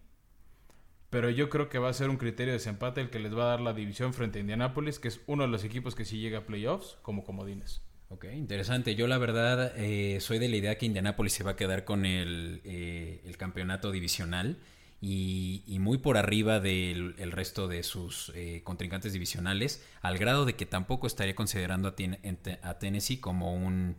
pero 1.10 1.32
yo 1.32 1.50
creo 1.50 1.68
que 1.68 1.80
va 1.80 1.90
a 1.90 1.94
ser 1.94 2.12
un 2.12 2.18
criterio 2.18 2.54
de 2.54 2.60
desempate 2.60 3.02
el 3.02 3.10
que 3.10 3.18
les 3.18 3.36
va 3.36 3.46
a 3.46 3.48
dar 3.48 3.62
la 3.62 3.74
división 3.74 4.14
frente 4.14 4.38
a 4.38 4.42
Indianapolis, 4.42 5.00
que 5.00 5.08
es 5.08 5.20
uno 5.26 5.44
de 5.44 5.50
los 5.50 5.64
equipos 5.64 5.96
que 5.96 6.06
sí 6.06 6.20
llega 6.20 6.38
a 6.38 6.46
playoffs 6.46 7.00
como 7.02 7.24
comodines. 7.24 7.82
Ok, 8.10 8.26
interesante. 8.36 8.94
Yo 8.94 9.08
la 9.08 9.18
verdad 9.18 9.74
eh, 9.78 10.20
soy 10.20 10.38
de 10.38 10.48
la 10.48 10.58
idea 10.58 10.78
que 10.78 10.86
Indianapolis 10.86 11.34
se 11.34 11.44
va 11.44 11.52
a 11.52 11.56
quedar 11.56 11.86
con 11.86 12.06
el, 12.06 12.62
eh, 12.66 13.34
campeonato 13.40 13.90
divisional 13.92 14.60
y, 15.02 15.78
muy 15.80 15.98
por 15.98 16.18
arriba 16.18 16.60
del 16.60 17.32
resto 17.32 17.68
de 17.68 17.82
sus 17.82 18.32
eh, 18.36 18.62
contrincantes 18.64 19.14
divisionales, 19.14 19.84
al 20.02 20.20
grado 20.20 20.46
de 20.46 20.56
que 20.56 20.68
tampoco 20.68 21.08
estaría 21.08 21.36
considerando 21.36 21.88
a, 21.88 22.80
Tennessee 22.80 23.20
como 23.20 23.54
un 23.54 23.98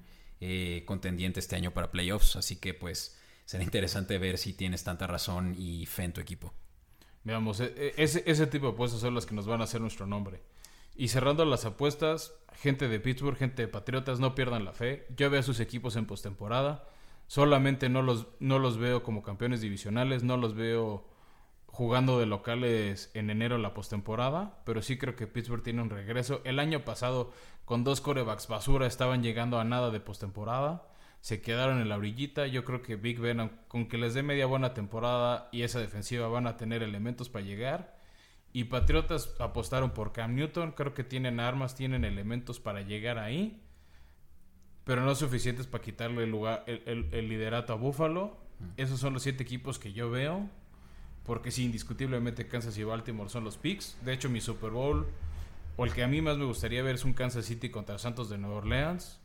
contendiente 0.86 1.40
este 1.40 1.56
año 1.56 1.72
para 1.72 1.90
playoffs. 1.90 2.36
Así 2.36 2.56
que 2.56 2.72
pues 2.72 3.18
será 3.44 3.64
interesante 3.64 4.16
ver 4.18 4.38
si 4.38 4.52
tienes 4.52 4.84
tanta 4.84 5.06
razón 5.06 5.54
y 5.58 5.86
fe 5.86 6.04
en 6.04 6.12
tu 6.12 6.20
equipo. 6.20 6.54
Veamos, 7.24 7.60
e, 7.60 7.74
e, 7.76 7.94
ese, 7.96 8.22
ese 8.26 8.46
tipo 8.46 8.68
de 8.68 8.72
puestos 8.72 9.00
son 9.00 9.14
los 9.14 9.26
que 9.26 9.34
nos 9.34 9.46
van 9.46 9.60
a 9.60 9.64
hacer 9.64 9.80
nuestro 9.80 10.06
nombre. 10.06 10.40
Y 10.94 11.08
cerrando 11.08 11.44
las 11.44 11.64
apuestas, 11.64 12.34
gente 12.54 12.88
de 12.88 13.00
Pittsburgh, 13.00 13.36
gente 13.36 13.62
de 13.62 13.68
Patriotas, 13.68 14.20
no 14.20 14.34
pierdan 14.34 14.64
la 14.64 14.72
fe. 14.72 15.06
Yo 15.16 15.30
veo 15.30 15.40
a 15.40 15.42
sus 15.42 15.60
equipos 15.60 15.96
en 15.96 16.06
postemporada. 16.06 16.86
Solamente 17.32 17.88
no 17.88 18.02
los, 18.02 18.26
no 18.40 18.58
los 18.58 18.76
veo 18.76 19.02
como 19.02 19.22
campeones 19.22 19.62
divisionales, 19.62 20.22
no 20.22 20.36
los 20.36 20.54
veo 20.54 21.08
jugando 21.64 22.18
de 22.18 22.26
locales 22.26 23.10
en 23.14 23.30
enero 23.30 23.56
la 23.56 23.72
postemporada, 23.72 24.60
pero 24.66 24.82
sí 24.82 24.98
creo 24.98 25.16
que 25.16 25.26
Pittsburgh 25.26 25.62
tiene 25.62 25.80
un 25.80 25.88
regreso. 25.88 26.42
El 26.44 26.58
año 26.58 26.84
pasado, 26.84 27.32
con 27.64 27.84
dos 27.84 28.02
corebacks 28.02 28.48
basura, 28.48 28.86
estaban 28.86 29.22
llegando 29.22 29.58
a 29.58 29.64
nada 29.64 29.90
de 29.90 29.98
postemporada. 29.98 30.86
Se 31.22 31.40
quedaron 31.40 31.80
en 31.80 31.88
la 31.88 31.96
orillita. 31.96 32.46
Yo 32.48 32.66
creo 32.66 32.82
que 32.82 32.96
Big 32.96 33.18
Ben, 33.18 33.50
con 33.66 33.88
que 33.88 33.96
les 33.96 34.12
dé 34.12 34.22
media 34.22 34.44
buena 34.44 34.74
temporada 34.74 35.48
y 35.52 35.62
esa 35.62 35.80
defensiva, 35.80 36.28
van 36.28 36.46
a 36.46 36.58
tener 36.58 36.82
elementos 36.82 37.30
para 37.30 37.46
llegar. 37.46 37.96
Y 38.52 38.64
Patriotas 38.64 39.34
apostaron 39.40 39.92
por 39.92 40.12
Cam 40.12 40.34
Newton. 40.34 40.72
Creo 40.72 40.92
que 40.92 41.02
tienen 41.02 41.40
armas, 41.40 41.76
tienen 41.76 42.04
elementos 42.04 42.60
para 42.60 42.82
llegar 42.82 43.16
ahí. 43.16 43.62
Pero 44.84 45.02
no 45.02 45.14
suficientes 45.14 45.66
para 45.66 45.82
quitarle 45.82 46.24
el, 46.24 46.30
lugar, 46.30 46.64
el, 46.66 47.08
el 47.12 47.28
liderato 47.28 47.72
a 47.72 47.76
Buffalo. 47.76 48.36
Esos 48.76 49.00
son 49.00 49.12
los 49.12 49.22
siete 49.22 49.42
equipos 49.42 49.78
que 49.78 49.92
yo 49.92 50.10
veo. 50.10 50.48
Porque 51.24 51.50
sí, 51.50 51.64
indiscutiblemente 51.64 52.48
Kansas 52.48 52.76
y 52.78 52.84
Baltimore 52.84 53.30
son 53.30 53.44
los 53.44 53.56
picks. 53.56 53.96
De 54.04 54.12
hecho, 54.12 54.28
mi 54.28 54.40
Super 54.40 54.70
Bowl, 54.70 55.06
o 55.76 55.84
el 55.84 55.92
que 55.92 56.02
a 56.02 56.08
mí 56.08 56.20
más 56.20 56.36
me 56.36 56.44
gustaría 56.44 56.82
ver, 56.82 56.96
es 56.96 57.04
un 57.04 57.12
Kansas 57.12 57.44
City 57.44 57.70
contra 57.70 57.98
Santos 57.98 58.28
de 58.28 58.38
Nueva 58.38 58.56
Orleans. 58.56 59.20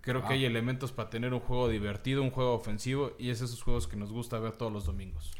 Creo 0.00 0.26
que 0.26 0.32
hay 0.32 0.44
elementos 0.46 0.90
para 0.90 1.10
tener 1.10 1.34
un 1.34 1.40
juego 1.40 1.68
divertido, 1.68 2.22
un 2.22 2.30
juego 2.30 2.54
ofensivo, 2.54 3.12
y 3.18 3.28
es 3.28 3.42
esos 3.42 3.62
juegos 3.62 3.86
que 3.86 3.96
nos 3.96 4.10
gusta 4.10 4.38
ver 4.38 4.52
todos 4.52 4.72
los 4.72 4.86
domingos. 4.86 5.32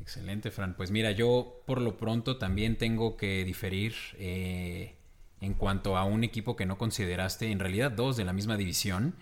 Excelente, 0.00 0.50
Fran. 0.50 0.74
Pues 0.74 0.90
mira, 0.90 1.10
yo 1.10 1.62
por 1.66 1.80
lo 1.80 1.98
pronto 1.98 2.38
también 2.38 2.78
tengo 2.78 3.18
que 3.18 3.44
diferir 3.44 3.94
eh, 4.16 4.94
en 5.40 5.54
cuanto 5.54 5.96
a 5.96 6.04
un 6.04 6.24
equipo 6.24 6.56
que 6.56 6.66
no 6.66 6.78
consideraste, 6.78 7.50
en 7.50 7.58
realidad 7.58 7.90
dos 7.90 8.16
de 8.16 8.24
la 8.24 8.32
misma 8.32 8.56
división, 8.56 9.14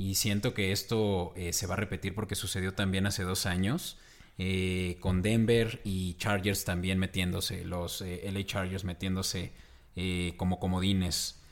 y 0.00 0.14
siento 0.14 0.54
que 0.54 0.72
esto 0.72 1.34
eh, 1.36 1.52
se 1.52 1.66
va 1.66 1.74
a 1.74 1.76
repetir 1.76 2.14
porque 2.14 2.34
sucedió 2.34 2.72
también 2.72 3.06
hace 3.06 3.22
dos 3.22 3.44
años. 3.44 3.98
Eh, 4.38 4.96
con 5.00 5.20
Denver 5.20 5.82
y 5.84 6.14
Chargers 6.14 6.64
también 6.64 6.98
metiéndose, 6.98 7.66
los 7.66 8.00
eh, 8.00 8.22
LA 8.32 8.46
Chargers 8.46 8.84
metiéndose 8.84 9.52
como 10.38 10.58
comodines, 10.58 11.42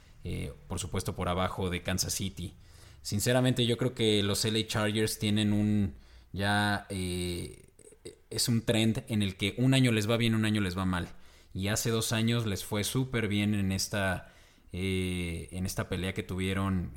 por 0.69 0.79
supuesto 0.79 1.15
por 1.15 1.29
abajo 1.29 1.69
de 1.69 1.83
Kansas 1.83 2.15
City. 2.15 2.55
Sinceramente 3.03 3.67
yo 3.67 3.77
creo 3.77 3.95
que 3.95 4.23
los 4.23 4.43
LA 4.47 4.67
Chargers 4.67 5.19
tienen 5.19 5.53
un 5.53 5.97
ya 6.33 6.87
es 6.89 8.49
un 8.49 8.63
trend 8.63 9.05
en 9.09 9.23
el 9.23 9.37
que 9.37 9.55
un 9.59 9.75
año 9.75 9.93
les 9.93 10.09
va 10.09 10.17
bien, 10.17 10.35
un 10.35 10.47
año 10.47 10.63
les 10.63 10.79
va 10.79 10.87
mal. 10.87 11.09
Y 11.55 11.69
hace 11.69 11.91
dos 11.91 12.13
años 12.13 12.47
les 12.47 12.65
fue 12.65 12.85
súper 12.85 13.29
bien 13.29 13.55
en 13.55 13.73
esta 13.73 14.33
en 14.71 15.65
esta 15.65 15.89
pelea 15.89 16.13
que 16.13 16.23
tuvieron, 16.23 16.93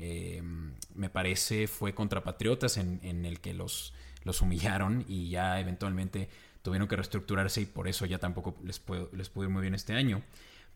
me 0.94 1.08
parece, 1.08 1.66
fue 1.66 1.94
contra 1.94 2.22
Patriotas, 2.22 2.76
en, 2.76 3.00
en 3.02 3.24
el 3.24 3.40
que 3.40 3.54
los 3.54 3.94
los 4.24 4.40
humillaron 4.42 5.04
y 5.08 5.28
ya 5.28 5.60
eventualmente 5.60 6.28
tuvieron 6.62 6.88
que 6.88 6.96
reestructurarse 6.96 7.60
y 7.60 7.66
por 7.66 7.88
eso 7.88 8.06
ya 8.06 8.18
tampoco 8.18 8.56
les, 8.64 8.78
puedo, 8.78 9.10
les 9.12 9.28
pudo 9.28 9.44
ir 9.44 9.50
muy 9.50 9.62
bien 9.62 9.74
este 9.74 9.94
año. 9.94 10.22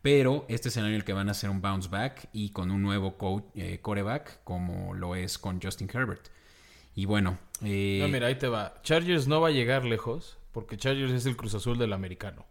Pero 0.01 0.45
este 0.47 0.69
es 0.69 0.77
el 0.77 0.83
año 0.83 0.93
en 0.93 0.97
el 0.97 1.03
que 1.03 1.13
van 1.13 1.27
a 1.27 1.31
hacer 1.31 1.49
un 1.49 1.61
bounce 1.61 1.89
back 1.89 2.29
y 2.31 2.49
con 2.49 2.71
un 2.71 2.81
nuevo 2.81 3.17
coach, 3.17 3.43
eh, 3.55 3.79
coreback 3.81 4.43
como 4.43 4.93
lo 4.93 5.15
es 5.15 5.37
con 5.37 5.61
Justin 5.61 5.89
Herbert. 5.91 6.27
Y 6.95 7.05
bueno. 7.05 7.37
Eh, 7.63 7.99
no, 8.01 8.07
mira, 8.07 8.27
ahí 8.27 8.35
te 8.35 8.47
va. 8.47 8.75
Chargers 8.83 9.27
no 9.27 9.41
va 9.41 9.47
a 9.49 9.51
llegar 9.51 9.85
lejos 9.85 10.37
porque 10.51 10.77
Chargers 10.77 11.11
es 11.11 11.25
el 11.25 11.35
Cruz 11.35 11.55
Azul 11.55 11.77
del 11.77 11.93
americano. 11.93 12.45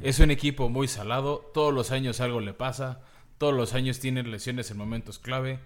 Es 0.00 0.20
un 0.20 0.30
equipo 0.30 0.68
muy 0.68 0.88
salado. 0.88 1.50
Todos 1.54 1.72
los 1.72 1.90
años 1.90 2.20
algo 2.20 2.40
le 2.40 2.54
pasa. 2.54 3.00
Todos 3.38 3.54
los 3.54 3.74
años 3.74 4.00
tienen 4.00 4.30
lesiones 4.30 4.70
en 4.70 4.76
momentos 4.76 5.18
clave 5.18 5.60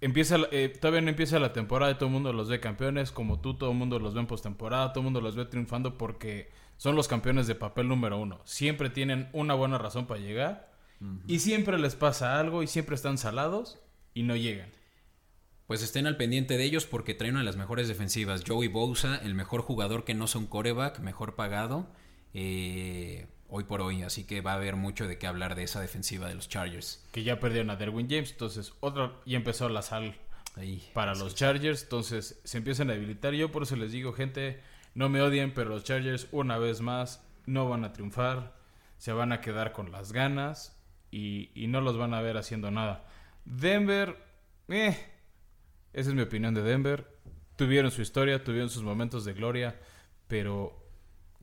empieza 0.00 0.36
eh, 0.50 0.68
todavía 0.68 1.00
no 1.00 1.10
empieza 1.10 1.38
la 1.38 1.52
temporada 1.52 1.92
y 1.92 1.94
todo 1.94 2.06
el 2.06 2.12
mundo 2.12 2.32
los 2.32 2.48
ve 2.48 2.60
campeones, 2.60 3.10
como 3.10 3.40
tú, 3.40 3.54
todo 3.54 3.70
el 3.70 3.76
mundo 3.76 3.98
los 3.98 4.14
ve 4.14 4.20
en 4.20 4.26
postemporada, 4.26 4.92
todo 4.92 5.00
el 5.00 5.04
mundo 5.04 5.20
los 5.20 5.36
ve 5.36 5.44
triunfando 5.46 5.96
porque 5.98 6.50
son 6.76 6.96
los 6.96 7.08
campeones 7.08 7.46
de 7.46 7.54
papel 7.54 7.88
número 7.88 8.18
uno. 8.18 8.40
Siempre 8.44 8.90
tienen 8.90 9.28
una 9.32 9.54
buena 9.54 9.78
razón 9.78 10.06
para 10.06 10.20
llegar 10.20 10.74
y 11.26 11.40
siempre 11.40 11.78
les 11.78 11.94
pasa 11.94 12.40
algo 12.40 12.62
y 12.62 12.66
siempre 12.66 12.94
están 12.94 13.18
salados 13.18 13.78
y 14.14 14.22
no 14.22 14.34
llegan. 14.34 14.70
Pues 15.66 15.82
estén 15.82 16.06
al 16.06 16.16
pendiente 16.16 16.56
de 16.56 16.64
ellos 16.64 16.86
porque 16.86 17.12
traen 17.12 17.34
una 17.34 17.40
de 17.40 17.46
las 17.46 17.56
mejores 17.56 17.88
defensivas. 17.88 18.44
Joey 18.46 18.68
Bosa, 18.68 19.16
el 19.16 19.34
mejor 19.34 19.62
jugador 19.62 20.04
que 20.04 20.14
no 20.14 20.26
son 20.26 20.46
coreback, 20.46 21.00
mejor 21.00 21.34
pagado. 21.34 21.86
Eh, 22.38 23.26
hoy 23.48 23.64
por 23.64 23.80
hoy, 23.80 24.02
así 24.02 24.24
que 24.24 24.42
va 24.42 24.52
a 24.52 24.56
haber 24.56 24.76
mucho 24.76 25.08
de 25.08 25.16
qué 25.16 25.26
hablar 25.26 25.54
de 25.54 25.62
esa 25.62 25.80
defensiva 25.80 26.28
de 26.28 26.34
los 26.34 26.50
Chargers. 26.50 27.02
Que 27.10 27.22
ya 27.22 27.40
perdieron 27.40 27.70
a 27.70 27.76
Derwin 27.76 28.10
James, 28.10 28.32
entonces 28.32 28.74
otra 28.80 29.14
y 29.24 29.36
empezó 29.36 29.70
la 29.70 29.80
sal 29.80 30.14
Ahí, 30.54 30.86
para 30.92 31.14
los 31.14 31.34
Chargers, 31.34 31.84
entonces 31.84 32.38
se 32.44 32.58
empiezan 32.58 32.90
a 32.90 32.92
debilitar. 32.92 33.32
Yo 33.32 33.50
por 33.50 33.62
eso 33.62 33.74
les 33.76 33.90
digo, 33.90 34.12
gente, 34.12 34.60
no 34.94 35.08
me 35.08 35.22
odien, 35.22 35.54
pero 35.54 35.70
los 35.70 35.84
Chargers 35.84 36.28
una 36.30 36.58
vez 36.58 36.82
más 36.82 37.26
no 37.46 37.70
van 37.70 37.84
a 37.84 37.94
triunfar, 37.94 38.54
se 38.98 39.12
van 39.12 39.32
a 39.32 39.40
quedar 39.40 39.72
con 39.72 39.90
las 39.90 40.12
ganas 40.12 40.78
y, 41.10 41.50
y 41.54 41.68
no 41.68 41.80
los 41.80 41.96
van 41.96 42.12
a 42.12 42.20
ver 42.20 42.36
haciendo 42.36 42.70
nada. 42.70 43.08
Denver, 43.46 44.14
eh, 44.68 44.94
esa 45.94 46.10
es 46.10 46.14
mi 46.14 46.20
opinión 46.20 46.52
de 46.52 46.60
Denver. 46.60 47.06
Tuvieron 47.56 47.90
su 47.90 48.02
historia, 48.02 48.44
tuvieron 48.44 48.68
sus 48.68 48.82
momentos 48.82 49.24
de 49.24 49.32
gloria, 49.32 49.80
pero 50.28 50.85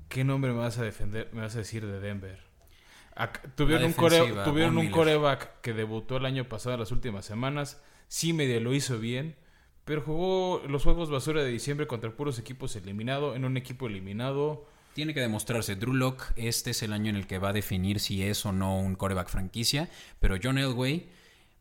¿qué 0.10 0.24
nombre 0.24 0.52
me 0.52 0.60
vas 0.60 0.78
a 0.78 0.84
defender, 0.84 1.30
me 1.34 1.42
vas 1.42 1.56
a 1.56 1.60
decir 1.60 1.86
de 1.86 2.00
Denver? 2.00 2.40
tuvieron 3.56 3.86
un, 3.86 3.94
tuvieron 4.44 4.78
un 4.78 4.90
coreback 4.90 5.62
que 5.62 5.74
debutó 5.74 6.18
el 6.18 6.26
año 6.26 6.50
pasado 6.50 6.76
en 6.76 6.80
las 6.80 6.92
últimas 6.92 7.26
semanas. 7.26 7.82
Sí, 8.08 8.34
medio 8.34 8.60
lo 8.60 8.74
hizo 8.74 9.00
bien. 9.00 9.36
Pero 9.86 10.02
jugó 10.02 10.62
los 10.68 10.84
juegos 10.84 11.10
basura 11.10 11.44
de 11.44 11.50
diciembre 11.52 11.88
contra 11.88 12.16
puros 12.16 12.40
equipos 12.40 12.76
eliminados. 12.76 13.36
En 13.36 13.46
un 13.46 13.58
equipo 13.58 13.88
eliminado. 13.88 14.66
Tiene 14.94 15.14
que 15.14 15.20
demostrarse. 15.20 15.76
Drew 15.76 15.94
Lock, 15.94 16.32
este 16.36 16.72
es 16.72 16.84
el 16.84 16.94
año 16.94 17.10
en 17.10 17.18
el 17.18 17.28
que 17.28 17.40
va 17.40 17.50
a 17.50 17.54
definir 17.54 18.00
si 18.00 18.24
es 18.24 18.46
o 18.46 18.52
no 18.52 18.78
un 18.80 18.96
coreback 18.96 19.28
franquicia. 19.28 19.90
Pero 20.20 20.38
John 20.42 20.58
Elway, 20.58 21.10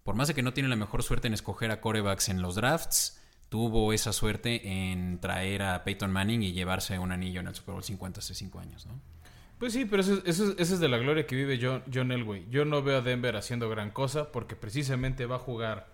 por 0.05 0.15
más 0.15 0.29
de 0.29 0.35
que 0.35 0.43
no 0.43 0.53
tiene 0.53 0.69
la 0.69 0.77
mejor 0.77 1.03
suerte 1.03 1.27
en 1.27 1.35
escoger 1.35 1.71
a 1.71 1.81
corebacks 1.81 2.29
en 2.29 2.43
los 2.43 2.55
drafts, 2.55 3.22
tuvo 3.53 3.93
esa 3.93 4.15
suerte 4.15 4.63
en 4.67 5.21
traer 5.21 5.61
a 5.61 5.85
Peyton 5.85 6.11
Manning 6.11 6.43
y 6.43 6.53
llevarse 6.53 6.99
un 6.99 7.13
anillo 7.13 7.41
en 7.41 7.49
el 7.49 7.55
Super 7.55 7.75
Bowl 7.75 7.85
50 7.85 8.21
hace 8.21 8.35
5 8.35 8.59
años, 8.59 8.87
¿no? 8.87 8.99
Pues 9.59 9.75
sí, 9.75 9.85
pero 9.85 10.01
eso, 10.01 10.23
es 10.25 10.81
de 10.81 10.89
la 10.89 10.97
gloria 10.97 11.27
que 11.27 11.37
vive 11.37 11.59
John, 11.61 11.83
John 11.93 12.13
Elway. 12.13 12.47
Yo 12.49 12.65
no 12.65 12.83
veo 12.83 12.97
a 12.97 13.01
Denver 13.03 13.37
haciendo 13.37 13.69
gran 13.69 13.91
cosa 13.91 14.33
porque 14.33 14.57
precisamente 14.57 15.27
va 15.27 15.37
a 15.37 15.39
jugar 15.39 15.93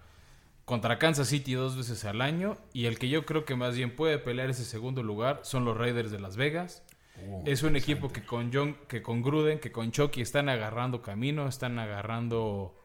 contra 0.65 1.01
Kansas 1.01 1.27
City 1.27 1.55
dos 1.55 1.77
veces 1.77 2.05
al 2.05 2.21
año 2.21 2.59
y 2.73 2.85
el 2.85 2.97
que 2.97 3.09
yo 3.09 3.27
creo 3.27 3.45
que 3.45 3.57
más 3.57 3.75
bien 3.75 3.97
puede 3.97 4.19
pelear 4.21 4.51
ese 4.51 4.65
segundo 4.65 5.03
lugar 5.03 5.41
son 5.43 5.65
los 5.65 5.77
Raiders 5.77 6.13
de 6.13 6.21
Las 6.21 6.37
Vegas. 6.37 6.85
Oh, 7.29 7.43
es 7.45 7.65
un 7.65 7.75
equipo 7.75 8.13
que 8.13 8.25
con 8.25 8.53
John, 8.53 8.77
que 8.87 9.03
con 9.03 9.21
Gruden, 9.21 9.59
que 9.59 9.73
con 9.73 9.91
Chucky 9.91 10.21
están 10.21 10.49
agarrando 10.49 11.03
camino, 11.03 11.49
están 11.49 11.81
agarrando 11.81 12.77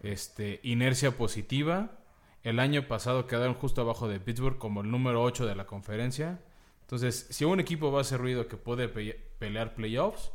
este 0.00 0.60
inercia 0.62 1.10
positiva 1.10 1.90
el 2.46 2.60
año 2.60 2.86
pasado 2.86 3.26
quedaron 3.26 3.54
justo 3.54 3.80
abajo 3.80 4.06
de 4.06 4.20
Pittsburgh 4.20 4.56
como 4.56 4.82
el 4.82 4.88
número 4.88 5.20
8 5.20 5.46
de 5.46 5.56
la 5.56 5.66
conferencia. 5.66 6.38
Entonces, 6.82 7.26
si 7.28 7.44
un 7.44 7.58
equipo 7.58 7.90
va 7.90 7.98
a 7.98 8.00
hacer 8.02 8.20
ruido 8.20 8.46
que 8.46 8.56
puede 8.56 8.86
pelear 8.86 9.74
playoffs, 9.74 10.30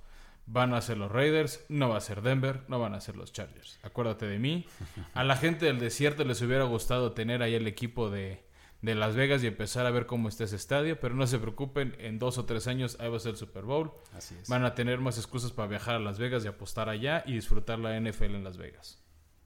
van 0.46 0.74
a 0.74 0.82
ser 0.82 0.98
los 0.98 1.10
Raiders, 1.10 1.64
no 1.70 1.88
va 1.88 1.96
a 1.96 2.02
ser 2.02 2.22
Denver, 2.22 2.64
no 2.68 2.80
van 2.80 2.96
a 2.96 3.00
ser 3.00 3.16
los 3.16 3.32
Chargers. 3.32 3.80
Acuérdate 3.82 4.26
de 4.28 4.40
mí. 4.40 4.66
A 5.14 5.24
la 5.24 5.38
gente 5.38 5.68
del 5.68 5.80
desierto 5.80 6.26
les 6.26 6.42
hubiera 6.42 6.66
gustado 6.66 7.14
tener 7.14 7.42
ahí 7.42 7.56
el 7.56 7.66
equipo 7.66 8.10
de, 8.10 8.44
de 8.82 8.94
Las 8.94 9.16
Vegas 9.16 9.42
y 9.42 9.48
empezar 9.48 9.86
a 9.86 9.92
ver 9.92 10.06
cómo 10.06 10.28
está 10.28 10.44
ese 10.44 10.58
estadio, 10.58 11.00
pero 11.00 11.16
no 11.16 11.26
se 11.28 11.40
preocupen, 11.40 11.96
en 11.98 12.20
dos 12.20 12.38
o 12.38 12.44
tres 12.44 12.68
años 12.68 12.98
ahí 13.00 13.10
va 13.10 13.16
a 13.16 13.20
ser 13.22 13.32
el 13.32 13.38
Super 13.38 13.64
Bowl. 13.64 13.94
Así 14.14 14.36
es. 14.36 14.50
Van 14.50 14.66
a 14.66 14.76
tener 14.76 15.00
más 15.00 15.18
excusas 15.18 15.54
para 15.54 15.70
viajar 15.70 15.96
a 15.96 16.00
Las 16.00 16.20
Vegas 16.20 16.44
y 16.44 16.50
apostar 16.50 16.90
allá 16.90 17.24
y 17.26 17.36
disfrutar 17.36 17.80
la 17.80 17.98
NFL 17.98 18.36
en 18.36 18.44
Las 18.44 18.58
Vegas. 18.58 19.02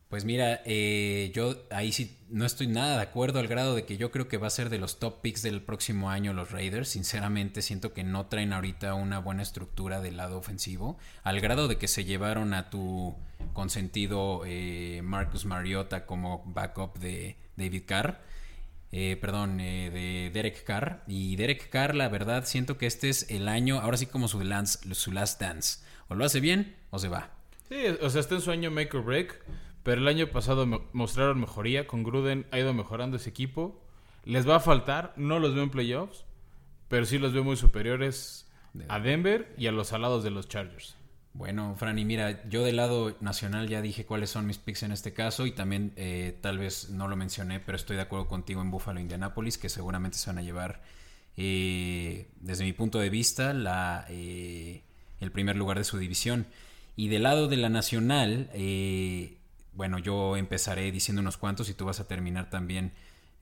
Pues 0.09 0.23
mira, 0.23 0.61
eh, 0.65 1.31
yo 1.33 1.55
ahí 1.71 1.91
sí 1.91 2.15
no 2.29 2.45
estoy 2.45 2.67
nada 2.67 2.97
de 2.97 3.01
acuerdo 3.01 3.39
al 3.39 3.47
grado 3.47 3.75
de 3.75 3.85
que 3.85 3.97
yo 3.97 4.11
creo 4.11 4.27
que 4.27 4.37
va 4.37 4.47
a 4.47 4.51
ser 4.51 4.69
de 4.69 4.77
los 4.77 4.99
top 4.99 5.21
picks 5.21 5.41
del 5.41 5.61
próximo 5.61 6.11
año 6.11 6.31
los 6.31 6.51
Raiders. 6.51 6.89
Sinceramente 6.89 7.63
siento 7.63 7.91
que 7.91 8.03
no 8.03 8.27
traen 8.27 8.53
ahorita 8.53 8.93
una 8.93 9.19
buena 9.19 9.41
estructura 9.41 10.01
del 10.01 10.17
lado 10.17 10.37
ofensivo. 10.37 10.97
Al 11.23 11.41
grado 11.41 11.67
de 11.67 11.77
que 11.77 11.87
se 11.87 12.05
llevaron 12.05 12.53
a 12.53 12.69
tu 12.69 13.15
consentido 13.53 14.43
eh, 14.45 15.01
Marcus 15.03 15.45
Mariota 15.45 16.05
como 16.05 16.43
backup 16.45 16.99
de 16.99 17.35
David 17.55 17.83
Carr. 17.87 18.21
Eh, 18.91 19.17
perdón, 19.19 19.57
de 19.57 20.29
Derek 20.31 20.63
Carr. 20.63 21.03
Y 21.07 21.35
Derek 21.35 21.69
Carr, 21.69 21.95
la 21.95 22.09
verdad, 22.09 22.45
siento 22.45 22.77
que 22.77 22.85
este 22.85 23.09
es 23.09 23.29
el 23.31 23.47
año, 23.47 23.79
ahora 23.79 23.97
sí 23.97 24.05
como 24.05 24.27
su, 24.27 24.39
su 24.93 25.11
last 25.11 25.41
dance. 25.41 25.79
O 26.07 26.15
lo 26.15 26.23
hace 26.25 26.39
bien 26.39 26.75
o 26.91 26.99
se 26.99 27.07
va. 27.07 27.31
Sí, 27.67 27.75
o 27.99 28.09
sea, 28.09 28.21
está 28.21 28.35
en 28.35 28.41
su 28.41 28.51
año 28.51 28.69
make 28.69 28.95
or 28.95 29.03
break. 29.03 29.41
Pero 29.85 30.01
el 30.01 30.07
año 30.07 30.25
pasado 30.31 30.65
mostraron 30.93 31.39
mejoría. 31.39 31.85
Con 31.85 32.01
Gruden 32.01 32.47
ha 32.49 32.57
ido 32.57 32.73
mejorando 32.73 33.17
ese 33.17 33.29
equipo. 33.29 33.79
Les 34.23 34.49
va 34.49 34.55
a 34.55 34.59
faltar. 34.59 35.13
No 35.15 35.37
los 35.37 35.53
veo 35.53 35.63
en 35.63 35.69
playoffs. 35.69 36.25
Pero 36.87 37.05
sí 37.05 37.19
los 37.19 37.33
veo 37.33 37.43
muy 37.43 37.55
superiores 37.55 38.51
a 38.87 38.99
Denver 38.99 39.53
y 39.59 39.67
a 39.67 39.71
los 39.71 39.93
alados 39.93 40.23
de 40.23 40.31
los 40.31 40.49
Chargers. 40.49 40.95
Bueno, 41.33 41.75
Franny, 41.77 42.03
mira, 42.03 42.49
yo 42.49 42.63
del 42.63 42.77
lado 42.77 43.15
nacional 43.19 43.69
ya 43.69 43.83
dije 43.83 44.07
cuáles 44.07 44.31
son 44.31 44.47
mis 44.47 44.57
picks 44.57 44.81
en 44.81 44.91
este 44.91 45.13
caso 45.13 45.45
y 45.45 45.51
también 45.51 45.93
eh, 45.97 46.35
tal 46.41 46.57
vez 46.57 46.89
no 46.89 47.07
lo 47.07 47.15
mencioné, 47.15 47.59
pero 47.59 47.75
estoy 47.75 47.95
de 47.95 48.03
acuerdo 48.03 48.27
contigo 48.27 48.61
en 48.61 48.71
Buffalo, 48.71 48.99
Indianapolis, 48.99 49.59
que 49.59 49.69
seguramente 49.69 50.17
se 50.17 50.31
van 50.31 50.39
a 50.39 50.41
llevar, 50.41 50.81
eh, 51.37 52.31
desde 52.39 52.63
mi 52.63 52.73
punto 52.73 52.99
de 52.99 53.11
vista, 53.11 53.53
la, 53.53 54.07
eh, 54.09 54.81
el 55.19 55.31
primer 55.31 55.57
lugar 55.57 55.77
de 55.77 55.83
su 55.83 55.99
división. 55.99 56.47
Y 56.95 57.09
del 57.09 57.23
lado 57.23 57.47
de 57.47 57.57
la 57.57 57.69
nacional, 57.69 58.49
eh, 58.53 59.37
bueno, 59.75 59.99
yo 59.99 60.37
empezaré 60.37 60.91
diciendo 60.91 61.21
unos 61.21 61.37
cuantos 61.37 61.69
y 61.69 61.73
tú 61.73 61.85
vas 61.85 61.99
a 61.99 62.07
terminar 62.07 62.49
también 62.49 62.93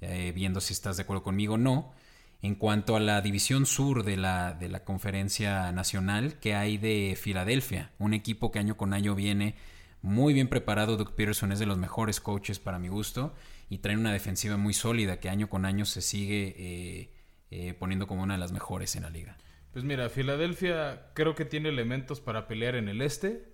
eh, 0.01 0.31
viendo 0.35 0.59
si 0.61 0.73
estás 0.73 0.97
de 0.97 1.03
acuerdo 1.03 1.23
conmigo 1.23 1.55
o 1.55 1.57
no. 1.57 1.93
En 2.41 2.55
cuanto 2.55 2.97
a 2.97 2.99
la 2.99 3.21
división 3.21 3.65
sur 3.65 4.03
de 4.03 4.17
la, 4.17 4.53
de 4.53 4.67
la 4.67 4.83
conferencia 4.83 5.71
nacional, 5.71 6.39
que 6.39 6.55
hay 6.55 6.77
de 6.77 7.17
Filadelfia, 7.19 7.91
un 7.99 8.13
equipo 8.13 8.51
que 8.51 8.59
año 8.59 8.75
con 8.75 8.93
año 8.93 9.15
viene 9.15 9.55
muy 10.01 10.33
bien 10.33 10.49
preparado. 10.49 10.97
Doug 10.97 11.15
Peterson 11.15 11.51
es 11.51 11.59
de 11.59 11.65
los 11.65 11.77
mejores 11.77 12.19
coaches 12.19 12.59
para 12.59 12.77
mi 12.77 12.89
gusto 12.89 13.33
y 13.69 13.79
trae 13.79 13.95
una 13.95 14.11
defensiva 14.11 14.57
muy 14.57 14.73
sólida 14.73 15.19
que 15.19 15.29
año 15.29 15.49
con 15.49 15.65
año 15.65 15.85
se 15.85 16.01
sigue 16.01 16.53
eh, 16.57 17.09
eh, 17.49 17.73
poniendo 17.73 18.05
como 18.05 18.23
una 18.23 18.33
de 18.33 18.39
las 18.39 18.51
mejores 18.51 18.95
en 18.95 19.03
la 19.03 19.09
liga. 19.09 19.37
Pues 19.71 19.85
mira, 19.85 20.09
Filadelfia 20.09 21.11
creo 21.13 21.33
que 21.33 21.45
tiene 21.45 21.69
elementos 21.69 22.19
para 22.19 22.47
pelear 22.47 22.75
en 22.75 22.89
el 22.89 23.01
este. 23.01 23.52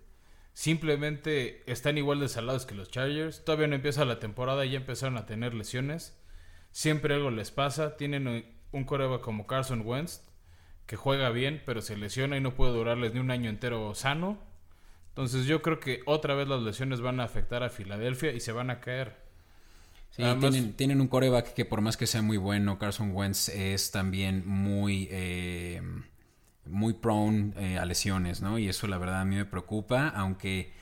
Simplemente 0.60 1.64
están 1.72 1.98
igual 1.98 2.20
de 2.20 2.28
salados 2.28 2.66
que 2.66 2.76
los 2.76 2.92
Chargers. 2.92 3.46
Todavía 3.46 3.68
no 3.68 3.76
empieza 3.76 4.04
la 4.04 4.20
temporada 4.20 4.66
y 4.66 4.72
ya 4.72 4.78
empezaron 4.80 5.16
a 5.16 5.26
tener 5.26 5.54
lesiones. 5.54 6.20
Siempre 6.74 7.14
algo 7.14 7.32
les 7.32 7.50
pasa. 7.50 7.96
Tienen 7.96 8.46
un 8.74 8.84
coreback 8.84 9.22
como 9.22 9.48
Carson 9.48 9.84
Wentz 9.86 10.20
que 10.86 10.98
juega 10.98 11.30
bien, 11.30 11.64
pero 11.66 11.82
se 11.82 11.96
lesiona 11.96 12.36
y 12.36 12.42
no 12.42 12.56
puede 12.56 12.74
durarles 12.74 13.14
ni 13.14 13.22
un 13.22 13.32
año 13.32 13.50
entero 13.50 13.96
sano. 13.96 14.38
Entonces 15.08 15.46
yo 15.46 15.62
creo 15.62 15.80
que 15.80 16.02
otra 16.06 16.36
vez 16.36 16.50
las 16.50 16.62
lesiones 16.62 17.00
van 17.00 17.22
a 17.22 17.24
afectar 17.24 17.64
a 17.64 17.70
Filadelfia 17.70 18.34
y 18.34 18.42
se 18.42 18.52
van 18.52 18.70
a 18.70 18.82
caer. 18.82 19.16
Sí, 20.10 20.24
tienen, 20.76 21.00
un 21.00 21.08
coreback 21.08 21.54
que 21.54 21.64
por 21.64 21.80
más 21.80 21.96
que 21.96 22.06
sea 22.06 22.22
muy 22.22 22.36
bueno, 22.36 22.78
Carson 22.78 23.16
Wentz 23.16 23.48
es 23.48 23.92
también 23.92 24.44
muy... 24.46 25.08
Eh, 25.10 25.82
muy 26.66 26.94
prone 26.94 27.54
eh, 27.58 27.78
a 27.78 27.86
lesiones, 27.86 28.42
¿no? 28.42 28.60
Y 28.60 28.70
eso 28.70 28.88
la 28.88 28.98
verdad 28.98 29.22
a 29.22 29.26
mí 29.26 29.36
me 29.36 29.46
preocupa, 29.46 30.10
aunque 30.10 30.74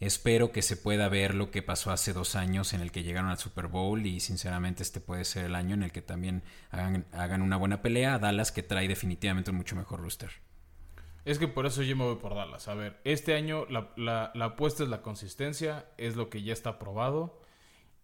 espero 0.00 0.52
que 0.52 0.62
se 0.62 0.76
pueda 0.76 1.08
ver 1.08 1.34
lo 1.34 1.50
que 1.50 1.62
pasó 1.62 1.90
hace 1.90 2.12
dos 2.12 2.36
años 2.36 2.72
en 2.72 2.80
el 2.80 2.92
que 2.92 3.02
llegaron 3.02 3.30
al 3.30 3.38
Super 3.38 3.66
Bowl 3.66 4.06
y 4.06 4.20
sinceramente 4.20 4.82
este 4.82 5.00
puede 5.00 5.24
ser 5.24 5.44
el 5.44 5.54
año 5.54 5.74
en 5.74 5.82
el 5.82 5.92
que 5.92 6.02
también 6.02 6.42
hagan, 6.70 7.42
una 7.42 7.56
buena 7.56 7.82
pelea 7.82 8.18
Dallas 8.18 8.52
que 8.52 8.62
trae 8.62 8.88
definitivamente 8.88 9.50
un 9.50 9.56
mucho 9.56 9.76
mejor 9.76 10.00
rooster. 10.00 10.30
Es 11.24 11.38
que 11.38 11.48
por 11.48 11.66
eso 11.66 11.82
yo 11.82 11.94
me 11.96 12.04
voy 12.04 12.16
por 12.16 12.34
Dallas. 12.34 12.68
A 12.68 12.74
ver, 12.74 13.00
este 13.04 13.34
año 13.34 13.66
la 13.66 14.32
apuesta 14.40 14.82
es 14.82 14.88
la 14.88 15.02
consistencia, 15.02 15.86
es 15.98 16.16
lo 16.16 16.30
que 16.30 16.42
ya 16.42 16.52
está 16.52 16.78
probado. 16.78 17.42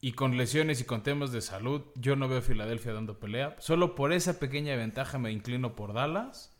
Y 0.05 0.13
con 0.13 0.37
lesiones 0.37 0.83
y 0.83 0.85
con 0.85 1.03
temas 1.03 1.33
de 1.33 1.41
salud, 1.41 1.81
yo 1.95 2.15
no 2.15 2.29
veo 2.29 2.41
a 2.41 2.43
Filadelfia 2.43 2.93
dando 2.93 3.19
pelea. 3.19 3.57
Solo 3.59 3.95
por 3.95 4.13
esa 4.13 4.39
pequeña 4.39 4.77
ventaja 4.77 5.17
me 5.17 5.33
inclino 5.33 5.75
por 5.75 5.95
Dallas. 5.95 6.55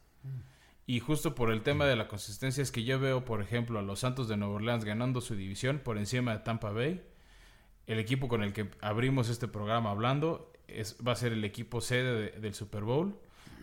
Y 0.87 1.01
justo 1.01 1.35
por 1.35 1.51
el 1.51 1.63
tema 1.63 1.87
de 1.87 1.97
la 1.97 2.09
consistencia 2.09 2.63
es 2.63 2.71
que 2.71 2.85
yo 2.85 3.01
veo, 3.01 3.25
por 3.25 3.41
ejemplo, 3.41 3.79
a 3.79 3.83
los 3.83 4.01
Santos 4.01 4.29
de 4.29 4.37
Nueva 4.37 4.55
Orleans 4.55 4.85
ganando 4.85 5.21
su 5.21 5.35
división 5.35 5.81
por 5.83 5.97
encima 5.97 6.33
de 6.33 6.39
Tampa 6.41 6.73
Bay. 6.73 7.03
El 7.87 7.99
equipo 7.99 8.29
con 8.29 8.43
el 8.43 8.53
que 8.53 8.71
abrimos 8.81 9.29
este 9.31 9.49
programa 9.49 9.91
hablando 9.91 10.53
es, 10.69 10.97
va 11.07 11.13
a 11.13 11.17
ser 11.17 11.33
el 11.33 11.45
equipo 11.45 11.81
sede 11.81 12.33
del 12.39 12.55
Super 12.55 12.83
Bowl. 12.83 13.19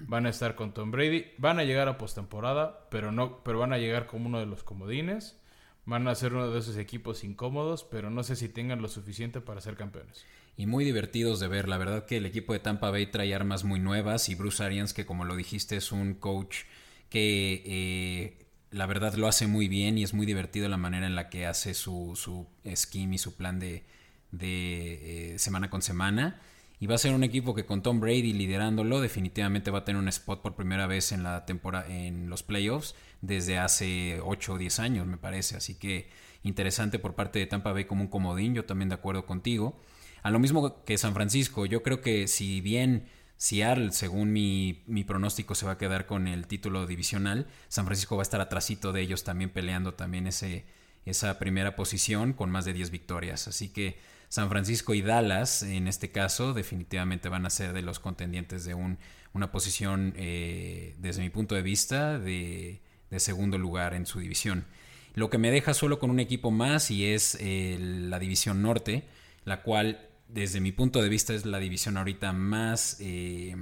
Van 0.07 0.25
a 0.25 0.29
estar 0.29 0.55
con 0.55 0.73
Tom 0.73 0.89
Brady. 0.89 1.25
Van 1.37 1.59
a 1.59 1.63
llegar 1.63 1.87
a 1.87 1.99
postemporada, 1.99 2.87
pero 2.89 3.11
no, 3.11 3.43
pero 3.43 3.59
van 3.59 3.73
a 3.73 3.77
llegar 3.77 4.07
como 4.07 4.27
uno 4.27 4.39
de 4.39 4.47
los 4.47 4.63
comodines. 4.63 5.37
Van 5.85 6.07
a 6.07 6.15
ser 6.15 6.33
uno 6.33 6.49
de 6.49 6.59
esos 6.59 6.77
equipos 6.77 7.23
incómodos, 7.23 7.83
pero 7.83 8.09
no 8.09 8.23
sé 8.23 8.35
si 8.35 8.49
tengan 8.49 8.81
lo 8.81 8.87
suficiente 8.87 9.41
para 9.41 9.61
ser 9.61 9.75
campeones. 9.75 10.25
Y 10.57 10.65
muy 10.65 10.85
divertidos 10.85 11.39
de 11.39 11.47
ver. 11.47 11.67
La 11.67 11.77
verdad 11.77 12.05
que 12.05 12.17
el 12.17 12.25
equipo 12.25 12.53
de 12.53 12.59
Tampa 12.59 12.89
Bay 12.89 13.07
trae 13.07 13.33
armas 13.35 13.63
muy 13.63 13.79
nuevas 13.79 14.27
y 14.29 14.35
Bruce 14.35 14.63
Arians, 14.63 14.93
que 14.93 15.05
como 15.05 15.25
lo 15.25 15.35
dijiste, 15.35 15.75
es 15.75 15.91
un 15.91 16.15
coach 16.15 16.63
que 17.11 17.61
eh, 17.65 18.47
la 18.71 18.87
verdad 18.87 19.13
lo 19.15 19.27
hace 19.27 19.45
muy 19.45 19.67
bien 19.67 19.97
y 19.97 20.03
es 20.03 20.13
muy 20.13 20.25
divertido 20.25 20.67
la 20.69 20.77
manera 20.77 21.05
en 21.05 21.13
la 21.13 21.29
que 21.29 21.45
hace 21.45 21.73
su, 21.75 22.13
su 22.15 22.47
scheme 22.73 23.15
y 23.15 23.17
su 23.19 23.35
plan 23.35 23.59
de, 23.59 23.83
de 24.31 25.33
eh, 25.33 25.39
semana 25.39 25.69
con 25.69 25.83
semana. 25.83 26.41
Y 26.79 26.87
va 26.87 26.95
a 26.95 26.97
ser 26.97 27.13
un 27.13 27.23
equipo 27.23 27.53
que 27.53 27.65
con 27.65 27.83
Tom 27.83 27.99
Brady 27.99 28.33
liderándolo 28.33 29.01
definitivamente 29.01 29.69
va 29.69 29.79
a 29.79 29.85
tener 29.85 30.01
un 30.01 30.07
spot 30.07 30.41
por 30.41 30.55
primera 30.55 30.87
vez 30.87 31.11
en 31.11 31.21
la 31.21 31.45
temporada 31.45 31.85
en 31.87 32.29
los 32.29 32.41
playoffs 32.41 32.95
desde 33.21 33.59
hace 33.59 34.19
8 34.23 34.53
o 34.53 34.57
10 34.57 34.79
años, 34.79 35.05
me 35.05 35.17
parece. 35.17 35.57
Así 35.57 35.75
que 35.75 36.09
interesante 36.43 36.97
por 36.97 37.13
parte 37.13 37.39
de 37.39 37.45
Tampa 37.45 37.73
Bay 37.73 37.85
como 37.85 38.01
un 38.01 38.07
comodín, 38.07 38.55
yo 38.55 38.65
también 38.65 38.89
de 38.89 38.95
acuerdo 38.95 39.25
contigo. 39.25 39.79
A 40.23 40.31
lo 40.31 40.39
mismo 40.39 40.83
que 40.85 40.97
San 40.97 41.13
Francisco, 41.13 41.65
yo 41.65 41.83
creo 41.83 42.01
que 42.01 42.27
si 42.27 42.61
bien 42.61 43.09
Seattle, 43.41 43.91
según 43.91 44.31
mi, 44.31 45.03
pronóstico, 45.07 45.55
se 45.55 45.65
va 45.65 45.71
a 45.71 45.77
quedar 45.79 46.05
con 46.05 46.27
el 46.27 46.45
título 46.45 46.85
divisional. 46.85 47.47
San 47.69 47.87
Francisco 47.87 48.15
va 48.15 48.21
a 48.21 48.29
estar 48.29 48.39
atrasito 48.39 48.93
de 48.93 49.01
ellos 49.01 49.23
también 49.23 49.49
peleando 49.49 49.95
también 49.95 50.27
ese, 50.27 50.63
esa 51.07 51.39
primera 51.39 51.75
posición 51.75 52.33
con 52.33 52.51
más 52.51 52.65
de 52.65 52.73
10 52.73 52.91
victorias. 52.91 53.47
Así 53.47 53.69
que 53.69 53.97
San 54.29 54.47
Francisco 54.49 54.93
y 54.93 55.01
Dallas, 55.01 55.63
en 55.63 55.87
este 55.87 56.11
caso, 56.11 56.53
definitivamente 56.53 57.29
van 57.29 57.47
a 57.47 57.49
ser 57.49 57.73
de 57.73 57.81
los 57.81 57.97
contendientes 57.97 58.63
de 58.63 58.75
un, 58.75 58.99
una 59.33 59.51
posición, 59.51 60.13
eh, 60.17 60.93
desde 60.99 61.23
mi 61.23 61.31
punto 61.31 61.55
de 61.55 61.63
vista, 61.63 62.19
de, 62.19 62.79
de, 63.09 63.19
segundo 63.19 63.57
lugar 63.57 63.95
en 63.95 64.05
su 64.05 64.19
división. 64.19 64.67
Lo 65.15 65.31
que 65.31 65.39
me 65.39 65.49
deja 65.49 65.73
solo 65.73 65.97
con 65.97 66.11
un 66.11 66.19
equipo 66.19 66.51
más 66.51 66.91
y 66.91 67.07
es 67.07 67.39
eh, 67.41 67.79
la 67.79 68.19
división 68.19 68.61
norte, 68.61 69.03
la 69.45 69.63
cual 69.63 70.10
desde 70.33 70.59
mi 70.61 70.71
punto 70.71 71.01
de 71.01 71.09
vista 71.09 71.33
es 71.33 71.45
la 71.45 71.59
división 71.59 71.97
ahorita 71.97 72.31
más 72.33 72.97
eh, 72.99 73.55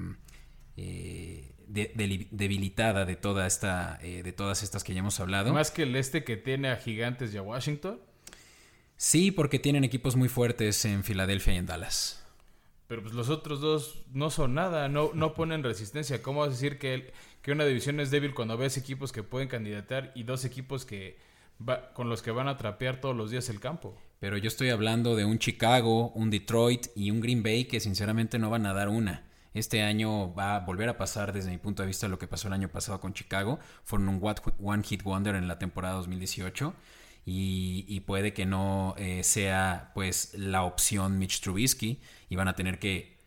eh, 0.77 1.51
debilitada 1.67 3.05
de 3.05 3.15
toda 3.15 3.47
esta 3.47 3.99
eh, 4.01 4.23
de 4.23 4.33
todas 4.33 4.63
estas 4.63 4.83
que 4.83 4.93
ya 4.93 4.99
hemos 4.99 5.19
hablado. 5.19 5.53
Más 5.53 5.71
que 5.71 5.83
el 5.83 5.95
este 5.95 6.23
que 6.23 6.37
tiene 6.37 6.69
a 6.69 6.77
Gigantes 6.77 7.33
y 7.33 7.37
a 7.37 7.41
Washington. 7.41 7.99
Sí 8.97 9.31
porque 9.31 9.59
tienen 9.59 9.83
equipos 9.83 10.15
muy 10.15 10.29
fuertes 10.29 10.83
en 10.85 11.03
Filadelfia 11.03 11.53
y 11.53 11.57
en 11.57 11.65
Dallas. 11.65 12.23
Pero 12.87 13.03
pues 13.03 13.13
los 13.13 13.29
otros 13.29 13.61
dos 13.61 14.03
no 14.13 14.29
son 14.29 14.55
nada 14.55 14.89
no 14.89 15.11
no 15.13 15.33
ponen 15.33 15.63
resistencia. 15.63 16.21
Cómo 16.21 16.41
vas 16.41 16.49
a 16.49 16.51
decir 16.51 16.77
que 16.77 17.11
que 17.41 17.51
una 17.51 17.65
división 17.65 17.99
es 17.99 18.11
débil 18.11 18.33
cuando 18.33 18.57
ves 18.57 18.77
equipos 18.77 19.11
que 19.11 19.23
pueden 19.23 19.47
candidatar 19.47 20.11
y 20.15 20.23
dos 20.23 20.45
equipos 20.45 20.85
que 20.85 21.17
con 21.93 22.09
los 22.09 22.21
que 22.21 22.31
van 22.31 22.47
a 22.47 22.57
trapear 22.57 23.01
todos 23.01 23.15
los 23.15 23.31
días 23.31 23.49
el 23.49 23.59
campo 23.59 23.97
pero 24.19 24.37
yo 24.37 24.47
estoy 24.47 24.69
hablando 24.69 25.15
de 25.15 25.25
un 25.25 25.39
Chicago, 25.39 26.11
un 26.11 26.29
Detroit 26.29 26.87
y 26.95 27.11
un 27.11 27.21
Green 27.21 27.41
Bay 27.43 27.65
que 27.65 27.79
sinceramente 27.79 28.37
no 28.37 28.49
van 28.49 28.65
a 28.65 28.73
dar 28.73 28.89
una. 28.89 29.23
Este 29.53 29.81
año 29.81 30.33
va 30.33 30.55
a 30.55 30.59
volver 30.59 30.89
a 30.89 30.97
pasar 30.97 31.33
desde 31.33 31.49
mi 31.49 31.57
punto 31.57 31.81
de 31.81 31.87
vista 31.87 32.07
lo 32.07 32.19
que 32.19 32.27
pasó 32.27 32.47
el 32.47 32.53
año 32.53 32.69
pasado 32.69 32.99
con 32.99 33.13
Chicago. 33.13 33.59
Fueron 33.83 34.09
un 34.09 34.21
One 34.61 34.83
Hit 34.83 35.03
Wonder 35.03 35.35
en 35.35 35.47
la 35.47 35.57
temporada 35.57 35.95
2018 35.95 36.73
y, 37.25 37.99
puede 38.01 38.33
que 38.33 38.45
no 38.45 38.95
eh, 38.97 39.23
sea 39.23 39.91
pues 39.93 40.33
la 40.35 40.63
opción 40.63 41.17
Mitch 41.17 41.41
Trubisky 41.41 42.01
y 42.29 42.35
van 42.35 42.47
a 42.47 42.55
tener 42.55 42.79
que 42.79 43.17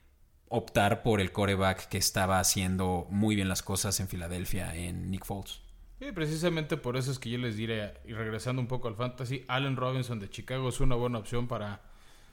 optar 0.48 1.02
por 1.02 1.20
el 1.20 1.32
coreback 1.32 1.88
que 1.88 1.98
estaba 1.98 2.38
haciendo 2.38 3.06
muy 3.10 3.34
bien 3.36 3.48
las 3.48 3.62
cosas 3.62 3.98
en 4.00 4.08
Filadelfia 4.08 4.74
en 4.74 5.10
Nick 5.10 5.24
Foles. 5.24 5.61
Sí, 6.02 6.10
precisamente 6.10 6.76
por 6.76 6.96
eso 6.96 7.12
es 7.12 7.20
que 7.20 7.30
yo 7.30 7.38
les 7.38 7.56
diré, 7.56 7.94
y 8.04 8.12
regresando 8.12 8.60
un 8.60 8.66
poco 8.66 8.88
al 8.88 8.96
fantasy, 8.96 9.44
Allen 9.46 9.76
Robinson 9.76 10.18
de 10.18 10.28
Chicago 10.28 10.68
es 10.68 10.80
una 10.80 10.96
buena 10.96 11.18
opción 11.18 11.46
para 11.46 11.80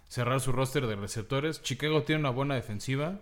cerrar 0.08 0.42
su 0.42 0.52
roster 0.52 0.88
de 0.88 0.96
receptores. 0.96 1.62
Chicago 1.62 2.02
tiene 2.02 2.22
una 2.22 2.32
buena 2.32 2.56
defensiva 2.56 3.22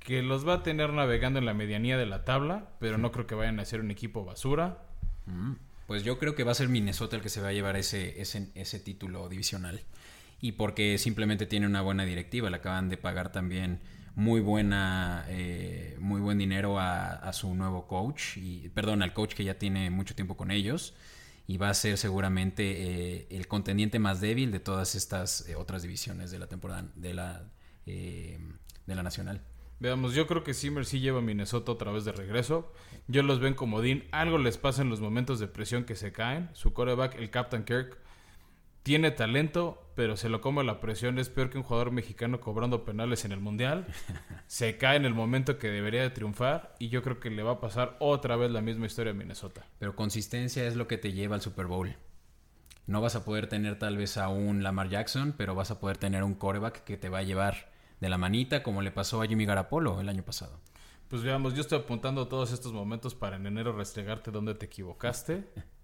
que 0.00 0.22
los 0.22 0.44
va 0.44 0.54
a 0.54 0.62
tener 0.64 0.92
navegando 0.92 1.38
en 1.38 1.46
la 1.46 1.54
medianía 1.54 1.96
de 1.96 2.06
la 2.06 2.24
tabla, 2.24 2.70
pero 2.80 2.98
no 2.98 3.12
creo 3.12 3.28
que 3.28 3.36
vayan 3.36 3.60
a 3.60 3.64
ser 3.64 3.78
un 3.78 3.92
equipo 3.92 4.24
basura. 4.24 4.82
Mm, 5.26 5.52
pues 5.86 6.02
yo 6.02 6.18
creo 6.18 6.34
que 6.34 6.42
va 6.42 6.50
a 6.50 6.56
ser 6.56 6.68
Minnesota 6.68 7.14
el 7.14 7.22
que 7.22 7.28
se 7.28 7.40
va 7.40 7.50
a 7.50 7.52
llevar 7.52 7.76
ese, 7.76 8.20
ese, 8.20 8.50
ese 8.56 8.80
título 8.80 9.28
divisional. 9.28 9.82
Y 10.40 10.52
porque 10.52 10.98
simplemente 10.98 11.46
tiene 11.46 11.64
una 11.64 11.82
buena 11.82 12.04
directiva, 12.04 12.50
le 12.50 12.56
acaban 12.56 12.88
de 12.88 12.96
pagar 12.96 13.30
también 13.30 13.78
muy 14.16 14.40
buena, 14.40 15.26
eh, 15.28 15.94
muy 16.00 16.22
buen 16.22 16.38
dinero 16.38 16.80
a, 16.80 17.32
su 17.34 17.54
nuevo 17.54 17.86
coach, 17.86 18.38
y, 18.38 18.70
perdón, 18.70 19.02
al 19.02 19.12
coach 19.12 19.34
que 19.34 19.44
ya 19.44 19.58
tiene 19.58 19.90
mucho 19.90 20.14
tiempo 20.14 20.38
con 20.38 20.50
ellos, 20.50 20.94
y 21.46 21.58
va 21.58 21.68
a 21.68 21.74
ser 21.74 21.98
seguramente 21.98 22.64
eh, 22.64 23.26
el 23.30 23.46
contendiente 23.46 23.98
más 23.98 24.20
débil 24.22 24.50
de 24.50 24.58
todas 24.58 24.94
estas 24.94 25.46
eh, 25.48 25.54
otras 25.54 25.82
divisiones 25.82 26.30
de 26.30 26.38
la 26.38 26.48
temporada, 26.48 26.88
de 26.96 27.12
la, 27.14 27.44
de 27.84 28.38
la 28.86 29.02
nacional. 29.02 29.42
Veamos, 29.80 30.14
yo 30.14 30.26
creo 30.26 30.42
que 30.42 30.54
Zimmer 30.54 30.86
sí 30.86 31.00
lleva 31.00 31.18
a 31.18 31.22
Minnesota 31.22 31.70
otra 31.70 31.92
vez 31.92 32.06
de 32.06 32.12
regreso. 32.12 32.72
Yo 33.08 33.22
los 33.22 33.38
ven 33.38 33.52
como 33.52 33.82
Dean. 33.82 34.04
Algo 34.10 34.38
les 34.38 34.56
pasa 34.56 34.80
en 34.80 34.88
los 34.88 35.00
momentos 35.00 35.38
de 35.38 35.46
presión 35.46 35.84
que 35.84 35.94
se 35.94 36.12
caen. 36.12 36.48
Su 36.54 36.72
coreback, 36.72 37.16
el 37.16 37.30
Captain 37.30 37.64
Kirk, 37.64 37.98
tiene 38.86 39.10
talento, 39.10 39.82
pero 39.96 40.16
se 40.16 40.28
lo 40.28 40.40
come 40.40 40.62
la 40.62 40.78
presión. 40.78 41.18
Es 41.18 41.28
peor 41.28 41.50
que 41.50 41.58
un 41.58 41.64
jugador 41.64 41.90
mexicano 41.90 42.40
cobrando 42.40 42.84
penales 42.84 43.24
en 43.24 43.32
el 43.32 43.40
Mundial. 43.40 43.84
Se 44.46 44.78
cae 44.78 44.96
en 44.96 45.04
el 45.04 45.12
momento 45.12 45.58
que 45.58 45.70
debería 45.70 46.02
de 46.02 46.10
triunfar 46.10 46.76
y 46.78 46.88
yo 46.88 47.02
creo 47.02 47.18
que 47.18 47.28
le 47.28 47.42
va 47.42 47.54
a 47.54 47.60
pasar 47.60 47.96
otra 47.98 48.36
vez 48.36 48.52
la 48.52 48.60
misma 48.60 48.86
historia 48.86 49.10
a 49.10 49.16
Minnesota. 49.16 49.66
Pero 49.80 49.96
consistencia 49.96 50.64
es 50.68 50.76
lo 50.76 50.86
que 50.86 50.98
te 50.98 51.12
lleva 51.12 51.34
al 51.34 51.42
Super 51.42 51.66
Bowl. 51.66 51.96
No 52.86 53.00
vas 53.00 53.16
a 53.16 53.24
poder 53.24 53.48
tener 53.48 53.76
tal 53.76 53.96
vez 53.96 54.18
a 54.18 54.28
un 54.28 54.62
Lamar 54.62 54.88
Jackson, 54.88 55.34
pero 55.36 55.56
vas 55.56 55.72
a 55.72 55.80
poder 55.80 55.96
tener 55.96 56.22
un 56.22 56.34
coreback 56.34 56.84
que 56.84 56.96
te 56.96 57.08
va 57.08 57.18
a 57.18 57.24
llevar 57.24 57.72
de 58.00 58.08
la 58.08 58.18
manita 58.18 58.62
como 58.62 58.82
le 58.82 58.92
pasó 58.92 59.20
a 59.20 59.26
Jimmy 59.26 59.46
Garapolo 59.46 60.00
el 60.00 60.08
año 60.08 60.22
pasado. 60.22 60.60
Pues 61.08 61.24
veamos, 61.24 61.54
yo 61.54 61.62
estoy 61.62 61.80
apuntando 61.80 62.28
todos 62.28 62.52
estos 62.52 62.72
momentos 62.72 63.16
para 63.16 63.34
en 63.34 63.46
enero 63.48 63.72
restregarte 63.72 64.30
donde 64.30 64.54
te 64.54 64.66
equivocaste. 64.66 65.44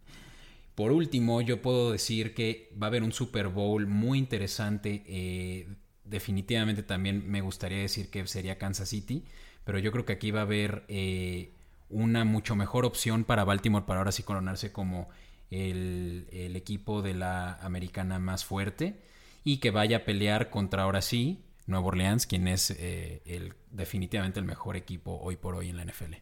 Por 0.75 0.93
último, 0.93 1.41
yo 1.43 1.61
puedo 1.61 1.93
decir 1.93 2.35
que 2.35 2.73
va 2.81 2.87
a 2.87 2.89
haber 2.89 3.03
un 3.03 3.12
Super 3.12 3.49
Bowl 3.49 3.87
muy 3.87 4.18
interesante. 4.18 5.03
eh, 5.07 5.68
definitivamente 6.05 6.83
también 6.83 7.29
me 7.31 7.41
gustaría 7.41 7.79
decir 7.79 8.11
que 8.11 8.27
sería 8.27 8.59
Kansas 8.59 8.89
City, 8.89 9.25
pero 9.64 9.79
yo 9.79 9.91
creo 9.93 10.05
que 10.05 10.12
aquí 10.12 10.31
va 10.31 10.41
a 10.41 10.43
haber 10.45 10.85
eh, 10.89 11.55
una 11.89 12.25
mucho 12.25 12.55
mejor 12.55 12.85
opción 12.85 13.25
para 13.25 13.45
Baltimore 13.45 13.85
para 13.87 14.01
ahora 14.01 14.12
sí 14.12 14.23
coronarse 14.23 14.73
como 14.73 15.09
el, 15.51 16.27
equipo 16.55 17.03
de 17.03 17.14
la 17.14 17.55
americana 17.57 18.18
más 18.18 18.45
fuerte 18.45 19.01
y 19.45 19.59
que 19.59 19.70
vaya 19.70 19.99
a 19.99 20.05
pelear 20.05 20.51
contra 20.51 20.85
ahora 20.85 21.03
sí 21.03 21.45
Nueva 21.66 21.87
Orleans, 21.87 22.27
quien 22.27 22.49
es 22.49 22.70
eh, 22.70 23.23
el, 23.25 23.55
definitivamente 23.70 24.41
el 24.41 24.47
mejor 24.47 24.77
equipo 24.77 25.18
hoy 25.23 25.37
por 25.37 25.55
hoy 25.55 25.70
en 25.70 25.77
la 25.77 25.85
NFL. 25.85 26.14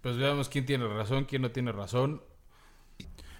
Pues 0.00 0.16
veamos 0.16 0.48
quién 0.48 0.64
tiene 0.64 0.86
razón, 0.86 1.24
quién 1.24 1.42
no 1.42 1.50
tiene 1.50 1.72
razón. 1.72 2.22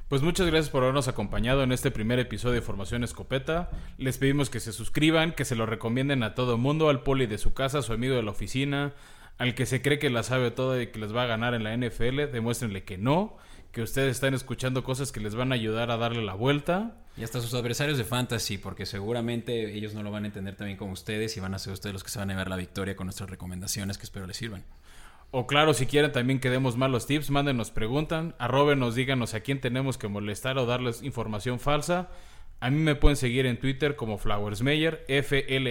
Pues 0.09 0.23
muchas 0.23 0.47
gracias 0.47 0.71
por 0.71 0.83
habernos 0.85 1.07
acompañado 1.07 1.63
en 1.63 1.71
este 1.71 1.91
primer 1.91 2.19
episodio 2.19 2.55
de 2.55 2.63
Formación 2.63 3.05
Escopeta. 3.05 3.69
Les 3.99 4.17
pedimos 4.17 4.49
que 4.49 4.59
se 4.59 4.73
suscriban, 4.73 5.33
que 5.33 5.45
se 5.45 5.55
lo 5.55 5.67
recomienden 5.67 6.23
a 6.23 6.35
todo 6.35 6.57
mundo, 6.57 6.89
al 6.89 7.03
poli 7.03 7.27
de 7.27 7.37
su 7.37 7.53
casa, 7.53 7.81
a 7.81 7.83
su 7.83 7.93
amigo 7.93 8.17
de 8.17 8.23
la 8.23 8.31
oficina, 8.31 8.95
al 9.37 9.55
que 9.55 9.67
se 9.67 9.83
cree 9.83 9.99
que 9.99 10.09
la 10.09 10.23
sabe 10.23 10.51
todo 10.51 10.81
y 10.81 10.87
que 10.87 10.99
les 10.99 11.15
va 11.15 11.25
a 11.25 11.27
ganar 11.27 11.53
en 11.53 11.63
la 11.63 11.77
NFL, 11.77 12.33
demuéstrenle 12.33 12.85
que 12.85 12.97
no, 12.97 13.37
que 13.71 13.83
ustedes 13.83 14.13
están 14.13 14.33
escuchando 14.33 14.83
cosas 14.83 15.13
que 15.13 15.21
les 15.21 15.35
van 15.35 15.53
a 15.53 15.57
ayudar 15.57 15.91
a 15.91 15.99
darle 15.99 16.25
la 16.25 16.33
vuelta. 16.33 16.97
Y 17.19 17.23
hasta 17.23 17.43
sus 17.43 17.53
adversarios 17.53 17.99
de 17.99 18.05
fantasy, 18.05 18.57
porque 18.57 18.87
seguramente 18.87 19.75
ellos 19.75 19.93
no 19.93 20.03
lo 20.03 20.11
van 20.11 20.25
a 20.25 20.29
entender 20.29 20.57
también 20.57 20.79
como 20.79 20.93
ustedes 20.93 21.37
y 21.37 21.41
van 21.41 21.53
a 21.53 21.59
ser 21.59 21.75
ustedes 21.75 21.93
los 21.93 22.03
que 22.03 22.09
se 22.09 22.19
van 22.19 22.31
a 22.31 22.33
llevar 22.33 22.49
la 22.49 22.57
victoria 22.57 22.97
con 22.97 23.09
nuestras 23.09 23.29
recomendaciones 23.29 23.99
que 23.99 24.05
espero 24.05 24.27
les 24.27 24.39
sirvan. 24.39 24.65
O 25.31 25.47
claro, 25.47 25.75
si 25.75 25.85
quieren 25.85 26.11
también 26.11 26.41
que 26.41 26.49
demos 26.49 26.79
malos 26.79 27.07
tips, 27.07 27.29
mándenos, 27.31 27.71
preguntan, 27.71 28.35
arrobenos, 28.39 28.95
díganos 28.95 29.35
a 29.35 29.41
quién 29.41 29.61
tenemos 29.61 29.99
que 29.99 30.09
molestar 30.09 30.57
o 30.57 30.65
darles 30.65 31.03
información 31.03 31.61
falsa. 31.61 32.09
A 32.61 32.71
mí 32.71 32.79
me 32.79 32.95
pueden 32.95 33.17
seguir 33.17 33.45
en 33.45 33.59
Twitter 33.59 33.95
como 33.95 34.17
Flowers 34.17 34.63
Meyer, 34.63 35.05
F-L-A-W-E-R-S 35.07 35.63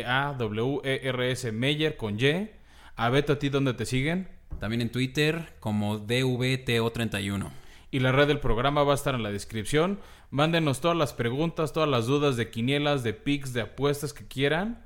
Meyer 1.52 1.98
con 1.98 2.20
Y. 2.20 2.52
A 2.96 3.10
Beto, 3.10 3.34
¿a 3.34 3.40
ti 3.40 3.50
dónde 3.50 3.74
te 3.74 3.88
siguen? 3.88 4.30
También 4.60 4.82
en 4.82 4.92
Twitter 4.92 5.56
como 5.60 6.00
DVTO31. 6.00 7.50
Y 7.90 8.00
la 8.00 8.12
red 8.12 8.28
del 8.28 8.40
programa 8.40 8.84
va 8.84 8.92
a 8.92 8.96
estar 8.96 9.16
en 9.16 9.24
la 9.24 9.32
descripción. 9.32 10.00
Mándenos 10.30 10.82
todas 10.82 10.98
las 10.98 11.14
preguntas, 11.14 11.74
todas 11.74 11.90
las 11.90 12.06
dudas 12.06 12.38
de 12.38 12.52
quinielas, 12.52 13.04
de 13.04 13.14
picks, 13.14 13.54
de 13.54 13.62
apuestas 13.62 14.14
que 14.14 14.28
quieran. 14.28 14.84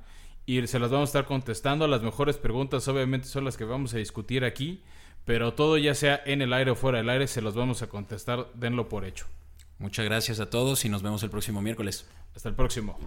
Y 0.52 0.66
se 0.66 0.78
las 0.78 0.90
vamos 0.90 1.08
a 1.08 1.10
estar 1.10 1.24
contestando. 1.24 1.88
Las 1.88 2.02
mejores 2.02 2.36
preguntas 2.36 2.86
obviamente 2.86 3.26
son 3.26 3.46
las 3.46 3.56
que 3.56 3.64
vamos 3.64 3.94
a 3.94 3.96
discutir 3.96 4.44
aquí. 4.44 4.82
Pero 5.24 5.54
todo 5.54 5.78
ya 5.78 5.94
sea 5.94 6.20
en 6.26 6.42
el 6.42 6.52
aire 6.52 6.72
o 6.72 6.74
fuera 6.74 6.98
del 6.98 7.08
aire, 7.08 7.26
se 7.26 7.40
los 7.40 7.54
vamos 7.54 7.80
a 7.80 7.88
contestar. 7.88 8.48
Denlo 8.52 8.90
por 8.90 9.06
hecho. 9.06 9.24
Muchas 9.78 10.04
gracias 10.04 10.40
a 10.40 10.50
todos 10.50 10.84
y 10.84 10.90
nos 10.90 11.02
vemos 11.02 11.22
el 11.22 11.30
próximo 11.30 11.62
miércoles. 11.62 12.06
Hasta 12.34 12.50
el 12.50 12.54
próximo. 12.54 12.98